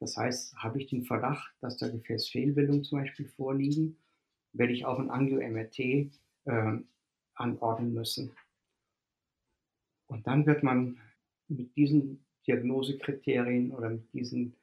Das 0.00 0.16
heißt, 0.16 0.56
habe 0.56 0.80
ich 0.80 0.88
den 0.88 1.04
Verdacht, 1.04 1.52
dass 1.60 1.76
da 1.76 1.88
Gefäßfehlbildungen 1.88 2.84
zum 2.84 3.00
Beispiel 3.00 3.26
vorliegen, 3.28 3.96
werde 4.52 4.72
ich 4.72 4.84
auch 4.84 4.98
ein 4.98 5.10
Angio-MRT 5.10 5.78
äh, 5.78 6.78
anordnen 7.38 7.94
müssen. 7.94 8.32
Und 10.06 10.26
dann 10.26 10.46
wird 10.46 10.62
man 10.62 10.98
mit 11.48 11.74
diesen 11.76 12.24
Diagnosekriterien 12.46 13.72
oder 13.72 13.90
mit 13.90 14.12
diesen 14.12 14.54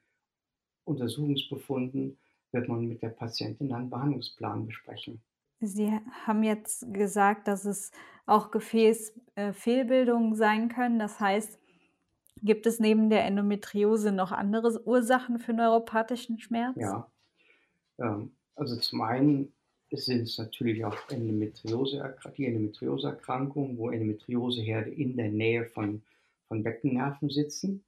Untersuchungsbefunden 0.84 2.18
wird 2.52 2.68
man 2.68 2.86
mit 2.86 3.02
der 3.02 3.10
Patientin 3.10 3.72
einen 3.72 3.90
Behandlungsplan 3.90 4.66
besprechen. 4.66 5.20
Sie 5.60 5.90
haben 6.26 6.42
jetzt 6.42 6.92
gesagt, 6.92 7.48
dass 7.48 7.64
es 7.64 7.90
auch 8.26 8.50
Gefäßfehlbildungen 8.50 10.32
äh, 10.32 10.36
sein 10.36 10.68
können. 10.68 10.98
Das 10.98 11.18
heißt, 11.18 11.58
gibt 12.42 12.66
es 12.66 12.78
neben 12.78 13.08
der 13.08 13.24
Endometriose 13.24 14.12
noch 14.12 14.32
andere 14.32 14.86
Ursachen 14.86 15.38
für 15.38 15.52
neuropathischen 15.52 16.38
Schmerz? 16.38 16.76
Ja, 16.76 17.10
ähm, 17.98 18.32
also 18.54 18.76
zum 18.76 19.00
einen 19.00 19.52
sind 19.90 20.22
es 20.22 20.38
natürlich 20.38 20.84
auch 20.84 20.96
Endometriose, 21.10 22.16
die 22.36 22.46
Endometrioseerkrankungen, 22.46 23.78
wo 23.78 23.90
Endometrioseherde 23.90 24.90
in 24.90 25.16
der 25.16 25.30
Nähe 25.30 25.66
von, 25.66 26.02
von 26.48 26.62
Beckennerven 26.62 27.30
sitzen. 27.30 27.84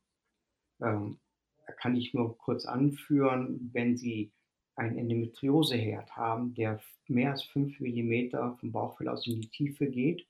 Ähm, 0.81 1.19
da 1.67 1.73
kann 1.73 1.97
ich 1.97 2.15
nur 2.15 2.39
kurz 2.39 2.65
anführen, 2.65 3.71
wenn 3.73 3.97
Sie 3.97 4.33
einen 4.77 4.97
Endometrioseherd 4.97 6.17
haben, 6.17 6.55
der 6.55 6.81
mehr 7.09 7.33
als 7.33 7.43
5 7.43 7.81
mm 7.81 8.57
vom 8.59 8.73
Bauchfell 8.73 9.09
aus 9.09 9.27
in 9.27 9.41
die 9.41 9.49
Tiefe 9.49 9.89
geht, 9.89 10.27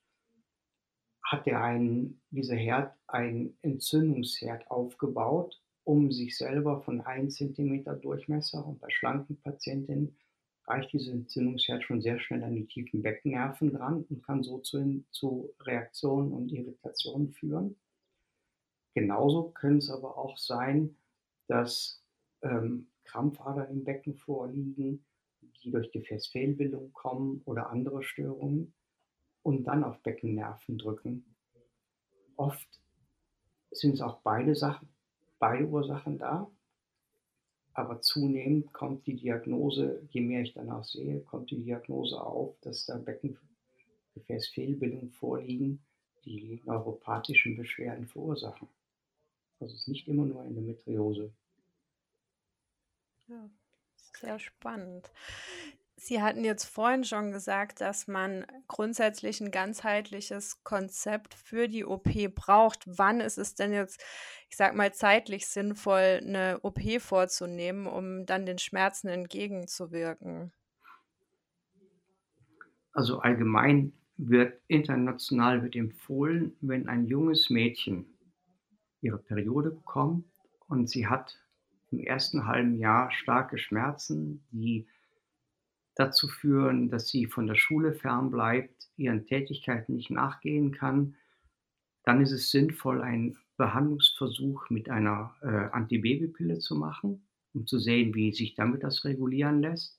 hat 1.23 1.47
er 1.47 1.63
einen, 1.63 2.23
dieser 2.31 2.57
Herd 2.57 2.97
einen 3.07 3.59
Entzündungsherd 3.61 4.71
aufgebaut, 4.71 5.61
um 5.85 6.11
sich 6.11 6.37
selber 6.39 6.81
von 6.81 7.03
1 7.03 7.35
cm 7.37 7.85
Durchmesser 8.01 8.67
und 8.67 8.81
bei 8.81 8.89
schlanken 8.89 9.39
Patientinnen 9.41 10.17
reicht 10.69 10.93
dieser 10.93 11.13
Entzündungsherd 11.13 11.83
schon 11.83 12.01
sehr 12.01 12.21
schnell 12.21 12.43
an 12.45 12.55
die 12.55 12.67
tiefen 12.67 13.03
Beckennerven 13.03 13.73
dran 13.73 14.05
und 14.09 14.23
kann 14.23 14.43
so 14.43 14.59
zu, 14.59 15.05
zu 15.11 15.51
Reaktionen 15.61 16.33
und 16.33 16.53
Irritationen 16.53 17.31
führen. 17.31 17.77
Genauso 18.95 19.51
können 19.51 19.79
es 19.79 19.91
aber 19.91 20.19
auch 20.19 20.37
sein, 20.37 20.97
dass 21.47 22.03
ähm, 22.43 22.89
Krampfadern 23.05 23.71
im 23.71 23.85
Becken 23.85 24.17
vorliegen, 24.17 25.05
die 25.63 25.71
durch 25.71 25.91
Gefäßfehlbildung 25.93 26.93
kommen 26.93 27.43
oder 27.45 27.71
andere 27.71 28.03
Störungen 28.03 28.75
und 29.43 29.65
dann 29.65 29.85
auf 29.85 30.03
Beckennerven 30.03 30.79
drücken. 30.79 31.35
Oft 32.37 32.69
sind 33.71 33.95
es 33.95 34.01
auch 34.01 34.21
beide 34.23 34.55
Sachen, 34.55 34.89
beide 35.39 35.67
Ursachen 35.67 36.19
da, 36.19 36.51
aber 37.79 38.01
zunehmend 38.01 38.73
kommt 38.73 39.07
die 39.07 39.15
Diagnose, 39.15 40.03
je 40.11 40.21
mehr 40.21 40.43
ich 40.43 40.53
danach 40.53 40.83
sehe, 40.83 41.21
kommt 41.21 41.53
die 41.53 41.63
Diagnose 41.63 42.21
auf, 42.21 42.59
dass 42.61 42.87
da 42.87 42.99
Beckengefäßfehlbildungen 42.99 45.13
vorliegen, 45.13 45.79
die 46.25 46.61
neuropathischen 46.65 47.57
Beschwerden 47.57 48.09
verursachen. 48.09 48.67
Also 49.61 49.75
es 49.75 49.83
ist 49.83 49.89
nicht 49.89 50.09
immer 50.09 50.27
nur 50.27 50.45
Endometriose. 50.45 51.33
Ja, 53.29 53.49
sehr 54.21 54.41
spannend. 54.41 55.09
Sie 56.01 56.23
hatten 56.23 56.45
jetzt 56.45 56.65
vorhin 56.65 57.03
schon 57.03 57.33
gesagt, 57.33 57.81
dass 57.81 58.07
man 58.07 58.47
grundsätzlich 58.69 59.41
ein 59.41 59.51
ganzheitliches 59.51 60.63
Konzept 60.63 61.35
für 61.35 61.67
die 61.67 61.85
OP 61.85 62.09
braucht. 62.37 62.85
Wann 62.87 63.19
ist 63.19 63.37
es 63.37 63.57
denn 63.57 63.73
jetzt, 63.73 64.01
ich 64.49 64.57
sag 64.57 64.77
mal, 64.77 64.95
zeitlich 64.95 65.49
sinnvoll, 65.49 66.21
eine 66.23 66.61
OP 66.63 66.81
vorzunehmen, 67.01 67.89
um 67.89 68.27
dann 68.27 68.47
den 68.47 68.59
Schmerzen 68.59 69.09
entgegenzuwirken? 69.09 70.53
Also 72.93 73.19
allgemein 73.19 73.93
wird 74.17 74.61
international 74.69 75.65
wird 75.65 75.75
empfohlen, 75.75 76.57
wenn 76.61 76.89
ein 76.89 77.07
junges 77.07 77.51
Mädchen 77.51 78.07
ihre 79.01 79.19
Periode 79.19 79.73
bekommt 79.73 80.27
und 80.69 80.89
sie 80.89 81.09
hat 81.09 81.37
im 81.91 81.99
ersten 81.99 82.47
halben 82.47 82.77
Jahr 82.77 83.11
starke 83.11 83.59
Schmerzen, 83.59 84.45
die 84.53 84.87
dazu 85.99 86.29
führen, 86.29 86.89
dass 86.89 87.09
sie 87.09 87.27
von 87.27 87.47
der 87.47 87.57
Schule 87.57 87.93
fernbleibt, 87.93 88.89
ihren 88.97 89.27
Tätigkeiten 89.27 89.97
nicht 89.97 90.11
nachgehen 90.11 90.73
kann, 90.73 91.17
dann 92.05 92.21
ist 92.23 92.31
es 92.33 92.51
sinnvoll, 92.51 93.03
einen 93.03 93.37
Behandlungsversuch 93.57 94.71
mit 94.71 94.89
einer 94.89 95.35
äh, 95.43 95.47
Antibabypille 95.47 96.61
zu 96.61 96.77
machen, 96.77 97.27
um 97.53 97.67
zu 97.67 97.79
sehen, 97.81 98.15
wie 98.15 98.33
sich 98.33 98.55
damit 98.55 98.85
das 98.85 99.05
regulieren 99.05 99.61
lässt. 99.61 99.99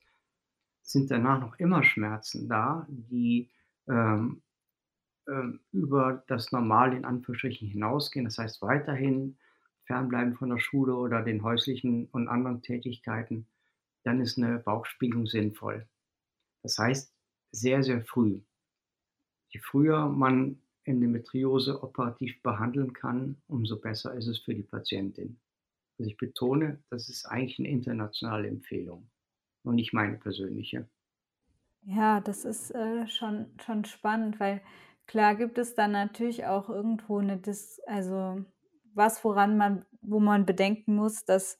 Sind 0.81 1.11
danach 1.11 1.41
noch 1.41 1.59
immer 1.59 1.83
Schmerzen 1.83 2.47
da, 2.47 2.87
die 2.89 3.49
ähm, 3.89 4.41
äh, 5.27 5.51
über 5.73 6.23
das 6.27 6.53
Normal 6.53 6.93
in 6.93 7.03
Anführungsstrichen 7.03 7.67
hinausgehen, 7.67 8.25
das 8.25 8.37
heißt 8.37 8.61
weiterhin 8.61 9.37
fernbleiben 9.83 10.35
von 10.35 10.49
der 10.49 10.59
Schule 10.59 10.95
oder 10.95 11.23
den 11.23 11.43
häuslichen 11.43 12.07
und 12.11 12.29
anderen 12.29 12.61
Tätigkeiten, 12.61 13.47
dann 14.09 14.21
ist 14.21 14.37
eine 14.39 14.57
Bauchspiegelung 14.57 15.27
sinnvoll. 15.27 15.87
Das 16.63 16.79
heißt, 16.79 17.13
sehr, 17.51 17.83
sehr 17.83 18.01
früh. 18.01 18.41
Je 19.49 19.59
früher 19.59 20.09
man 20.09 20.59
Endometriose 20.83 21.83
operativ 21.83 22.41
behandeln 22.41 22.93
kann, 22.93 23.41
umso 23.47 23.79
besser 23.79 24.15
ist 24.15 24.27
es 24.27 24.39
für 24.39 24.55
die 24.55 24.63
Patientin. 24.63 25.39
Also 25.99 26.09
ich 26.09 26.17
betone, 26.17 26.83
das 26.89 27.07
ist 27.09 27.25
eigentlich 27.25 27.59
eine 27.59 27.69
internationale 27.69 28.47
Empfehlung 28.47 29.09
und 29.63 29.75
nicht 29.75 29.93
meine 29.93 30.17
persönliche. 30.17 30.89
Ja, 31.81 32.19
das 32.19 32.45
ist 32.45 32.71
äh, 32.71 33.07
schon, 33.07 33.45
schon 33.63 33.85
spannend, 33.85 34.39
weil 34.39 34.61
klar 35.05 35.35
gibt 35.35 35.59
es 35.59 35.75
dann 35.75 35.91
natürlich 35.91 36.45
auch 36.45 36.69
irgendwo 36.69 37.19
eine 37.19 37.37
Dis 37.37 37.79
also 37.85 38.43
was, 38.95 39.23
woran 39.23 39.55
man, 39.55 39.85
wo 40.01 40.19
man 40.19 40.47
bedenken 40.47 40.95
muss, 40.95 41.25
dass 41.25 41.59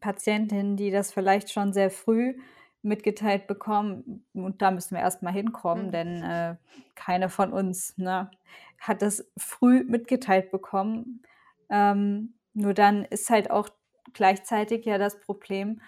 Patientinnen, 0.00 0.76
die 0.76 0.90
das 0.90 1.12
vielleicht 1.12 1.50
schon 1.50 1.72
sehr 1.72 1.90
früh 1.90 2.36
mitgeteilt 2.82 3.46
bekommen, 3.46 4.24
und 4.32 4.62
da 4.62 4.70
müssen 4.70 4.94
wir 4.94 5.02
erstmal 5.02 5.32
hinkommen, 5.32 5.86
mhm. 5.86 5.92
denn 5.92 6.22
äh, 6.22 6.56
keiner 6.94 7.28
von 7.28 7.52
uns 7.52 7.96
ne, 7.98 8.30
hat 8.78 9.02
das 9.02 9.30
früh 9.36 9.84
mitgeteilt 9.84 10.50
bekommen. 10.50 11.22
Ähm, 11.68 12.34
nur 12.54 12.74
dann 12.74 13.04
ist 13.04 13.30
halt 13.30 13.50
auch 13.50 13.68
gleichzeitig 14.12 14.86
ja 14.86 14.98
das 14.98 15.20
Problem, 15.20 15.80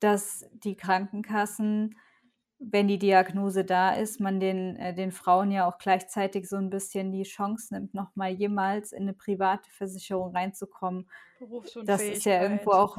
dass 0.00 0.48
die 0.52 0.76
Krankenkassen, 0.76 1.96
wenn 2.58 2.88
die 2.88 2.98
Diagnose 2.98 3.64
da 3.64 3.94
ist, 3.94 4.20
man 4.20 4.40
den, 4.40 4.76
äh, 4.76 4.94
den 4.94 5.12
Frauen 5.12 5.50
ja 5.50 5.68
auch 5.68 5.78
gleichzeitig 5.78 6.48
so 6.48 6.56
ein 6.56 6.70
bisschen 6.70 7.12
die 7.12 7.24
Chance 7.24 7.74
nimmt, 7.74 7.94
nochmal 7.94 8.30
jemals 8.30 8.92
in 8.92 9.02
eine 9.02 9.12
private 9.12 9.70
Versicherung 9.70 10.34
reinzukommen. 10.34 11.08
Das 11.84 12.02
ist 12.02 12.24
ja 12.24 12.42
irgendwo 12.42 12.72
auch 12.72 12.96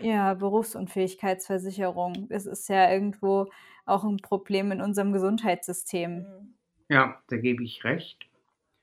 ja, 0.00 0.34
Berufsunfähigkeitsversicherung. 0.34 2.26
Es 2.28 2.46
ist 2.46 2.68
ja 2.68 2.90
irgendwo 2.90 3.50
auch 3.86 4.04
ein 4.04 4.18
Problem 4.18 4.72
in 4.72 4.80
unserem 4.80 5.12
Gesundheitssystem. 5.12 6.18
Mhm. 6.18 6.54
Ja, 6.88 7.22
da 7.28 7.36
gebe 7.36 7.64
ich 7.64 7.84
recht. 7.84 8.26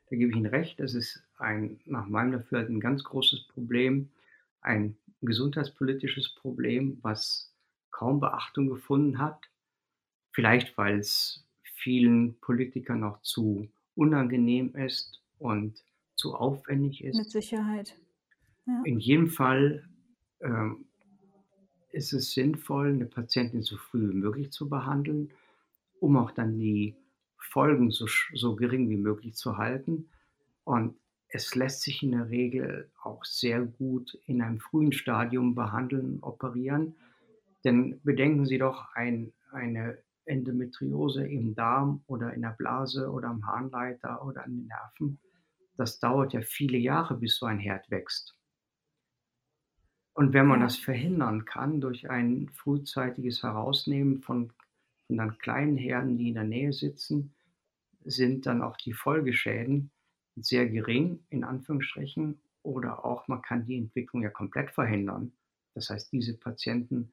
Da 0.09 0.15
gebe 0.15 0.31
ich 0.31 0.37
Ihnen 0.37 0.47
recht. 0.47 0.79
Das 0.79 0.95
ist 0.95 1.23
ein, 1.37 1.79
nach 1.85 2.07
meinem 2.07 2.31
Dafürhalten, 2.31 2.77
ein 2.77 2.81
ganz 2.81 3.03
großes 3.03 3.47
Problem, 3.47 4.09
ein 4.61 4.97
gesundheitspolitisches 5.21 6.33
Problem, 6.35 6.97
was 7.01 7.53
kaum 7.91 8.19
Beachtung 8.19 8.67
gefunden 8.67 9.19
hat. 9.19 9.50
Vielleicht, 10.31 10.77
weil 10.77 10.99
es 10.99 11.45
vielen 11.63 12.39
Politikern 12.39 12.99
noch 13.01 13.21
zu 13.21 13.67
unangenehm 13.95 14.75
ist 14.75 15.21
und 15.39 15.83
zu 16.15 16.35
aufwendig 16.35 17.03
ist. 17.03 17.17
Mit 17.17 17.31
Sicherheit. 17.31 17.97
Ja. 18.65 18.81
In 18.85 18.99
jedem 18.99 19.27
Fall 19.27 19.83
ähm, 20.41 20.85
ist 21.91 22.13
es 22.13 22.31
sinnvoll, 22.31 22.89
eine 22.89 23.05
Patientin 23.05 23.63
so 23.63 23.77
früh 23.77 24.09
wie 24.09 24.15
möglich 24.15 24.51
zu 24.51 24.69
behandeln, 24.69 25.31
um 25.99 26.17
auch 26.17 26.31
dann 26.31 26.57
die 26.59 26.95
Folgen 27.37 27.91
so, 27.91 28.07
so 28.33 28.55
gering 28.55 28.89
wie 28.89 28.97
möglich 28.97 29.35
zu 29.35 29.57
halten. 29.57 30.09
Und 30.63 30.95
es 31.27 31.55
lässt 31.55 31.81
sich 31.81 32.03
in 32.03 32.11
der 32.11 32.29
Regel 32.29 32.89
auch 33.01 33.25
sehr 33.25 33.61
gut 33.61 34.17
in 34.25 34.41
einem 34.41 34.59
frühen 34.59 34.91
Stadium 34.91 35.55
behandeln, 35.55 36.19
operieren. 36.21 36.95
Denn 37.63 37.99
bedenken 38.03 38.45
Sie 38.45 38.57
doch, 38.57 38.93
ein, 38.93 39.33
eine 39.51 39.97
Endometriose 40.25 41.25
im 41.27 41.55
Darm 41.55 42.03
oder 42.07 42.33
in 42.33 42.41
der 42.41 42.55
Blase 42.57 43.11
oder 43.11 43.29
am 43.29 43.45
Harnleiter 43.45 44.25
oder 44.25 44.43
an 44.43 44.51
den 44.51 44.67
Nerven, 44.67 45.19
das 45.77 45.99
dauert 45.99 46.33
ja 46.33 46.41
viele 46.41 46.77
Jahre, 46.77 47.17
bis 47.17 47.37
so 47.37 47.45
ein 47.45 47.59
Herd 47.59 47.89
wächst. 47.89 48.35
Und 50.13 50.33
wenn 50.33 50.45
man 50.45 50.59
das 50.59 50.75
verhindern 50.75 51.45
kann 51.45 51.81
durch 51.81 52.09
ein 52.09 52.49
frühzeitiges 52.49 53.43
Herausnehmen 53.43 54.21
von, 54.21 54.51
von 55.07 55.17
dann 55.17 55.37
kleinen 55.37 55.77
Herden, 55.77 56.17
die 56.17 56.29
in 56.29 56.35
der 56.35 56.43
Nähe 56.43 56.73
sitzen, 56.73 57.33
sind 58.03 58.45
dann 58.45 58.61
auch 58.61 58.77
die 58.77 58.93
Folgeschäden 58.93 59.91
sehr 60.35 60.67
gering, 60.67 61.23
in 61.29 61.43
Anführungsstrichen, 61.43 62.41
oder 62.63 63.05
auch 63.05 63.27
man 63.27 63.41
kann 63.41 63.65
die 63.65 63.77
Entwicklung 63.77 64.23
ja 64.23 64.29
komplett 64.29 64.71
verhindern. 64.71 65.33
Das 65.73 65.89
heißt, 65.89 66.11
diese 66.11 66.37
Patienten 66.37 67.11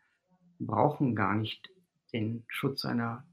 brauchen 0.59 1.15
gar 1.15 1.35
nicht 1.35 1.71
den 2.13 2.45
Schutz 2.49 2.85
einer 2.85 3.25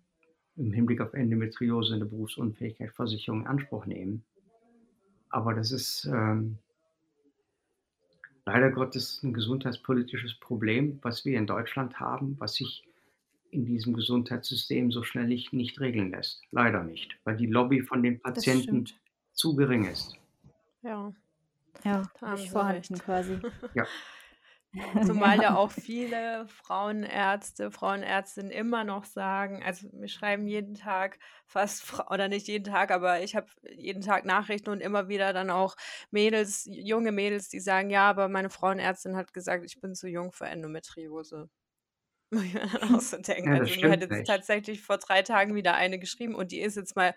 im 0.55 0.71
Hinblick 0.71 1.01
auf 1.01 1.13
Endometriose 1.13 1.95
eine 1.95 2.05
Berufsunfähigkeitsversicherung 2.05 3.41
in 3.41 3.47
Anspruch 3.47 3.85
nehmen. 3.85 4.23
Aber 5.29 5.53
das 5.53 5.71
ist 5.71 6.05
ähm, 6.05 6.57
leider 8.45 8.71
Gottes 8.71 9.21
ein 9.23 9.33
gesundheitspolitisches 9.33 10.35
Problem, 10.39 10.99
was 11.01 11.25
wir 11.25 11.37
in 11.37 11.47
Deutschland 11.47 11.99
haben, 11.99 12.35
was 12.39 12.55
sich 12.55 12.83
in 13.51 13.65
diesem 13.65 13.93
Gesundheitssystem 13.93 14.91
so 14.91 15.03
schnell 15.03 15.27
nicht, 15.27 15.53
nicht 15.53 15.79
regeln 15.79 16.11
lässt. 16.11 16.41
Leider 16.51 16.83
nicht, 16.83 17.17
weil 17.23 17.37
die 17.37 17.47
Lobby 17.47 17.81
von 17.81 18.03
den 18.03 18.19
Patienten 18.21 18.85
zu 19.33 19.55
gering 19.55 19.85
ist. 19.85 20.17
Ja. 20.81 21.13
Ja, 21.83 22.09
nicht 22.35 22.49
vorhanden 22.51 22.97
quasi. 22.97 23.39
Ja. 23.73 23.85
Zumal 25.01 25.39
ja 25.39 25.55
auch 25.55 25.71
viele 25.71 26.47
Frauenärzte, 26.47 27.71
Frauenärztinnen 27.71 28.51
immer 28.51 28.83
noch 28.83 29.05
sagen, 29.05 29.63
also 29.63 29.87
wir 29.93 30.07
schreiben 30.09 30.47
jeden 30.47 30.75
Tag 30.75 31.17
fast, 31.45 31.83
oder 32.09 32.27
nicht 32.27 32.47
jeden 32.47 32.65
Tag, 32.65 32.91
aber 32.91 33.21
ich 33.21 33.35
habe 33.35 33.47
jeden 33.69 34.01
Tag 34.01 34.25
Nachrichten 34.25 34.69
und 34.69 34.81
immer 34.81 35.07
wieder 35.07 35.31
dann 35.33 35.49
auch 35.49 35.75
Mädels, 36.11 36.65
junge 36.69 37.11
Mädels, 37.13 37.47
die 37.47 37.59
sagen, 37.61 37.89
ja, 37.89 38.09
aber 38.09 38.27
meine 38.27 38.49
Frauenärztin 38.49 39.15
hat 39.15 39.33
gesagt, 39.33 39.63
ich 39.65 39.79
bin 39.79 39.95
zu 39.95 40.07
jung 40.09 40.31
für 40.33 40.45
Endometriose. 40.47 41.49
Muss 42.31 42.43
ich 42.43 42.53
mir 42.53 42.67
dann 42.67 42.95
auch 42.95 43.01
so 43.01 43.17
denken. 43.17 43.53
Ja, 43.53 43.61
Also, 43.61 43.75
mir 43.75 43.89
hat 43.91 44.01
stimmt 44.01 44.01
jetzt 44.01 44.23
nicht. 44.23 44.27
tatsächlich 44.27 44.81
vor 44.81 44.97
3 44.97 45.21
Tagen 45.21 45.55
wieder 45.55 45.75
eine 45.75 45.99
geschrieben 45.99 46.35
und 46.35 46.51
die 46.51 46.59
ist 46.61 46.75
jetzt 46.77 46.95
mal 46.95 47.13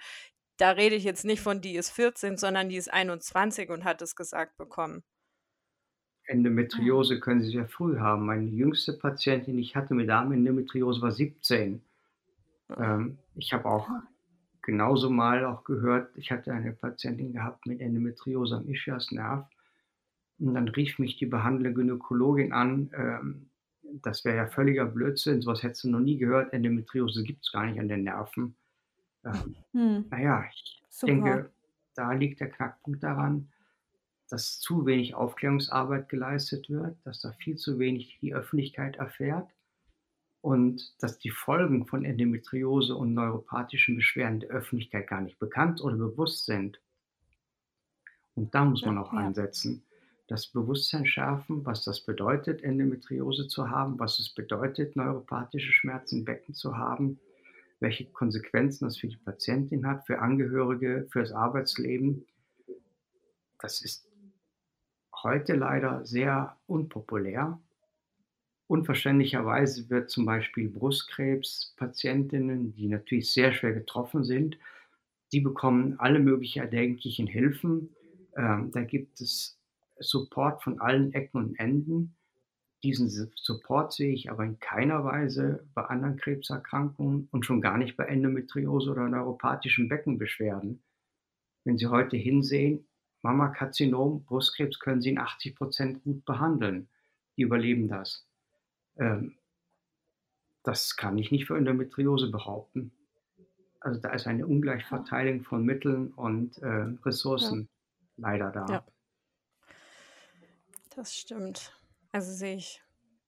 da 0.58 0.72
rede 0.72 0.96
ich 0.96 1.04
jetzt 1.04 1.24
nicht 1.24 1.40
von, 1.42 1.60
die 1.62 1.76
ist 1.76 1.90
14, 1.90 2.36
sondern 2.36 2.68
die 2.68 2.76
ist 2.76 2.92
21 2.92 3.70
und 3.70 3.84
hat 3.84 4.02
es 4.02 4.16
gesagt 4.16 4.56
bekommen. 4.58 5.04
Endometriose 6.28 7.20
können 7.20 7.42
Sie 7.42 7.50
sehr 7.50 7.68
früh 7.68 7.98
haben. 7.98 8.26
Meine 8.26 8.48
jüngste 8.50 8.92
Patientin, 8.92 9.56
die 9.56 9.62
ich 9.62 9.76
hatte 9.76 9.94
mit 9.94 10.08
Darmendometriose, 10.08 11.00
war 11.00 11.10
17. 11.10 11.82
Ähm, 12.76 13.18
ich 13.34 13.52
habe 13.52 13.66
auch 13.66 13.88
genauso 14.62 15.10
mal 15.10 15.44
auch 15.46 15.64
gehört, 15.64 16.16
ich 16.16 16.30
hatte 16.30 16.52
eine 16.52 16.72
Patientin 16.72 17.32
gehabt 17.32 17.66
mit 17.66 17.80
Endometriose 17.80 18.56
am 18.56 18.68
Ischiasnerv 18.68 19.46
und 20.38 20.54
dann 20.54 20.68
rief 20.68 20.98
mich 20.98 21.16
die 21.16 21.26
behandelnde 21.26 21.74
Gynäkologin 21.74 22.52
an, 22.52 22.90
ähm, 22.94 23.50
das 24.02 24.24
wäre 24.24 24.36
ja 24.36 24.46
völliger 24.46 24.84
Blödsinn, 24.84 25.40
so 25.40 25.50
was 25.50 25.62
hättest 25.62 25.84
du 25.84 25.90
noch 25.90 26.00
nie 26.00 26.18
gehört, 26.18 26.52
Endometriose 26.52 27.24
gibt's 27.24 27.52
gar 27.52 27.66
nicht 27.66 27.80
an 27.80 27.88
den 27.88 28.04
Nerven. 28.04 28.56
Ähm, 29.24 29.56
Mhm. 29.72 30.06
na 30.10 30.20
ja, 30.20 30.44
ich 30.52 30.82
Super. 30.90 31.12
denke, 31.12 31.50
da 31.94 32.12
liegt 32.12 32.40
der 32.40 32.50
Knackpunkt 32.50 33.02
daran, 33.02 33.48
dass 34.28 34.60
zu 34.60 34.86
wenig 34.86 35.14
Aufklärungsarbeit 35.14 36.08
geleistet 36.08 36.68
wird, 36.68 36.96
dass 37.04 37.20
da 37.20 37.32
viel 37.32 37.56
zu 37.56 37.78
wenig 37.78 38.18
die 38.20 38.34
Öffentlichkeit 38.34 38.96
erfährt 38.96 39.50
und 40.40 40.94
dass 41.02 41.18
die 41.18 41.30
Folgen 41.30 41.86
von 41.86 42.04
Endometriose 42.04 42.94
und 42.94 43.14
neuropathischen 43.14 43.96
Beschwerden 43.96 44.40
der 44.40 44.50
Öffentlichkeit 44.50 45.08
gar 45.08 45.20
nicht 45.20 45.38
bekannt 45.38 45.80
oder 45.80 45.96
bewusst 45.96 46.46
sind. 46.46 46.80
Und 48.34 48.54
da 48.54 48.64
muss 48.64 48.84
man 48.84 48.98
auch 48.98 49.12
ansetzen. 49.12 49.82
Das 50.28 50.46
Bewusstsein 50.46 51.06
schärfen, 51.06 51.64
was 51.64 51.84
das 51.84 52.04
bedeutet, 52.04 52.62
Endometriose 52.62 53.48
zu 53.48 53.70
haben, 53.70 53.98
was 53.98 54.18
es 54.18 54.28
bedeutet, 54.28 54.94
neuropathische 54.94 55.72
Schmerzen 55.72 56.18
im 56.18 56.24
Becken 56.26 56.54
zu 56.54 56.76
haben, 56.76 57.18
welche 57.80 58.04
Konsequenzen 58.06 58.84
das 58.84 58.98
für 58.98 59.08
die 59.08 59.16
Patientin 59.16 59.86
hat, 59.86 60.06
für 60.06 60.18
Angehörige, 60.18 61.08
fürs 61.10 61.32
Arbeitsleben. 61.32 62.26
Das 63.58 63.80
ist 63.80 64.07
heute 65.24 65.54
leider 65.54 66.04
sehr 66.06 66.56
unpopulär. 66.66 67.60
Unverständlicherweise 68.66 69.88
wird 69.90 70.10
zum 70.10 70.26
Beispiel 70.26 70.68
Brustkrebspatientinnen, 70.68 72.74
die 72.74 72.88
natürlich 72.88 73.32
sehr 73.32 73.52
schwer 73.52 73.72
getroffen 73.72 74.24
sind, 74.24 74.58
die 75.32 75.40
bekommen 75.40 75.98
alle 75.98 76.18
möglichen 76.18 76.60
erdenklichen 76.62 77.26
Hilfen. 77.26 77.94
Ähm, 78.36 78.70
da 78.72 78.82
gibt 78.82 79.20
es 79.20 79.58
Support 79.98 80.62
von 80.62 80.80
allen 80.80 81.12
Ecken 81.14 81.38
und 81.38 81.58
Enden. 81.58 82.14
Diesen 82.82 83.08
Su- 83.10 83.30
Support 83.36 83.92
sehe 83.92 84.12
ich 84.12 84.30
aber 84.30 84.44
in 84.44 84.58
keiner 84.60 85.04
Weise 85.04 85.66
bei 85.74 85.84
anderen 85.84 86.16
Krebserkrankungen 86.16 87.28
und 87.30 87.46
schon 87.46 87.60
gar 87.60 87.78
nicht 87.78 87.96
bei 87.96 88.04
Endometriose 88.04 88.90
oder 88.90 89.08
neuropathischen 89.08 89.88
Beckenbeschwerden. 89.88 90.82
Wenn 91.64 91.78
Sie 91.78 91.86
heute 91.86 92.16
hinsehen, 92.16 92.87
Mammakarzinom, 93.22 94.24
Brustkrebs 94.24 94.78
können 94.78 95.00
Sie 95.00 95.10
in 95.10 95.18
80 95.18 95.56
Prozent 95.56 96.04
gut 96.04 96.24
behandeln. 96.24 96.88
Die 97.36 97.42
überleben 97.42 97.88
das. 97.88 98.26
Ähm, 98.96 99.38
das 100.62 100.96
kann 100.96 101.18
ich 101.18 101.30
nicht 101.30 101.46
für 101.46 101.56
Endometriose 101.56 102.30
behaupten. 102.30 102.92
Also 103.80 104.00
da 104.00 104.10
ist 104.10 104.26
eine 104.26 104.46
Ungleichverteilung 104.46 105.42
von 105.44 105.64
Mitteln 105.64 106.12
und 106.12 106.58
äh, 106.58 106.86
Ressourcen 107.04 107.68
leider 108.16 108.50
da. 108.50 108.66
Ja. 108.66 108.84
Das 110.94 111.14
stimmt. 111.14 111.72
Also 112.10 112.32
sehe 112.32 112.56
ich, 112.56 112.82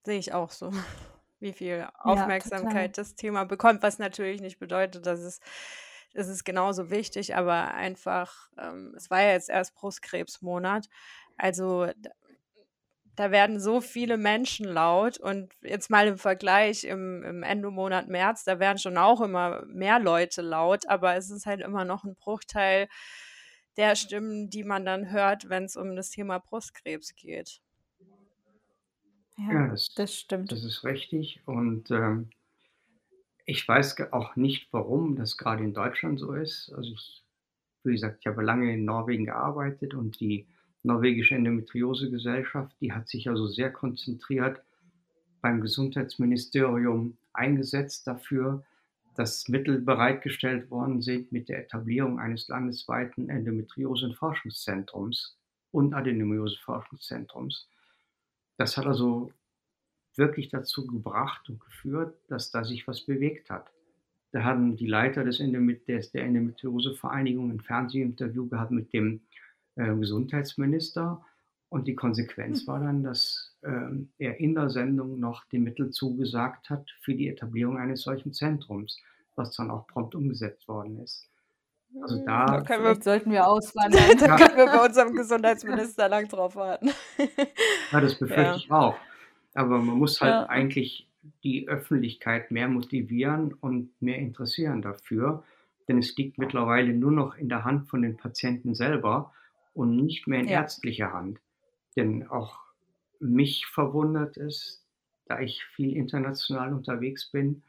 sehe 0.04 0.18
ich 0.18 0.32
auch 0.32 0.50
so, 0.50 0.72
wie 1.40 1.52
viel 1.52 1.86
Aufmerksamkeit 1.98 2.98
das 2.98 3.14
Thema 3.14 3.44
bekommt, 3.44 3.82
was 3.82 3.98
natürlich 3.98 4.40
nicht 4.40 4.58
bedeutet, 4.58 5.06
dass 5.06 5.20
es, 5.20 5.40
es 6.14 6.28
ist 6.28 6.44
genauso 6.44 6.90
wichtig, 6.90 7.36
aber 7.36 7.74
einfach, 7.74 8.50
ähm, 8.58 8.94
es 8.96 9.10
war 9.10 9.22
ja 9.22 9.32
jetzt 9.32 9.48
erst 9.48 9.74
Brustkrebsmonat, 9.74 10.88
also 11.36 11.86
da, 11.86 12.10
da 13.16 13.30
werden 13.30 13.60
so 13.60 13.80
viele 13.80 14.16
Menschen 14.16 14.66
laut 14.66 15.18
und 15.18 15.52
jetzt 15.60 15.90
mal 15.90 16.06
im 16.08 16.18
Vergleich 16.18 16.84
im, 16.84 17.22
im 17.22 17.42
Endomonat 17.42 18.08
März, 18.08 18.44
da 18.44 18.58
werden 18.58 18.78
schon 18.78 18.96
auch 18.96 19.20
immer 19.20 19.64
mehr 19.66 19.98
Leute 19.98 20.42
laut, 20.42 20.88
aber 20.88 21.16
es 21.16 21.30
ist 21.30 21.46
halt 21.46 21.60
immer 21.60 21.84
noch 21.84 22.04
ein 22.04 22.14
Bruchteil 22.14 22.88
der 23.76 23.96
Stimmen, 23.96 24.50
die 24.50 24.64
man 24.64 24.84
dann 24.84 25.10
hört, 25.10 25.48
wenn 25.48 25.64
es 25.64 25.76
um 25.76 25.96
das 25.96 26.10
Thema 26.10 26.38
Brustkrebs 26.38 27.14
geht. 27.14 27.60
Ja, 29.36 29.52
Ja, 29.52 29.68
das, 29.68 29.94
das 29.94 30.14
stimmt. 30.14 30.52
das 30.52 30.64
ist 30.64 30.84
richtig. 30.84 31.40
Und 31.46 31.90
ähm, 31.90 32.30
ich 33.50 33.66
weiß 33.66 34.12
auch 34.12 34.36
nicht, 34.36 34.68
warum 34.72 35.16
das 35.16 35.36
gerade 35.36 35.64
in 35.64 35.74
Deutschland 35.74 36.20
so 36.20 36.34
ist. 36.34 36.72
Also 36.76 36.92
ich, 36.92 37.24
wie 37.82 37.92
gesagt, 37.92 38.18
ich 38.20 38.26
habe 38.28 38.42
lange 38.42 38.72
in 38.72 38.84
Norwegen 38.84 39.24
gearbeitet 39.24 39.92
und 39.92 40.20
die 40.20 40.46
norwegische 40.84 41.34
Endometriose-Gesellschaft, 41.34 42.76
die 42.80 42.92
hat 42.92 43.08
sich 43.08 43.28
also 43.28 43.48
sehr 43.48 43.72
konzentriert 43.72 44.62
beim 45.42 45.60
Gesundheitsministerium 45.60 47.16
eingesetzt 47.32 48.06
dafür, 48.06 48.62
dass 49.16 49.48
Mittel 49.48 49.80
bereitgestellt 49.80 50.70
worden 50.70 51.02
sind 51.02 51.32
mit 51.32 51.48
der 51.48 51.58
Etablierung 51.64 52.20
eines 52.20 52.46
landesweiten 52.46 53.28
Endometriose- 53.28 54.06
und 54.06 54.14
Forschungszentrums 54.14 55.36
und 55.72 55.92
Adenomyose-Forschungszentrums. 55.92 57.68
Das 58.58 58.76
hat 58.76 58.86
also 58.86 59.32
wirklich 60.16 60.48
dazu 60.48 60.86
gebracht 60.86 61.48
und 61.48 61.60
geführt, 61.60 62.16
dass 62.28 62.50
da 62.50 62.64
sich 62.64 62.86
was 62.88 63.02
bewegt 63.06 63.50
hat. 63.50 63.70
Da 64.32 64.44
haben 64.44 64.76
die 64.76 64.86
Leiter 64.86 65.24
des 65.24 65.40
Endomet 65.40 65.88
des, 65.88 66.12
der 66.12 66.24
Endometriose-Vereinigung 66.24 67.50
ein 67.50 67.60
Fernsehinterview 67.60 68.48
gehabt 68.48 68.70
mit 68.70 68.92
dem 68.92 69.20
äh, 69.76 69.94
Gesundheitsminister 69.94 71.24
und 71.68 71.86
die 71.86 71.94
Konsequenz 71.94 72.66
war 72.66 72.80
dann, 72.80 73.02
dass 73.02 73.56
ähm, 73.64 74.10
er 74.18 74.38
in 74.40 74.54
der 74.54 74.70
Sendung 74.70 75.18
noch 75.20 75.44
die 75.46 75.58
Mittel 75.58 75.90
zugesagt 75.90 76.70
hat 76.70 76.88
für 77.02 77.14
die 77.14 77.28
Etablierung 77.28 77.78
eines 77.78 78.02
solchen 78.02 78.32
Zentrums, 78.32 78.98
was 79.36 79.54
dann 79.56 79.70
auch 79.70 79.86
prompt 79.86 80.14
umgesetzt 80.14 80.66
worden 80.68 80.98
ist. 81.00 81.26
Also 82.02 82.16
Hm, 82.18 82.26
da- 82.26 82.46
da 82.46 82.60
können 82.62 82.84
wir, 82.84 83.02
sollten 83.02 83.30
wir 83.32 83.46
auswandern. 83.48 84.02
da 84.20 84.36
können 84.36 84.56
wir 84.56 84.66
bei 84.66 84.84
unserem 84.86 85.12
Gesundheitsminister 85.16 86.08
lang 86.08 86.28
drauf 86.28 86.54
warten. 86.56 86.90
Ja, 87.90 88.00
das 88.00 88.14
befürchte 88.16 88.42
Ja. 88.42 88.56
ich 88.56 88.70
auch. 88.70 88.96
Aber 89.54 89.80
man 89.80 89.98
muss 89.98 90.20
halt 90.20 90.32
Ja. 90.32 90.46
eigentlich 90.46 91.08
die 91.44 91.68
Öffentlichkeit 91.68 92.50
mehr 92.50 92.68
motivieren 92.68 93.52
und 93.54 93.90
mehr 94.00 94.18
interessieren 94.18 94.82
dafür. 94.82 95.44
Denn 95.88 95.98
es 95.98 96.16
liegt 96.16 96.38
mittlerweile 96.38 96.92
nur 96.94 97.12
noch 97.12 97.36
in 97.36 97.48
der 97.48 97.64
Hand 97.64 97.88
von 97.88 98.02
den 98.02 98.16
Patienten 98.16 98.74
selber 98.74 99.32
und 99.74 99.96
nicht 99.96 100.26
mehr 100.28 100.40
in 100.40 100.48
Ja. 100.48 100.60
ärztlicher 100.62 101.12
Hand. 101.12 101.40
Denn 101.96 102.26
auch 102.28 102.60
mich 103.20 103.66
verwundert 103.66 104.36
es, 104.36 104.86
da 105.26 105.40
ich 105.40 105.64
viel 105.64 105.96
international 105.96 106.72
unterwegs 106.72 107.30
bin, 107.30 107.62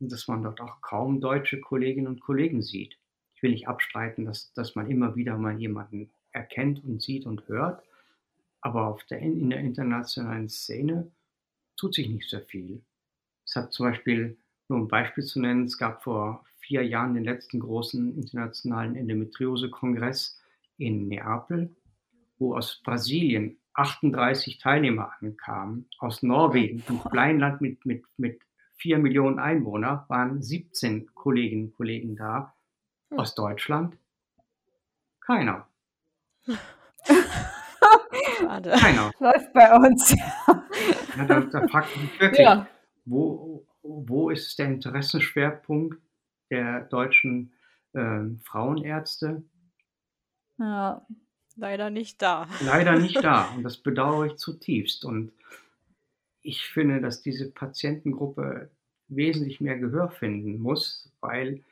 dass 0.00 0.28
man 0.28 0.42
dort 0.42 0.60
auch 0.60 0.80
kaum 0.82 1.20
deutsche 1.20 1.60
Kolleginnen 1.60 2.06
und 2.08 2.20
Kollegen 2.20 2.62
sieht. 2.62 2.98
Ich 3.34 3.42
will 3.42 3.50
nicht 3.52 3.68
abstreiten, 3.68 4.24
dass, 4.24 4.52
dass 4.52 4.74
man 4.74 4.90
immer 4.90 5.16
wieder 5.16 5.38
mal 5.38 5.58
jemanden 5.60 6.10
erkennt 6.32 6.84
und 6.84 7.02
sieht 7.02 7.26
und 7.26 7.48
hört. 7.48 7.82
Aber 8.64 8.86
auf 8.86 9.04
der, 9.04 9.18
in 9.18 9.50
der 9.50 9.60
internationalen 9.60 10.48
Szene 10.48 11.12
tut 11.76 11.94
sich 11.94 12.08
nicht 12.08 12.30
sehr 12.30 12.40
viel. 12.40 12.82
Es 13.44 13.56
hat 13.56 13.74
zum 13.74 13.86
Beispiel, 13.86 14.38
nur 14.68 14.78
um 14.78 14.84
ein 14.86 14.88
Beispiel 14.88 15.22
zu 15.22 15.38
nennen, 15.38 15.64
es 15.64 15.76
gab 15.76 16.02
vor 16.02 16.46
vier 16.56 16.82
Jahren 16.82 17.12
den 17.12 17.24
letzten 17.24 17.60
großen 17.60 18.16
internationalen 18.16 18.96
Endometriose-Kongress 18.96 20.40
in 20.78 21.08
Neapel, 21.08 21.76
wo 22.38 22.56
aus 22.56 22.80
Brasilien 22.82 23.58
38 23.74 24.56
Teilnehmer 24.56 25.12
ankamen. 25.20 25.86
Aus 25.98 26.22
Norwegen, 26.22 26.82
einem 26.88 27.04
kleinen 27.04 27.40
Land 27.40 27.60
mit, 27.60 27.84
mit, 27.84 28.06
mit 28.16 28.40
4 28.76 28.98
Millionen 28.98 29.38
Einwohnern, 29.38 30.04
waren 30.08 30.42
17 30.42 31.12
Kolleginnen 31.12 31.66
und 31.66 31.74
Kollegen 31.74 32.16
da. 32.16 32.54
Hm. 33.10 33.18
Aus 33.18 33.34
Deutschland 33.34 33.98
keiner. 35.20 35.68
Schade. 38.38 38.70
Keiner. 38.70 39.10
Läuft 39.18 39.52
bei 39.52 39.74
uns. 39.76 40.14
Ja, 41.16 41.24
da, 41.26 41.40
da 41.40 41.68
fragt 41.68 41.96
man 41.96 42.06
sich 42.06 42.20
wirklich, 42.20 42.40
Ja. 42.46 42.66
wo, 43.04 43.66
wo 43.82 44.30
ist 44.30 44.58
der 44.58 44.66
Interessenschwerpunkt 44.66 45.98
der 46.50 46.80
deutschen 46.82 47.52
ähm, 47.94 48.40
Frauenärzte? 48.44 49.42
ja. 50.58 51.06
Leider 51.56 51.88
nicht 51.88 52.20
da. 52.20 52.48
Leider 52.64 52.98
nicht 52.98 53.22
da. 53.22 53.44
Und 53.56 53.62
das 53.62 53.76
bedauere 53.76 54.26
ich 54.26 54.36
zutiefst. 54.38 55.04
Und 55.04 55.30
ich 56.42 56.66
finde, 56.66 57.00
dass 57.00 57.22
diese 57.22 57.48
Patientengruppe 57.48 58.70
wesentlich 59.06 59.60
mehr 59.60 59.78
Gehör 59.78 60.10
finden 60.10 60.58
muss, 60.58 61.12
weil 61.20 61.62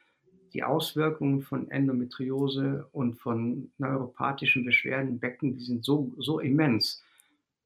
die 0.52 0.62
Auswirkungen 0.62 1.42
von 1.42 1.70
Endometriose 1.70 2.86
und 2.92 3.18
von 3.18 3.70
neuropathischen 3.78 4.64
Beschwerden 4.64 5.08
im 5.08 5.18
Becken, 5.18 5.56
die 5.56 5.64
sind 5.64 5.84
so, 5.84 6.12
so 6.18 6.38
immens. 6.38 7.02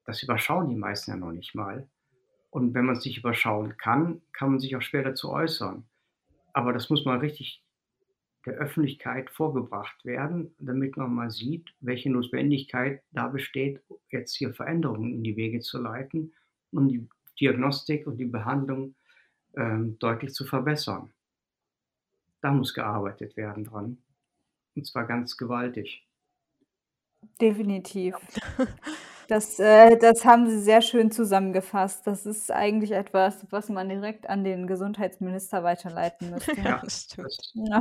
Das 0.05 0.23
überschauen 0.23 0.69
die 0.69 0.77
meisten 0.77 1.11
ja 1.11 1.17
noch 1.17 1.33
nicht 1.33 1.55
mal. 1.55 1.89
Und 2.51 2.75
wenn 2.75 2.87
man 2.87 2.97
es 2.97 3.05
nicht 3.05 3.19
überschauen 3.19 3.77
kann, 3.77 4.23
kann 4.33 4.51
man 4.51 4.61
sich 4.61 4.77
auch 4.77 4.83
schwer 4.83 5.03
dazu 5.03 5.31
äußern. 5.31 5.85
Aber 6.53 6.73
das 6.73 6.89
muss 6.89 7.05
mal 7.05 7.19
richtig 7.19 7.63
der 8.47 8.55
Öffentlichkeit 8.55 9.29
vorgebracht 9.31 10.05
werden, 10.05 10.55
damit 10.59 10.97
man 10.97 11.13
mal 11.13 11.31
sieht, 11.31 11.75
welche 11.81 12.11
Notwendigkeit 12.11 13.03
da 13.11 13.27
besteht, 13.27 13.81
jetzt 14.11 14.37
hier 14.37 14.55
Veränderungen 14.55 15.13
in 15.13 15.25
die 15.25 15.37
Wege 15.37 15.61
zu 15.61 15.79
leiten 15.79 16.33
und 16.71 16.89
die 16.89 17.09
Diagnostik 17.41 18.07
und 18.07 18.19
die 18.19 18.25
Behandlung 18.25 18.95
ähm, 19.57 19.99
deutlich 19.99 20.33
zu 20.33 20.45
verbessern. 20.45 21.11
Da 22.41 22.53
muss 22.53 22.75
gearbeitet 22.75 23.37
werden 23.37 23.65
dran. 23.65 23.99
Und 24.75 24.87
zwar 24.87 25.07
ganz 25.07 25.37
gewaltig. 25.37 26.07
Definitiv. 27.41 28.15
Das, 29.29 29.59
äh, 29.59 29.97
das 29.99 30.25
haben 30.25 30.49
Sie 30.49 30.61
sehr 30.61 30.81
schön 30.83 31.11
zusammengefasst. 31.11 32.07
Das 32.07 32.27
ist 32.27 32.53
eigentlich 32.53 32.93
etwas, 32.93 33.45
was 33.51 33.69
man 33.69 33.89
direkt 33.89 34.29
an 34.29 34.45
den 34.45 34.69
Gesundheitsminister 34.69 35.65
weiterleiten 35.65 36.31
müsste. 36.31 36.53
Ja, 36.61 36.81
das 36.81 37.09
stimmt. 37.11 37.37
Ja. 37.55 37.81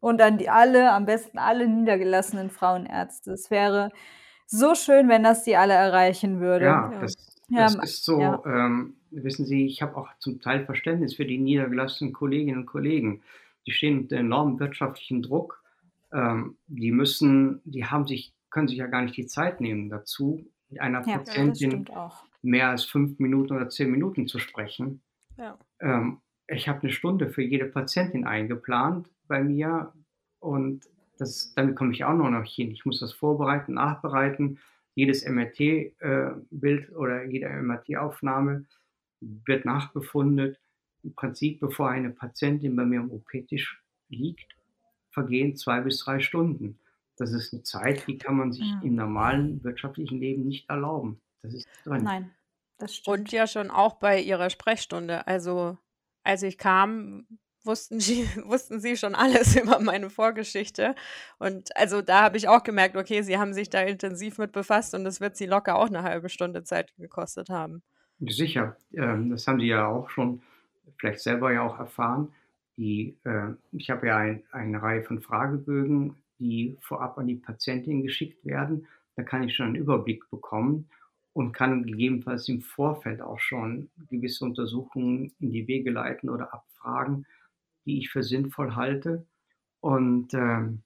Und 0.00 0.20
an 0.20 0.38
die 0.38 0.48
alle, 0.50 0.92
am 0.92 1.06
besten 1.06 1.38
alle 1.38 1.68
niedergelassenen 1.68 2.50
Frauenärzte. 2.50 3.30
Es 3.30 3.52
wäre 3.52 3.92
so 4.46 4.74
schön, 4.74 5.08
wenn 5.08 5.22
das 5.22 5.44
die 5.44 5.54
alle 5.56 5.74
erreichen 5.74 6.40
würde. 6.40 6.64
Ja, 6.64 6.90
Ja. 6.92 7.00
das, 7.00 7.42
Ja, 7.48 7.62
das 7.66 7.74
ist 7.76 8.04
so, 8.04 8.20
ja. 8.20 8.42
ähm, 8.44 8.96
wissen 9.12 9.44
Sie, 9.46 9.66
ich 9.66 9.82
habe 9.82 9.96
auch 9.96 10.08
zum 10.18 10.40
Teil 10.40 10.64
Verständnis 10.64 11.14
für 11.14 11.26
die 11.26 11.38
niedergelassenen 11.38 12.12
Kolleginnen 12.12 12.58
und 12.58 12.66
Kollegen. 12.66 13.22
Die 13.66 13.72
stehen 13.72 13.98
unter 14.00 14.16
enormem 14.16 14.58
wirtschaftlichen 14.58 15.22
Druck. 15.22 15.62
Ähm, 16.12 16.56
die 16.66 16.92
müssen, 16.92 17.60
die 17.64 17.84
haben 17.84 18.06
sich, 18.06 18.32
können 18.50 18.68
sich 18.68 18.78
ja 18.78 18.86
gar 18.86 19.02
nicht 19.02 19.16
die 19.16 19.26
Zeit 19.26 19.60
nehmen 19.60 19.90
dazu, 19.90 20.44
mit 20.70 20.80
einer 20.80 21.06
Ja, 21.06 21.18
Patientin 21.18 21.86
mehr 22.42 22.70
als 22.70 22.84
fünf 22.84 23.18
Minuten 23.18 23.54
oder 23.54 23.68
zehn 23.68 23.90
Minuten 23.90 24.26
zu 24.26 24.38
sprechen. 24.38 25.02
Ja. 25.36 25.58
Ähm, 25.80 26.20
ich 26.46 26.68
habe 26.68 26.82
eine 26.82 26.92
Stunde 26.92 27.30
für 27.30 27.42
jede 27.42 27.66
Patientin 27.66 28.26
eingeplant 28.26 29.08
bei 29.28 29.42
mir 29.42 29.92
und 30.40 30.88
das, 31.18 31.52
damit 31.54 31.76
komme 31.76 31.92
ich 31.92 32.04
auch 32.04 32.14
noch 32.14 32.30
nicht 32.30 32.54
hin. 32.54 32.70
Ich 32.70 32.84
muss 32.84 33.00
das 33.00 33.12
vorbereiten, 33.12 33.74
nachbereiten. 33.74 34.58
Jedes 34.94 35.24
MRT-Bild 35.28 36.96
oder 36.96 37.24
jede 37.24 37.48
MRT-Aufnahme 37.48 38.64
wird 39.20 39.64
nachbefundet. 39.64 40.58
Im 41.02 41.14
Prinzip, 41.14 41.60
bevor 41.60 41.90
eine 41.90 42.10
Patientin 42.10 42.76
bei 42.76 42.84
mir 42.84 43.00
am 43.00 43.10
OP-Tisch 43.10 43.82
liegt, 44.08 44.52
vergehen 45.10 45.56
zwei 45.56 45.80
bis 45.80 45.98
drei 46.04 46.20
Stunden. 46.20 46.78
Das 47.16 47.32
ist 47.32 47.52
eine 47.52 47.62
Zeit, 47.62 48.06
die 48.06 48.16
kann 48.18 48.36
man 48.36 48.52
sich 48.52 48.64
Ja. 48.66 48.80
im 48.82 48.94
normalen 48.94 49.62
wirtschaftlichen 49.64 50.18
Leben 50.20 50.46
nicht 50.46 50.68
erlauben. 50.70 51.20
Das 51.42 51.52
ist 51.54 51.68
drin. 51.84 52.04
Nein, 52.04 52.30
das 52.78 52.92
Und 53.06 53.28
stimmt. 53.28 53.32
ja 53.32 53.46
schon 53.46 53.70
auch 53.70 53.94
bei 53.94 54.20
Ihrer 54.20 54.50
Sprechstunde. 54.50 55.26
Also, 55.26 55.76
als 56.22 56.42
ich 56.42 56.56
kam, 56.58 57.26
wussten 57.64 58.00
Sie 58.00 58.24
wussten 58.46 58.80
Sie 58.80 58.96
schon 58.96 59.14
alles 59.14 59.54
über 59.62 59.80
meine 59.80 60.08
Vorgeschichte. 60.10 60.94
Und 61.38 61.76
also, 61.76 62.00
da 62.02 62.22
habe 62.22 62.36
ich 62.38 62.48
auch 62.48 62.62
gemerkt, 62.62 62.96
okay, 62.96 63.22
Sie 63.22 63.36
haben 63.38 63.52
sich 63.52 63.68
da 63.68 63.80
intensiv 63.82 64.38
mit 64.38 64.52
befasst 64.52 64.94
und 64.94 65.04
das 65.04 65.20
wird 65.20 65.36
Sie 65.36 65.46
locker 65.46 65.76
auch 65.76 65.88
eine 65.88 66.02
halbe 66.02 66.28
Stunde 66.30 66.62
Zeit 66.64 66.94
gekostet 66.96 67.50
haben. 67.50 67.82
Sicher, 68.20 68.76
ähm, 68.94 69.30
das 69.30 69.46
haben 69.46 69.60
Sie 69.60 69.66
ja 69.66 69.86
auch 69.86 70.08
schon 70.10 70.42
vielleicht 71.00 71.20
selber 71.20 71.52
ja 71.52 71.62
auch 71.62 71.78
erfahren. 71.78 72.32
Die, 72.76 73.16
äh, 73.24 73.54
ich 73.72 73.90
habe 73.90 74.06
ja 74.06 74.18
ein, 74.18 74.42
eine 74.52 74.80
Reihe 74.80 75.02
von 75.02 75.20
Fragebögen, 75.20 76.16
die 76.38 76.76
vorab 76.80 77.18
an 77.18 77.26
die 77.26 77.36
Patientin 77.36 78.02
geschickt 78.02 78.44
werden. 78.44 78.86
Da 79.16 79.22
kann 79.22 79.42
ich 79.42 79.54
schon 79.54 79.66
einen 79.66 79.76
Überblick 79.76 80.30
bekommen 80.30 80.88
und 81.32 81.52
kann 81.52 81.84
gegebenenfalls 81.84 82.48
im 82.48 82.60
Vorfeld 82.60 83.20
auch 83.22 83.38
schon 83.38 83.90
gewisse 84.08 84.44
Untersuchungen 84.44 85.32
in 85.40 85.52
die 85.52 85.66
Wege 85.66 85.90
leiten 85.90 86.28
oder 86.28 86.52
abfragen, 86.54 87.26
die 87.86 87.98
ich 87.98 88.10
für 88.10 88.22
sinnvoll 88.22 88.74
halte. 88.74 89.26
Und 89.80 90.34
ähm, 90.34 90.82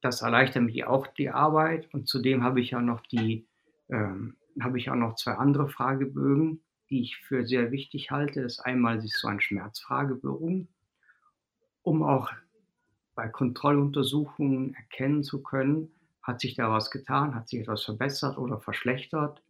das 0.00 0.22
erleichtert 0.22 0.64
mir 0.64 0.90
auch 0.90 1.06
die 1.06 1.30
Arbeit. 1.30 1.92
Und 1.94 2.08
zudem 2.08 2.42
habe 2.42 2.60
ich 2.60 2.70
ja 2.70 2.80
noch 2.80 3.00
die, 3.00 3.46
ähm, 3.88 4.36
habe 4.60 4.78
ich 4.78 4.90
auch 4.90 4.96
noch 4.96 5.14
zwei 5.16 5.32
andere 5.32 5.68
Fragebögen, 5.68 6.60
die 6.94 7.02
ich 7.02 7.18
für 7.18 7.46
sehr 7.46 7.72
wichtig 7.72 8.10
halte. 8.12 8.42
Das 8.42 8.60
einmal 8.60 9.04
ist 9.04 9.18
so 9.20 9.28
ein 9.28 9.40
Schmerzfragebogen, 9.40 10.68
um 11.82 12.02
auch 12.02 12.32
bei 13.14 13.28
Kontrolluntersuchungen 13.28 14.74
erkennen 14.74 15.24
zu 15.24 15.42
können, 15.42 15.94
hat 16.22 16.40
sich 16.40 16.54
da 16.56 16.70
was 16.70 16.90
getan, 16.90 17.34
hat 17.34 17.48
sich 17.48 17.60
etwas 17.60 17.84
verbessert 17.84 18.38
oder 18.38 18.60
verschlechtert. 18.60 19.42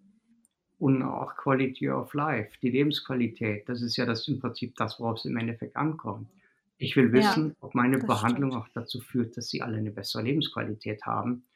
Und 0.78 1.03
auch 1.03 1.36
Quality 1.36 1.90
of 1.90 2.14
Life, 2.14 2.59
die 2.62 2.70
Lebensqualität, 2.70 3.68
das 3.68 3.82
ist 3.82 3.97
ja 3.97 4.07
das 4.07 4.28
im 4.28 4.40
Prinzip 4.40 4.76
das, 4.76 5.01
worauf 5.01 5.18
es 5.18 5.26
im 5.26 5.36
Endeffekt 5.38 5.76
ankommt. 5.76 6.30
Ich 6.78 6.97
will 6.97 7.12
Ja, 7.12 7.14
wissen, 7.14 7.55
ob 7.61 7.74
meine 7.74 7.99
Behandlung 8.01 8.55
stimmt. 8.55 8.57
auch 8.57 8.68
dazu 8.74 9.01
führt, 9.01 9.36
dass 9.36 9.49
sie 9.51 9.62
alle 9.62 9.78
eine 9.78 9.92
bessere 9.92 10.22
Lebensqualität 10.22 11.05
haben. 11.07 11.47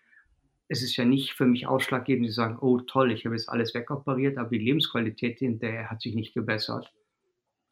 Es 0.68 0.82
ist 0.82 0.96
ja 0.96 1.04
nicht 1.04 1.32
für 1.32 1.46
mich 1.46 1.66
ausschlaggebend, 1.66 2.28
zu 2.28 2.34
sagen, 2.34 2.58
oh 2.60 2.78
toll, 2.80 3.10
ich 3.10 3.24
habe 3.24 3.34
jetzt 3.34 3.48
alles 3.48 3.74
wegoperiert, 3.74 4.36
aber 4.38 4.50
die 4.50 4.58
Lebensqualität 4.58 5.38
hinterher 5.38 5.90
hat 5.90 6.02
sich 6.02 6.14
nicht 6.14 6.34
gebessert. 6.34 6.92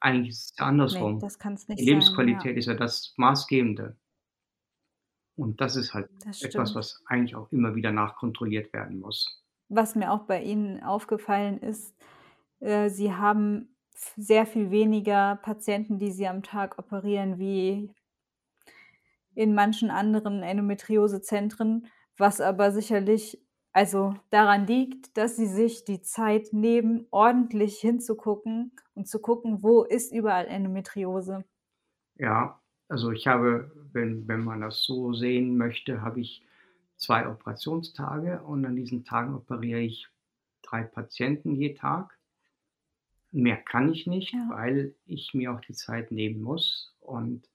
Eigentlich 0.00 0.30
ist 0.30 0.52
es 0.52 0.58
andersrum. 0.58 1.20
das 1.20 1.38
kann's 1.38 1.66
Die 1.66 1.72
nicht 1.72 1.78
sein, 1.86 1.86
ja. 1.86 1.92
Lebensqualität 1.92 2.56
ist 2.56 2.66
ja 2.66 2.74
das 2.74 3.14
Maßgebende. 3.16 3.96
Und 5.36 5.60
das 5.60 5.76
ist 5.76 5.92
halt 5.92 6.08
Das 6.24 6.42
etwas, 6.42 6.74
was 6.74 7.02
eigentlich 7.06 7.36
auch 7.36 7.52
immer 7.52 7.74
wieder 7.74 7.92
nachkontrolliert 7.92 8.72
werden 8.72 9.00
muss. 9.00 9.44
Was 9.68 9.94
mir 9.94 10.12
auch 10.12 10.24
bei 10.24 10.42
Ihnen 10.42 10.82
aufgefallen 10.82 11.58
ist, 11.58 11.94
äh, 12.60 12.88
Sie 12.88 13.12
haben 13.12 13.76
sehr 14.16 14.46
viel 14.46 14.70
weniger 14.70 15.36
Patienten, 15.36 15.98
die 15.98 16.10
Sie 16.10 16.26
am 16.26 16.42
Tag 16.42 16.78
operieren, 16.78 17.38
wie 17.38 17.90
in 19.34 19.54
manchen 19.54 19.90
anderen 19.90 20.42
Endometriosezentren, 20.42 21.88
was 22.18 22.40
aber 22.40 22.72
sicherlich 22.72 23.42
also 23.72 24.14
daran 24.30 24.66
liegt, 24.66 25.16
dass 25.18 25.36
Sie 25.36 25.46
sich 25.46 25.84
die 25.84 26.00
Zeit 26.00 26.48
nehmen, 26.52 27.06
ordentlich 27.10 27.78
hinzugucken 27.78 28.72
und 28.94 29.06
zu 29.08 29.20
gucken, 29.20 29.62
wo 29.62 29.82
ist 29.84 30.12
überall 30.12 30.46
Endometriose. 30.46 31.44
Ja, 32.18 32.60
also 32.88 33.10
ich 33.12 33.26
habe, 33.26 33.70
wenn 33.92 34.26
wenn 34.28 34.42
man 34.44 34.60
das 34.60 34.82
so 34.82 35.12
sehen 35.14 35.56
möchte, 35.56 36.00
habe 36.02 36.20
ich 36.20 36.42
2 36.96 37.28
Operationstage 37.28 38.42
und 38.42 38.64
an 38.66 38.76
diesen 38.76 39.04
Tagen 39.04 39.34
operiere 39.34 39.80
ich 39.80 40.08
3 40.62 40.82
Patienten 40.84 41.54
je 41.54 41.74
Tag. 41.74 42.18
Mehr 43.32 43.56
kann 43.56 43.92
ich 43.92 44.06
nicht, 44.06 44.32
Ja. 44.32 44.46
weil 44.46 44.94
ich 45.04 45.34
mir 45.34 45.52
auch 45.52 45.60
die 45.60 45.74
Zeit 45.74 46.10
nehmen 46.10 46.42
muss 46.42 46.94
und 47.00 47.48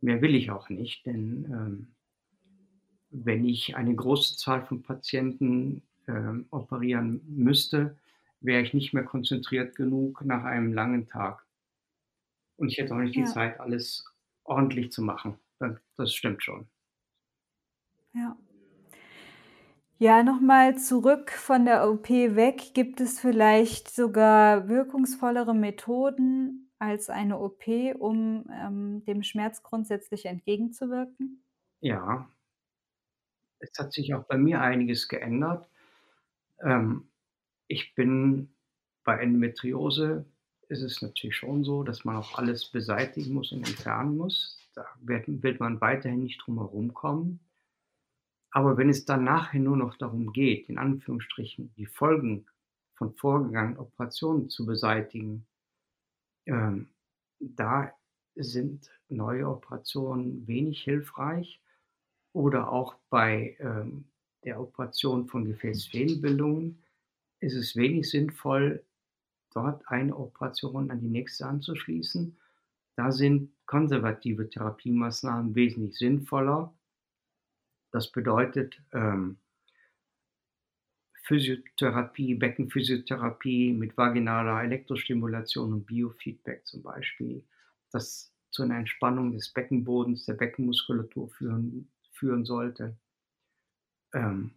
mehr 0.00 0.20
will 0.20 0.34
ich 0.34 0.50
auch 0.50 0.68
nicht, 0.68 1.06
denn, 1.06 1.44
ähm, 1.50 1.94
wenn 3.12 3.44
ich 3.44 3.76
eine 3.76 3.94
große 3.94 4.36
Zahl 4.36 4.62
von 4.66 4.82
Patienten, 4.82 5.82
ähm, 6.08 6.46
operieren 6.50 7.20
müsste, 7.28 7.96
wäre 8.40 8.62
ich 8.62 8.74
nicht 8.74 8.92
mehr 8.92 9.04
konzentriert 9.04 9.76
genug 9.76 10.24
nach 10.24 10.44
einem 10.44 10.72
langen 10.72 11.06
Tag. 11.08 11.44
Und 12.56 12.68
ich 12.70 12.78
hätte 12.78 12.94
auch 12.94 12.98
nicht 12.98 13.14
die 13.14 13.24
Ja. 13.24 13.26
Zeit, 13.26 13.60
alles 13.60 14.06
ordentlich 14.44 14.90
zu 14.90 15.02
machen. 15.02 15.38
Da 15.58 15.76
das 15.96 16.14
stimmt 16.14 16.42
schon. 16.42 16.66
Ja. 18.14 18.36
Ja, 19.98 20.22
noch 20.24 20.40
mal 20.40 20.76
zurück 20.78 21.30
von 21.30 21.64
der 21.64 21.88
OP 21.88 22.08
weg. 22.10 22.74
Gibt 22.74 23.00
es 23.00 23.20
vielleicht 23.20 23.88
sogar 23.90 24.68
wirkungsvollere 24.68 25.54
Methoden 25.54 26.72
als 26.78 27.08
eine 27.08 27.38
OP, 27.38 27.94
um, 27.98 28.44
ähm, 28.50 29.04
dem 29.04 29.22
Schmerz 29.22 29.62
grundsätzlich 29.62 30.26
entgegenzuwirken? 30.26 31.44
Ja. 31.80 32.28
Es 33.62 33.78
hat 33.78 33.92
sich 33.92 34.12
auch 34.14 34.24
bei 34.24 34.36
mir 34.36 34.60
einiges 34.60 35.08
geändert. 35.08 35.68
Ähm, 36.60 37.08
ich 37.68 37.94
bin 37.94 38.52
bei 39.04 39.18
Endometriose 39.18 40.26
ist 40.68 40.82
es 40.82 41.02
natürlich 41.02 41.36
schon 41.36 41.64
so, 41.64 41.82
dass 41.82 42.04
man 42.04 42.16
auch 42.16 42.38
alles 42.38 42.66
beseitigen 42.70 43.34
muss 43.34 43.52
und 43.52 43.66
entfernen 43.66 44.16
muss. 44.16 44.58
Da 44.74 44.86
wird 45.00 45.24
wird 45.26 45.60
man 45.60 45.80
weiterhin 45.80 46.24
nicht 46.24 46.38
drum 46.38 46.58
herum 46.58 46.94
kommen. 46.94 47.40
Aber 48.50 48.76
wenn 48.76 48.88
es 48.88 49.04
dann 49.04 49.24
nachher 49.24 49.60
nur 49.60 49.76
noch 49.76 49.96
darum 49.96 50.32
geht, 50.32 50.68
in 50.68 50.78
Anführungsstrichen, 50.78 51.72
die 51.76 51.86
Folgen 51.86 52.46
von 52.94 53.14
vorgegangenen 53.14 53.78
Operationen 53.78 54.50
zu 54.50 54.66
beseitigen, 54.66 55.46
ähm, 56.46 56.88
da 57.38 57.92
sind 58.34 58.90
neue 59.08 59.48
Operationen 59.48 60.46
wenig 60.46 60.82
hilfreich 60.82 61.60
oder 62.32 62.72
auch 62.72 62.94
bei, 63.10 63.56
ähm, 63.60 64.04
der 64.44 64.60
Operation 64.60 65.28
von 65.28 65.44
Gefäßfehlbildungen 65.44 66.82
ist 67.40 67.54
es 67.54 67.76
wenig 67.76 68.10
sinnvoll, 68.10 68.84
dort 69.52 69.86
eine 69.88 70.16
Operation 70.16 70.90
an 70.90 71.00
die 71.00 71.08
nächste 71.08 71.46
anzuschließen. 71.46 72.36
Da 72.96 73.12
sind 73.12 73.52
konservative 73.66 74.48
Therapiemaßnahmen 74.48 75.54
wesentlich 75.54 75.96
sinnvoller. 75.98 76.72
Das 77.90 78.10
bedeutet, 78.10 78.80
ähm 78.92 79.38
Physiotherapie, 81.24 82.34
Beckenphysiotherapie 82.34 83.72
mit 83.72 83.96
vaginaler 83.96 84.64
Elektrostimulation 84.64 85.72
und 85.72 85.86
Biofeedback 85.86 86.66
zum 86.66 86.82
Beispiel, 86.82 87.44
das 87.92 88.32
zu 88.50 88.64
einer 88.64 88.78
Entspannung 88.78 89.32
des 89.32 89.52
Beckenbodens, 89.52 90.26
der 90.26 90.34
Beckenmuskulatur 90.34 91.30
führen, 91.30 91.88
führen 92.22 92.44
sollte. 92.44 92.96
Ähm, 94.14 94.52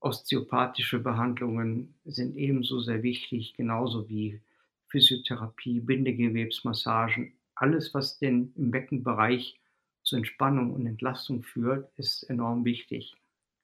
osteopathische 0.00 0.98
Behandlungen 0.98 1.94
sind 2.04 2.36
ebenso 2.36 2.80
sehr 2.80 3.02
wichtig, 3.02 3.54
genauso 3.56 4.06
wie 4.10 4.42
Physiotherapie, 4.88 5.80
Bindegewebsmassagen. 5.80 7.32
Alles, 7.54 7.94
was 7.94 8.18
den 8.18 8.52
im 8.56 8.70
Beckenbereich 8.70 9.58
zur 10.02 10.18
Entspannung 10.18 10.74
und 10.74 10.86
Entlastung 10.86 11.42
führt, 11.42 11.90
ist 11.96 12.24
enorm 12.24 12.66
wichtig. 12.66 13.16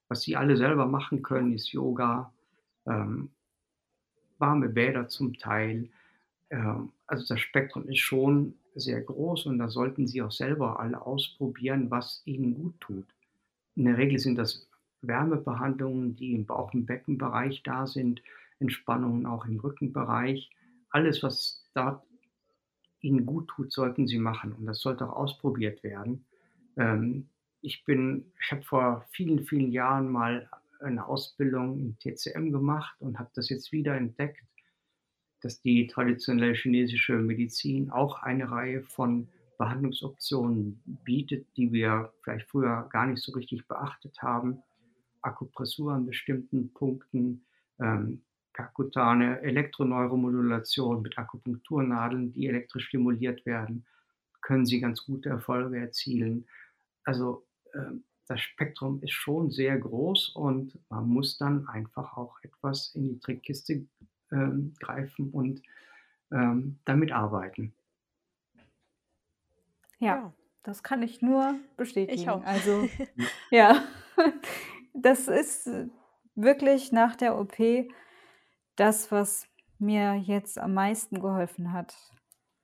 Was 0.09 0.23
Sie 0.23 0.35
alle 0.35 0.57
selber 0.57 0.87
machen 0.87 1.21
können, 1.21 1.53
ist 1.53 1.73
Yoga, 1.73 2.33
ähm, 2.87 3.29
warme 4.39 4.71
Bäder 4.71 5.09
zum 5.09 5.35
Teil. 5.35 5.91
Ähm, 6.49 6.91
also 7.07 7.27
das 7.29 7.41
Spektrum 7.41 7.87
ist 7.87 7.99
schon 7.99 8.55
sehr 8.75 9.01
groß 9.01 9.47
und 9.47 9.59
da 9.59 9.69
sollten 9.69 10.07
Sie 10.07 10.23
auch 10.23 10.33
selber 10.33 10.81
alle 10.81 11.05
ausprobieren, 11.05 11.91
was 11.91 12.23
Ihnen 12.25 12.55
gut 12.55 12.81
tut. 12.81 13.07
In 13.75 13.85
der 13.85 13.99
Regel 13.99 14.19
sind 14.19 14.37
das 14.37 14.69
Wärmebehandlungen, 15.03 16.17
die 16.17 16.35
im 16.35 16.47
Bauch- 16.47 16.75
und 16.75 16.87
Beckenbereich 16.87 17.63
da 17.63 17.87
sind, 17.87 18.23
Entspannungen 18.59 19.27
auch 19.27 19.47
im 19.47 19.59
Rückenbereich. 19.59 20.51
Alles, 20.91 21.23
was 21.23 21.65
dort 21.75 22.05
Ihnen 23.01 23.25
gut 23.25 23.49
tut, 23.49 23.73
sollten 23.73 24.07
Sie 24.07 24.19
machen 24.19 24.53
und 24.53 24.67
das 24.67 24.81
sollte 24.81 25.09
auch 25.09 25.17
ausprobiert 25.17 25.83
werden. 25.83 26.27
Ähm, 26.77 27.29
ich 27.63 27.85
bin, 27.85 28.33
ich 28.43 28.53
habe 28.53 28.63
vor 28.63 29.07
vielen, 29.11 29.45
vielen 29.45 29.73
Jahren 29.73 30.11
mal 30.11 30.49
eine 30.81 31.07
Ausbildung 31.07 31.79
in 31.79 31.99
TCM 31.99 32.51
gemacht 32.51 32.97
und 33.01 33.19
habe 33.19 33.31
das 33.35 33.49
jetzt 33.51 33.73
wieder 33.73 33.97
entdeckt, 33.97 34.43
dass 35.43 35.61
die 35.61 35.87
traditionelle 35.87 36.55
chinesische 36.55 37.15
Medizin 37.15 37.91
auch 37.91 38.23
eine 38.23 38.51
Reihe 38.51 38.83
von 38.83 39.29
Behandlungsoptionen 39.59 40.83
bietet, 41.05 41.47
die 41.57 41.73
wir 41.73 42.13
vielleicht 42.23 42.49
früher 42.49 42.89
gar 42.91 43.07
nicht 43.07 43.23
so 43.23 43.33
richtig 43.33 43.69
beachtet 43.69 44.17
haben. 44.23 44.63
Akupressur 45.23 45.93
an 45.93 46.07
bestimmten 46.07 46.73
Punkten, 46.73 47.45
ähm, 47.79 48.23
kakutane 48.53 49.41
Elektroneuromodulation 49.43 51.03
mit 51.03 51.19
Akupunkturnadeln, 51.19 52.33
die 52.33 52.47
elektrisch 52.47 52.87
stimuliert 52.87 53.45
werden, 53.45 53.85
können 54.41 54.67
sie 54.67 54.81
ganz 54.81 55.05
gute 55.05 55.29
Erfolge 55.29 55.79
erzielen. 55.79 56.47
Also 57.05 57.47
ähm, 57.75 58.05
das 58.29 58.41
Spektrum 58.41 59.03
ist 59.03 59.13
schon 59.13 59.51
sehr 59.51 59.79
groß 59.79 60.31
und 60.37 60.79
man 60.89 61.09
muss 61.09 61.37
dann 61.37 61.67
einfach 61.69 62.17
auch 62.17 62.39
etwas 62.43 62.95
in 62.95 63.09
die 63.09 63.19
Trickkiste 63.19 63.87
ähm, 64.33 64.75
greifen 64.81 65.31
und 65.31 65.63
ähm, 66.33 66.79
damit 66.85 67.13
arbeiten. 67.13 67.73
Ja, 69.99 70.33
das 70.63 70.83
kann 70.83 71.03
ich 71.03 71.23
nur 71.23 71.55
bestätigen. 71.77 72.21
Ich 72.21 72.29
auch. 72.29 72.45
Also, 72.45 72.89
ja, 73.51 73.83
das 74.95 75.29
ist 75.29 75.69
wirklich 76.35 76.93
nach 76.93 77.17
der 77.17 77.39
OP 77.39 77.57
das, 78.77 79.11
was 79.13 79.47
mir 79.79 80.15
jetzt 80.15 80.59
am 80.59 80.75
meisten 80.75 81.21
geholfen 81.21 81.73
hat. 81.73 81.95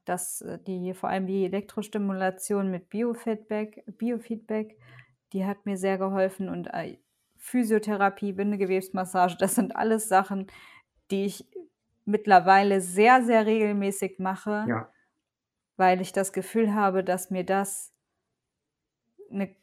Dass 0.05 0.41
äh, 0.41 0.59
die, 0.67 0.95
vor 0.95 1.09
allem 1.09 1.27
die 1.27 1.45
Elektrostimulation 1.45 2.71
mit 2.71 2.89
Biofeedback, 2.91 3.85
Biofeedback, 3.99 4.79
die 5.33 5.45
hat 5.45 5.67
mir 5.67 5.77
sehr 5.77 5.99
geholfen 5.99 6.49
und 6.49 6.69
äh, 6.69 6.99
Physiotherapie, 7.37 8.33
Bindegewebsmassage, 8.33 9.37
das 9.39 9.55
sind 9.55 9.77
alles 9.77 10.09
Sachen, 10.09 10.47
die 11.11 11.27
ich 11.27 11.47
mittlerweile 12.07 12.80
sehr, 12.80 13.22
sehr 13.24 13.46
regelmäßig 13.46 14.18
mache, 14.18 14.68
Ja, 14.68 14.92
weil 15.78 16.00
ich 16.02 16.12
das 16.12 16.32
Gefühl 16.34 16.74
habe, 16.74 17.02
dass 17.04 17.30
mir 17.30 17.42
das 17.44 17.92
'ne 19.30 19.54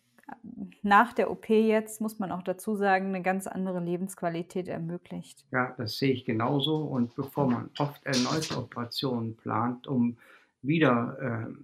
nach 0.84 1.12
der 1.14 1.30
OP 1.32 1.50
jetzt, 1.50 2.00
muss 2.02 2.18
man 2.20 2.32
auch 2.32 2.44
dazu 2.44 2.76
sagen, 2.76 3.08
eine 3.08 3.22
ganz 3.22 3.46
andere 3.48 3.80
Lebensqualität 3.82 4.68
ermöglicht. 4.70 5.46
ja, 5.52 5.74
das 5.78 5.98
sehe 5.98 6.12
ich 6.14 6.26
genauso. 6.26 6.78
Und 6.84 7.16
bevor 7.16 7.48
man 7.50 7.70
oft 7.78 8.06
erneute 8.06 8.58
Operationen 8.58 9.36
plant, 9.36 9.88
um 9.88 10.18
wieder 10.62 11.18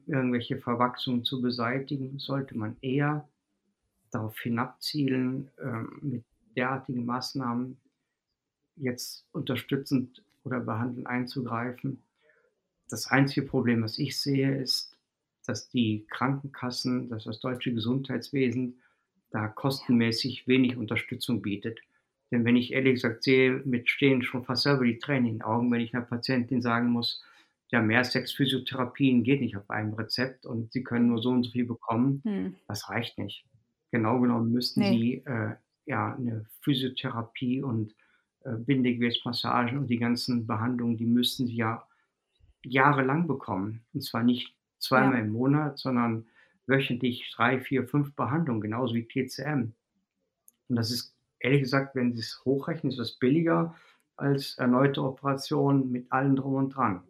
äh, 0.08 0.12
irgendwelche 0.12 0.58
Verwachsungen 0.58 1.24
zu 1.24 1.42
beseitigen, 1.42 2.20
sollte 2.20 2.58
man 2.58 2.78
eher 2.82 3.28
darauf 4.12 4.40
hinabzielen, 4.40 5.52
ähm, 5.62 6.00
mit 6.02 6.26
derartigen 6.58 7.06
Maßnahmen 7.06 7.80
jetzt 8.76 9.28
unterstützend 9.34 10.24
oder 10.44 10.60
behandelnd 10.60 11.08
einzugreifen. 11.08 12.04
Das 12.90 13.08
einzige 13.08 13.46
Problem, 13.46 13.84
was 13.84 14.00
ich 14.00 14.20
sehe, 14.20 14.56
ist, 14.62 14.98
dass 15.46 15.70
die 15.70 16.06
Krankenkassen, 16.10 17.10
dass 17.10 17.24
das 17.26 17.40
deutsche 17.40 17.74
Gesundheitswesen 17.74 18.80
da 19.32 19.48
kostenmäßig 19.48 20.48
wenig 20.48 20.76
Unterstützung 20.78 21.42
bietet. 21.42 21.80
Denn 22.32 22.46
wenn 22.46 22.56
ich 22.56 22.74
ehrlich 22.74 22.96
gesagt 22.96 23.24
sehe, 23.24 23.62
mit 23.66 23.90
stehen 23.90 24.22
schon 24.24 24.44
fast 24.44 24.64
selber 24.64 24.86
die 24.86 25.00
Tränen 25.00 25.26
in 25.28 25.34
den 25.36 25.42
Augen, 25.42 25.72
wenn 25.72 25.82
ich 25.82 25.94
einer 25.96 26.06
Patientin 26.06 26.62
sagen 26.62 26.90
muss, 26.90 27.24
ja, 27.72 27.82
mehr 27.82 28.04
sechs 28.04 28.32
Physiotherapien 28.34 29.24
geht 29.24 29.42
nicht 29.42 29.56
auf 29.56 29.70
einem 29.70 29.94
Rezept 29.94 30.46
und 30.48 30.72
sie 30.72 30.84
können 30.84 31.08
nur 31.08 31.22
so 31.22 31.30
und 31.30 31.44
so 31.44 31.52
viel 31.52 31.66
bekommen, 31.66 32.22
Hm. 32.26 32.56
das 32.68 32.90
reicht 32.90 33.18
nicht. 33.20 33.46
Genau 33.92 34.20
genommen 34.20 34.52
müssten 34.52 34.80
Ne. 34.82 34.90
sie 34.90 35.14
äh, 35.26 35.56
ja 35.86 36.16
eine 36.16 36.46
Physiotherapie 36.62 37.62
und 37.62 37.94
äh, 38.44 38.56
Bindegewebsmassagen 38.56 39.78
und 39.80 39.88
die 39.90 39.98
ganzen 40.00 40.48
Behandlungen, 40.48 40.98
die 40.98 41.06
müssten 41.06 41.48
sie 41.48 41.56
ja 41.56 41.88
jahrelang 42.64 43.28
bekommen. 43.28 43.86
Und 43.94 44.02
zwar 44.04 44.24
nicht 44.24 44.56
zweimal 44.80 45.20
Ja. 45.20 45.26
im 45.26 45.32
Monat, 45.32 45.80
sondern 45.80 46.28
wöchentlich 46.68 47.32
drei, 47.36 47.60
vier, 47.60 47.88
fünf 47.88 48.16
Behandlungen, 48.16 48.62
genauso 48.62 48.96
wie 48.96 49.08
TCM. 49.08 49.74
Und 50.70 50.76
das 50.76 50.92
ist 50.92 51.16
ehrlich 51.40 51.62
gesagt, 51.62 51.96
wenn 51.96 52.14
Sie 52.14 52.22
es 52.22 52.42
hochrechnen, 52.46 52.92
ist 52.92 53.00
das 53.00 53.14
billiger 53.20 53.76
als 54.18 54.58
erneute 54.58 55.04
Operationen 55.04 55.92
mit 55.92 56.12
allem 56.12 56.36
drum 56.36 56.56
und 56.56 56.70
dran. 56.76 57.04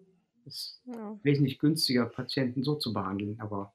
Es 0.46 0.56
ist 0.56 0.82
Ja. 0.86 1.20
wesentlich 1.24 1.60
günstiger, 1.60 2.06
Patienten 2.06 2.64
so 2.64 2.76
zu 2.76 2.94
behandeln, 2.94 3.40
aber 3.40 3.74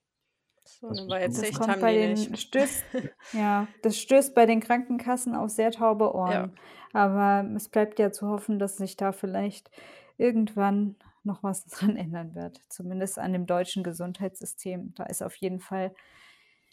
So 0.65 0.89
Das 0.89 1.09
Weitsicht 1.09 1.37
Das 1.37 1.53
wissen. 1.53 1.59
kommt 1.59 1.69
haben 1.69 1.81
bei 1.81 1.93
die 1.93 1.99
den 1.99 2.17
nicht. 2.17 2.37
stößt 2.37 2.87
ja, 3.33 3.75
das 3.83 3.99
stößt 3.99 4.35
bei 4.35 4.47
den 4.47 4.61
Krankenkassen 4.61 5.35
auf 5.35 5.51
sehr 5.51 5.73
taube 5.73 6.15
Ja. 6.25 6.49
Ohren. 6.49 6.57
Aber 6.93 7.45
es 7.57 7.69
bleibt 7.69 7.99
ja 7.99 8.13
zu 8.13 8.29
hoffen, 8.29 8.59
dass 8.61 8.77
sich 8.77 8.97
da 8.97 9.13
vielleicht 9.13 9.71
irgendwann 10.19 10.97
noch 11.25 11.43
was 11.43 11.65
dran 11.67 11.97
ändern 11.97 12.35
wird, 12.35 12.63
zumindest 12.69 13.19
an 13.19 13.33
dem 13.33 13.47
deutschen 13.47 13.83
Gesundheitssystem. 13.83 14.95
Da 14.95 15.05
ist 15.05 15.23
auf 15.23 15.35
jeden 15.37 15.61
Fall 15.61 15.95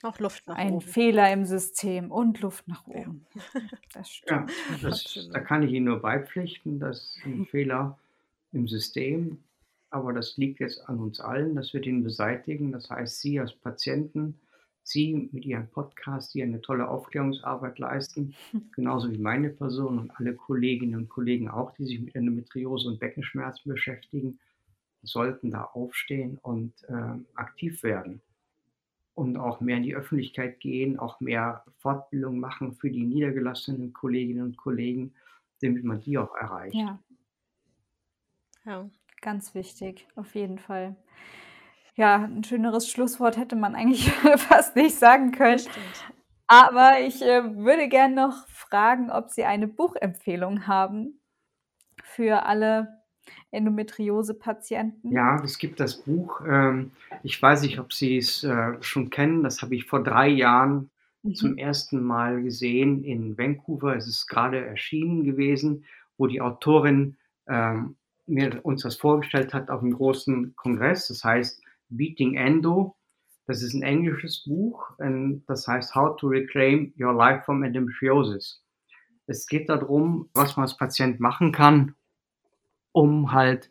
Auch 0.04 0.20
Luft 0.20 0.46
nach 0.46 0.64
ein 0.64 0.64
oben. 0.64 0.82
Fehler 0.82 1.32
im 1.34 1.46
System 1.46 2.12
und 2.12 2.40
Luft 2.42 2.68
nach 2.68 2.86
Ja. 2.94 3.08
oben. 3.08 3.28
Das 3.94 4.10
ja, 4.28 4.50
stimmt. 4.50 4.52
das, 4.82 5.30
da 5.34 5.40
kann 5.40 5.64
ich 5.64 5.72
Ihnen 5.74 5.86
nur 5.86 6.02
beipflichten, 6.02 6.80
das 6.80 7.16
ist 7.18 7.26
ein 7.26 7.44
Fehler 7.46 7.98
im 8.54 8.68
System, 8.68 9.44
aber 9.92 10.14
das 10.14 10.38
liegt 10.38 10.60
jetzt 10.60 10.88
an 10.90 11.00
uns 11.00 11.20
allen, 11.20 11.56
dass 11.56 11.74
wir 11.74 11.82
den 11.82 12.04
beseitigen. 12.04 12.72
Das 12.72 12.90
heißt, 12.90 13.20
Sie 13.20 13.40
als 13.40 13.54
Patienten, 13.54 14.40
Sie 14.84 15.30
mit 15.32 15.46
Ihrem 15.46 15.70
Podcast, 15.70 16.34
die 16.34 16.42
eine 16.42 16.62
tolle 16.62 16.88
Aufklärungsarbeit 16.88 17.78
leisten, 17.78 18.34
genauso 18.76 19.12
wie 19.12 19.18
meine 19.18 19.50
Person 19.50 20.00
und 20.00 20.12
alle 20.12 20.34
Kolleginnen 20.34 20.96
und 20.96 21.10
Kollegen 21.10 21.50
auch, 21.50 21.72
die 21.74 21.86
sich 21.86 22.00
mit 22.00 22.16
Endometriose 22.16 22.88
und 22.88 23.00
Beckenschmerzen 23.00 23.70
beschäftigen, 23.70 24.40
sollten 25.04 25.52
da 25.52 25.66
aufstehen 25.66 26.38
und 26.42 26.74
ähm, 26.88 27.26
aktiv 27.36 27.84
werden 27.84 28.22
und 29.14 29.36
auch 29.36 29.60
mehr 29.60 29.78
in 29.78 29.84
die 29.84 29.96
Öffentlichkeit 29.96 30.60
gehen, 30.60 30.98
auch 30.98 31.20
mehr 31.20 31.66
Fortbildung 31.80 32.40
machen 32.40 32.74
für 32.74 32.90
die 32.90 33.04
niedergelassenen 33.04 33.94
Kolleginnen 33.94 34.44
und 34.44 34.58
Kollegen, 34.58 35.14
damit 35.62 35.84
man 35.84 36.00
die 36.00 36.18
auch 36.18 36.36
erreicht. 36.36 36.76
Ja, 36.76 37.00
Ja. 38.66 38.90
Ganz 39.22 39.54
wichtig, 39.56 40.08
auf 40.16 40.36
jeden 40.36 40.60
Fall. 40.60 40.96
Ja, 41.96 42.24
ein 42.24 42.44
schöneres 42.44 42.90
Schlusswort 42.90 43.38
hätte 43.38 43.56
man 43.56 43.76
eigentlich 43.76 44.12
fast 44.38 44.76
nicht 44.76 44.96
sagen 44.96 45.32
können. 45.32 45.62
Aber 46.48 47.00
ich 47.00 47.22
äh, 47.22 47.56
würde 47.58 47.88
gern 47.88 48.14
noch 48.14 48.48
fragen, 48.48 49.10
ob 49.12 49.30
Sie 49.30 49.44
eine 49.46 49.68
Buchempfehlung 49.68 50.68
haben 50.68 51.20
für 52.04 52.46
alle 52.46 53.02
Endometriose-Patienten. 53.52 55.12
Ja, 55.12 55.42
es 55.44 55.58
gibt 55.58 55.80
das 55.80 56.02
Buch, 56.02 56.42
ähm, 56.48 56.92
ich 57.24 57.42
weiß 57.42 57.62
nicht, 57.64 57.80
ob 57.80 57.94
Sie 57.94 58.18
es 58.18 58.44
äh, 58.44 58.82
schon 58.82 59.10
kennen, 59.10 59.44
das 59.44 59.62
habe 59.62 59.76
ich 59.76 59.86
vor 59.86 60.04
drei 60.04 60.28
Jahren 60.28 60.90
zum 61.34 61.52
Mhm. 61.52 61.58
ersten 61.60 62.04
Mal 62.04 62.42
gesehen 62.42 63.04
in 63.04 63.38
Vancouver. 63.38 63.96
Es 63.96 64.08
ist 64.08 64.28
gerade 64.28 64.66
erschienen 64.66 65.24
gewesen, 65.24 65.86
wo 66.18 66.28
die 66.28 66.42
Autorin 66.42 67.18
ähm, 67.48 67.96
mir 68.32 68.66
uns 68.66 68.84
das 68.84 68.96
vorgestellt 68.96 69.54
hat 69.54 69.70
auf 69.70 69.82
einem 69.82 69.94
großen 69.94 70.56
Kongress. 70.56 71.08
Das 71.08 71.24
heißt 71.24 71.62
Beating 71.90 72.36
Endo. 72.36 72.96
Das 73.46 73.62
ist 73.62 73.74
ein 73.74 73.84
englisches 73.84 74.44
Buch. 74.44 74.92
ähm, 75.00 75.44
Das 75.48 75.68
heißt 75.68 75.94
How 75.94 76.16
to 76.18 76.28
Reclaim 76.28 76.94
Your 77.00 77.14
Life 77.14 77.44
from 77.44 77.64
Endometriosis. 77.64 78.64
Es 79.28 79.46
geht 79.48 79.70
darum, 79.70 80.30
was 80.34 80.58
man 80.58 80.64
als 80.64 80.78
Patient 80.78 81.20
machen 81.20 81.52
kann, 81.52 81.96
um 82.92 83.32
halt 83.32 83.70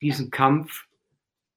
diesen 0.00 0.30
Kampf 0.30 0.86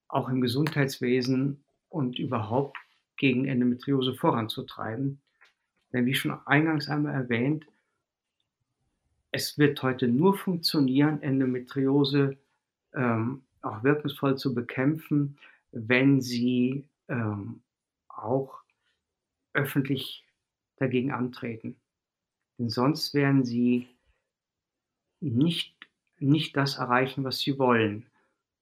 auch 0.08 0.30
im 0.30 0.42
Gesundheitswesen 0.42 1.64
und 1.90 2.18
überhaupt 2.20 2.78
gegen 3.18 3.46
Endometriose 3.46 4.14
voranzutreiben. 4.14 5.22
Denn 5.92 6.06
wie 6.06 6.14
schon 6.14 6.40
eingangs 6.46 6.90
einmal 6.90 7.14
erwähnt, 7.14 7.66
es 9.32 9.58
wird 9.58 9.82
heute 9.84 10.08
nur 10.08 10.38
funktionieren, 10.38 11.22
Endometriose 11.22 12.38
ähm, 12.94 13.44
auch 13.62 13.84
wirkungsvoll 13.84 14.38
zu 14.38 14.54
bekämpfen, 14.54 15.38
wenn 15.72 16.22
sie 16.22 16.88
ähm, 17.10 17.62
auch 18.08 18.62
öffentlich 19.54 20.26
dagegen 20.78 21.12
antreten. 21.12 21.76
Denn 22.58 22.70
sonst 22.70 23.14
werden 23.14 23.44
sie 23.44 23.88
nicht, 25.20 25.76
nicht 26.20 26.56
das 26.56 26.78
erreichen, 26.78 27.24
was 27.24 27.40
sie 27.40 27.60
wollen. 27.60 28.06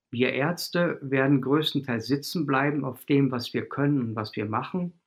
Wir 0.09 0.33
Ärzte 0.33 0.97
werden 1.01 1.41
größtenteils 1.41 2.07
sitzen 2.07 2.45
bleiben 2.45 2.85
auf 2.85 3.05
dem, 3.05 3.31
was 3.31 3.53
wir 3.53 3.67
können 3.67 3.99
und 3.99 4.15
was 4.15 4.35
wir 4.35 4.45
machen. 4.45 4.99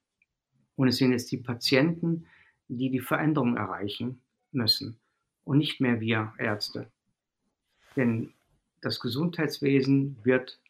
Und 0.77 0.89
es 0.89 0.99
sind 0.99 1.13
jetzt 1.13 1.33
die 1.33 1.39
Patienten, 1.39 2.27
die 2.69 2.91
die 2.91 3.01
Veränderung 3.01 3.57
erreichen 3.57 4.21
müssen 4.53 5.01
und 5.49 5.57
nicht 5.57 5.81
mehr 5.81 5.99
wir 5.99 6.35
Ärzte. 6.37 6.93
Denn 7.97 8.35
das 8.83 9.01
Gesundheitswesen 9.01 10.19
wird, 10.23 10.61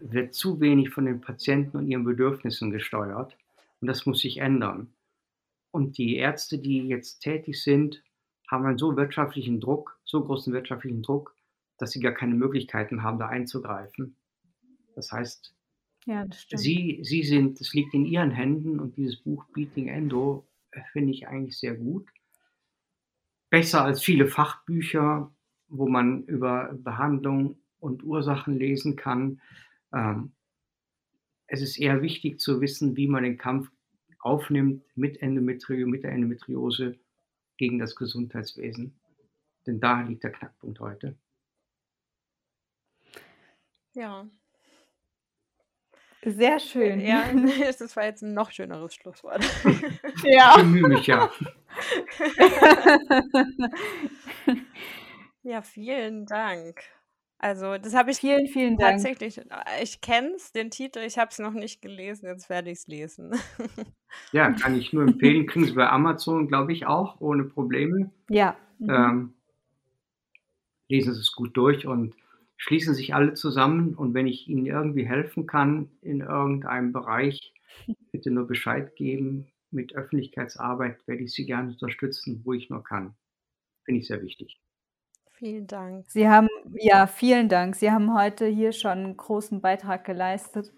wird 0.00 0.34
zu 0.34 0.60
wenig 0.60 0.90
von 0.90 1.04
den 1.04 1.20
Patienten 1.20 1.76
und 1.76 1.86
ihren 1.86 2.02
Bedürfnissen 2.02 2.72
gesteuert. 2.72 3.36
Und 3.80 3.86
das 3.86 4.04
muss 4.04 4.18
sich 4.18 4.38
ändern. 4.38 4.92
Und 5.70 5.96
die 5.96 6.16
Ärzte, 6.16 6.58
die 6.58 6.88
jetzt 6.88 7.20
tätig 7.20 7.62
sind, 7.62 8.02
haben 8.50 8.66
einen 8.66 8.78
so 8.78 8.96
wirtschaftlichen 8.96 9.60
Druck, 9.60 10.00
so 10.04 10.24
großen 10.24 10.52
wirtschaftlichen 10.52 11.02
Druck, 11.02 11.36
dass 11.78 11.92
sie 11.92 12.00
gar 12.00 12.12
keine 12.12 12.34
Möglichkeiten 12.34 13.04
haben, 13.04 13.20
da 13.20 13.28
einzugreifen. 13.28 14.16
Das 14.96 15.12
heißt, 15.12 15.54
ja, 16.06 16.24
das 16.26 16.46
sie, 16.60 16.98
sie 17.02 17.22
sind, 17.22 17.60
es 17.60 17.74
liegt 17.74 17.94
in 17.94 18.06
ihren 18.06 18.32
Händen 18.32 18.80
und 18.80 18.96
dieses 18.96 19.22
Buch 19.22 19.44
Beating 19.54 19.86
Endo 19.86 20.48
finde 20.92 21.12
ich 21.12 21.28
eigentlich 21.28 21.56
sehr 21.56 21.76
gut. 21.76 22.08
Besser 23.50 23.84
als 23.84 24.02
viele 24.02 24.26
Fachbücher, 24.26 25.32
wo 25.68 25.88
man 25.88 26.24
über 26.24 26.72
Behandlung 26.72 27.58
und 27.80 28.02
Ursachen 28.04 28.56
lesen 28.56 28.96
kann. 28.96 29.40
Ähm, 29.92 30.32
es 31.46 31.60
ist 31.60 31.78
eher 31.78 32.00
wichtig 32.00 32.38
zu 32.38 32.60
wissen, 32.60 32.96
wie 32.96 33.08
man 33.08 33.24
den 33.24 33.36
Kampf 33.38 33.70
aufnimmt 34.20 34.84
mit, 34.94 35.20
Endometrio, 35.20 35.86
mit 35.86 36.04
der 36.04 36.12
Endometriose 36.12 36.98
gegen 37.56 37.78
das 37.78 37.96
Gesundheitswesen. 37.96 38.94
Denn 39.66 39.80
da 39.80 40.02
liegt 40.02 40.22
der 40.22 40.32
Knackpunkt 40.32 40.80
heute. 40.80 41.16
Ja. 43.94 44.28
Sehr 46.22 46.60
schön. 46.60 47.00
Ja, 47.00 47.24
das 47.78 47.96
war 47.96 48.04
jetzt 48.04 48.22
ein 48.22 48.34
noch 48.34 48.50
schöneres 48.50 48.94
Schlusswort. 48.94 49.42
ja. 50.24 50.54
Ich 50.56 50.62
bemühe 50.62 50.88
mich 50.88 51.06
ja. 51.06 51.30
ja, 55.42 55.62
vielen 55.62 56.26
Dank. 56.26 56.82
Also, 57.38 57.78
das 57.78 57.94
habe 57.94 58.10
ich 58.10 58.18
Vielen, 58.18 58.48
vielen 58.48 58.76
Dank. 58.76 58.96
tatsächlich 58.96 59.40
ich 59.82 60.02
kenne 60.02 60.32
es, 60.36 60.52
den 60.52 60.70
Titel, 60.70 60.98
ich 60.98 61.16
habe 61.16 61.30
es 61.30 61.38
noch 61.38 61.54
nicht 61.54 61.80
gelesen, 61.80 62.26
jetzt 62.26 62.50
werde 62.50 62.70
ich 62.70 62.80
es 62.80 62.86
lesen. 62.86 63.34
Ja, 64.32 64.52
kann 64.52 64.78
ich 64.78 64.92
nur 64.92 65.04
empfehlen. 65.04 65.46
Kriegen 65.46 65.64
Sie 65.64 65.72
bei 65.72 65.88
Amazon, 65.88 66.48
glaube 66.48 66.74
ich, 66.74 66.84
auch 66.84 67.18
ohne 67.22 67.44
Probleme. 67.44 68.10
Ja. 68.28 68.56
Mhm. 68.78 68.90
Ähm, 68.90 69.34
lesen 70.88 71.14
Sie 71.14 71.20
es 71.20 71.32
gut 71.32 71.56
durch 71.56 71.86
und 71.86 72.14
schließen 72.60 72.94
sich 72.94 73.14
alle 73.14 73.34
zusammen. 73.34 73.94
Und 73.94 74.14
wenn 74.14 74.26
ich 74.26 74.48
Ihnen 74.48 74.66
irgendwie 74.66 75.06
helfen 75.06 75.46
kann 75.46 75.90
in 76.02 76.20
irgendeinem 76.20 76.92
Bereich, 76.92 77.54
bitte 78.12 78.30
nur 78.30 78.46
Bescheid 78.46 78.94
geben. 78.96 79.52
Mit 79.72 79.94
Öffentlichkeitsarbeit 79.94 81.06
werde 81.08 81.24
ich 81.24 81.32
Sie 81.32 81.46
gerne 81.46 81.70
unterstützen, 81.70 82.42
wo 82.44 82.52
ich 82.52 82.70
nur 82.70 82.84
kann. 82.84 83.14
Finde 83.84 84.00
ich 84.00 84.08
sehr 84.08 84.22
wichtig. 84.22 84.60
Vielen 85.30 85.66
Dank. 85.66 86.10
Sie 86.10 86.28
haben 86.28 86.48
ja, 86.74 87.06
vielen 87.06 87.48
Dank. 87.48 87.74
Sie 87.76 87.90
haben 87.90 88.14
heute 88.14 88.46
hier 88.46 88.72
schon 88.72 88.90
einen 88.98 89.16
großen 89.16 89.60
Beitrag 89.62 90.04
geleistet, 90.04 90.72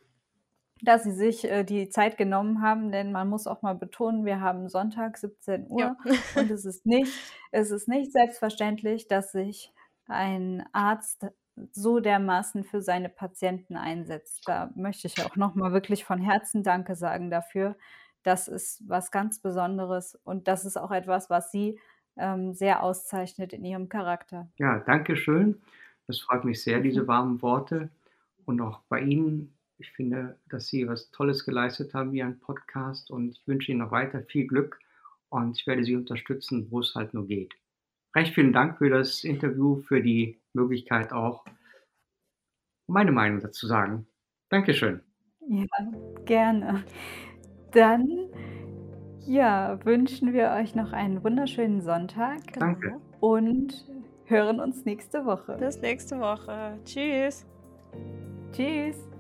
dass 0.83 1.05
Sie 1.05 1.13
sich, 1.13 1.45
äh, 1.45 1.65
die 1.65 1.89
Zeit 1.91 2.17
genommen 2.19 2.63
haben, 2.63 2.93
denn 2.93 3.13
man 3.13 3.29
muss 3.29 3.47
auch 3.47 3.63
mal 3.63 3.75
betonen, 3.75 4.25
wir 4.27 4.41
haben 4.41 4.69
Sonntag 4.69 5.19
17 5.19 5.67
Uhr 5.69 5.81
Ja. 5.81 5.97
und 6.37 6.51
es 6.51 6.65
ist 6.65 6.87
nicht 6.87 7.13
es 7.53 7.71
ist 7.71 7.89
nicht 7.89 8.13
selbstverständlich, 8.13 9.09
dass 9.09 9.33
sich 9.33 9.73
ein 10.07 10.65
Arzt 10.73 11.27
so 11.73 12.01
dermaßen 12.01 12.65
für 12.65 12.81
seine 12.81 13.09
Patienten 13.09 13.77
einsetzt. 13.77 14.43
Da 14.47 14.71
möchte 14.75 15.07
ich 15.07 15.25
auch 15.25 15.37
noch 15.37 15.55
mal 15.55 15.73
wirklich 15.73 16.05
von 16.05 16.19
Herzen 16.19 16.63
Danke 16.63 16.95
sagen 16.95 17.31
dafür. 17.31 17.77
Das 18.23 18.49
ist 18.49 18.83
was 18.89 19.11
ganz 19.11 19.41
Besonderes 19.41 20.19
und 20.25 20.49
das 20.49 20.65
ist 20.65 20.77
auch 20.77 20.93
etwas, 20.93 21.29
was 21.29 21.51
Sie 21.51 21.79
ähm, 22.17 22.55
sehr 22.55 22.83
auszeichnet 22.83 23.53
in 23.53 23.65
ihrem 23.65 23.89
Charakter. 23.89 24.51
Ja, 24.59 24.79
danke 24.81 25.17
schön. 25.17 25.61
Das 26.07 26.21
freut 26.21 26.45
mich 26.45 26.63
sehr, 26.63 26.81
diese 26.81 27.07
warmen 27.09 27.43
Worte. 27.43 27.91
Und 28.45 28.61
auch 28.61 28.81
bei 28.89 29.01
Ihnen. 29.01 29.57
Ich 29.79 29.91
finde, 29.91 30.39
dass 30.49 30.69
Sie 30.69 30.87
was 30.87 31.11
Tolles 31.11 31.45
geleistet 31.45 31.93
haben 31.93 32.13
wie 32.13 32.23
ein 32.23 32.39
Podcast. 32.39 33.11
Und 33.11 33.31
ich 33.31 33.47
wünsche 33.47 33.73
Ihnen 33.73 33.81
noch 33.81 33.91
weiter 33.91 34.23
viel 34.23 34.47
Glück. 34.47 34.79
Und 35.29 35.59
ich 35.59 35.67
werde 35.67 35.83
Sie 35.83 35.97
unterstützen, 35.97 36.69
wo 36.71 36.81
es 36.81 36.95
halt 36.95 37.15
nur 37.15 37.27
geht. 37.27 37.55
Recht 38.15 38.35
vielen 38.35 38.53
Dank 38.53 38.79
für 38.79 38.91
das 38.91 39.25
Interview, 39.25 39.77
für 39.77 40.03
die 40.03 40.41
Möglichkeit 40.53 41.13
auch, 41.13 41.45
meine 42.87 43.13
Meinung 43.13 43.41
dazu 43.41 43.67
sagen. 43.67 44.07
Dankeschön. 44.51 45.01
Ja, 45.49 45.67
gerne. 46.25 46.85
Dann 47.73 48.29
ja, 49.27 49.79
wünschen 49.85 50.33
wir 50.33 50.51
euch 50.51 50.75
noch 50.75 50.93
einen 50.93 51.23
wunderschönen 51.25 51.81
Sonntag. 51.81 52.41
Danke. 52.55 53.01
Und 53.21 53.87
hören 54.27 54.61
uns 54.61 54.85
nächste 54.85 55.25
Woche. 55.25 55.57
Bis 55.59 55.81
nächste 55.81 56.19
Woche. 56.19 56.79
Tschüss. 56.85 57.47
Tschüss. 58.53 59.12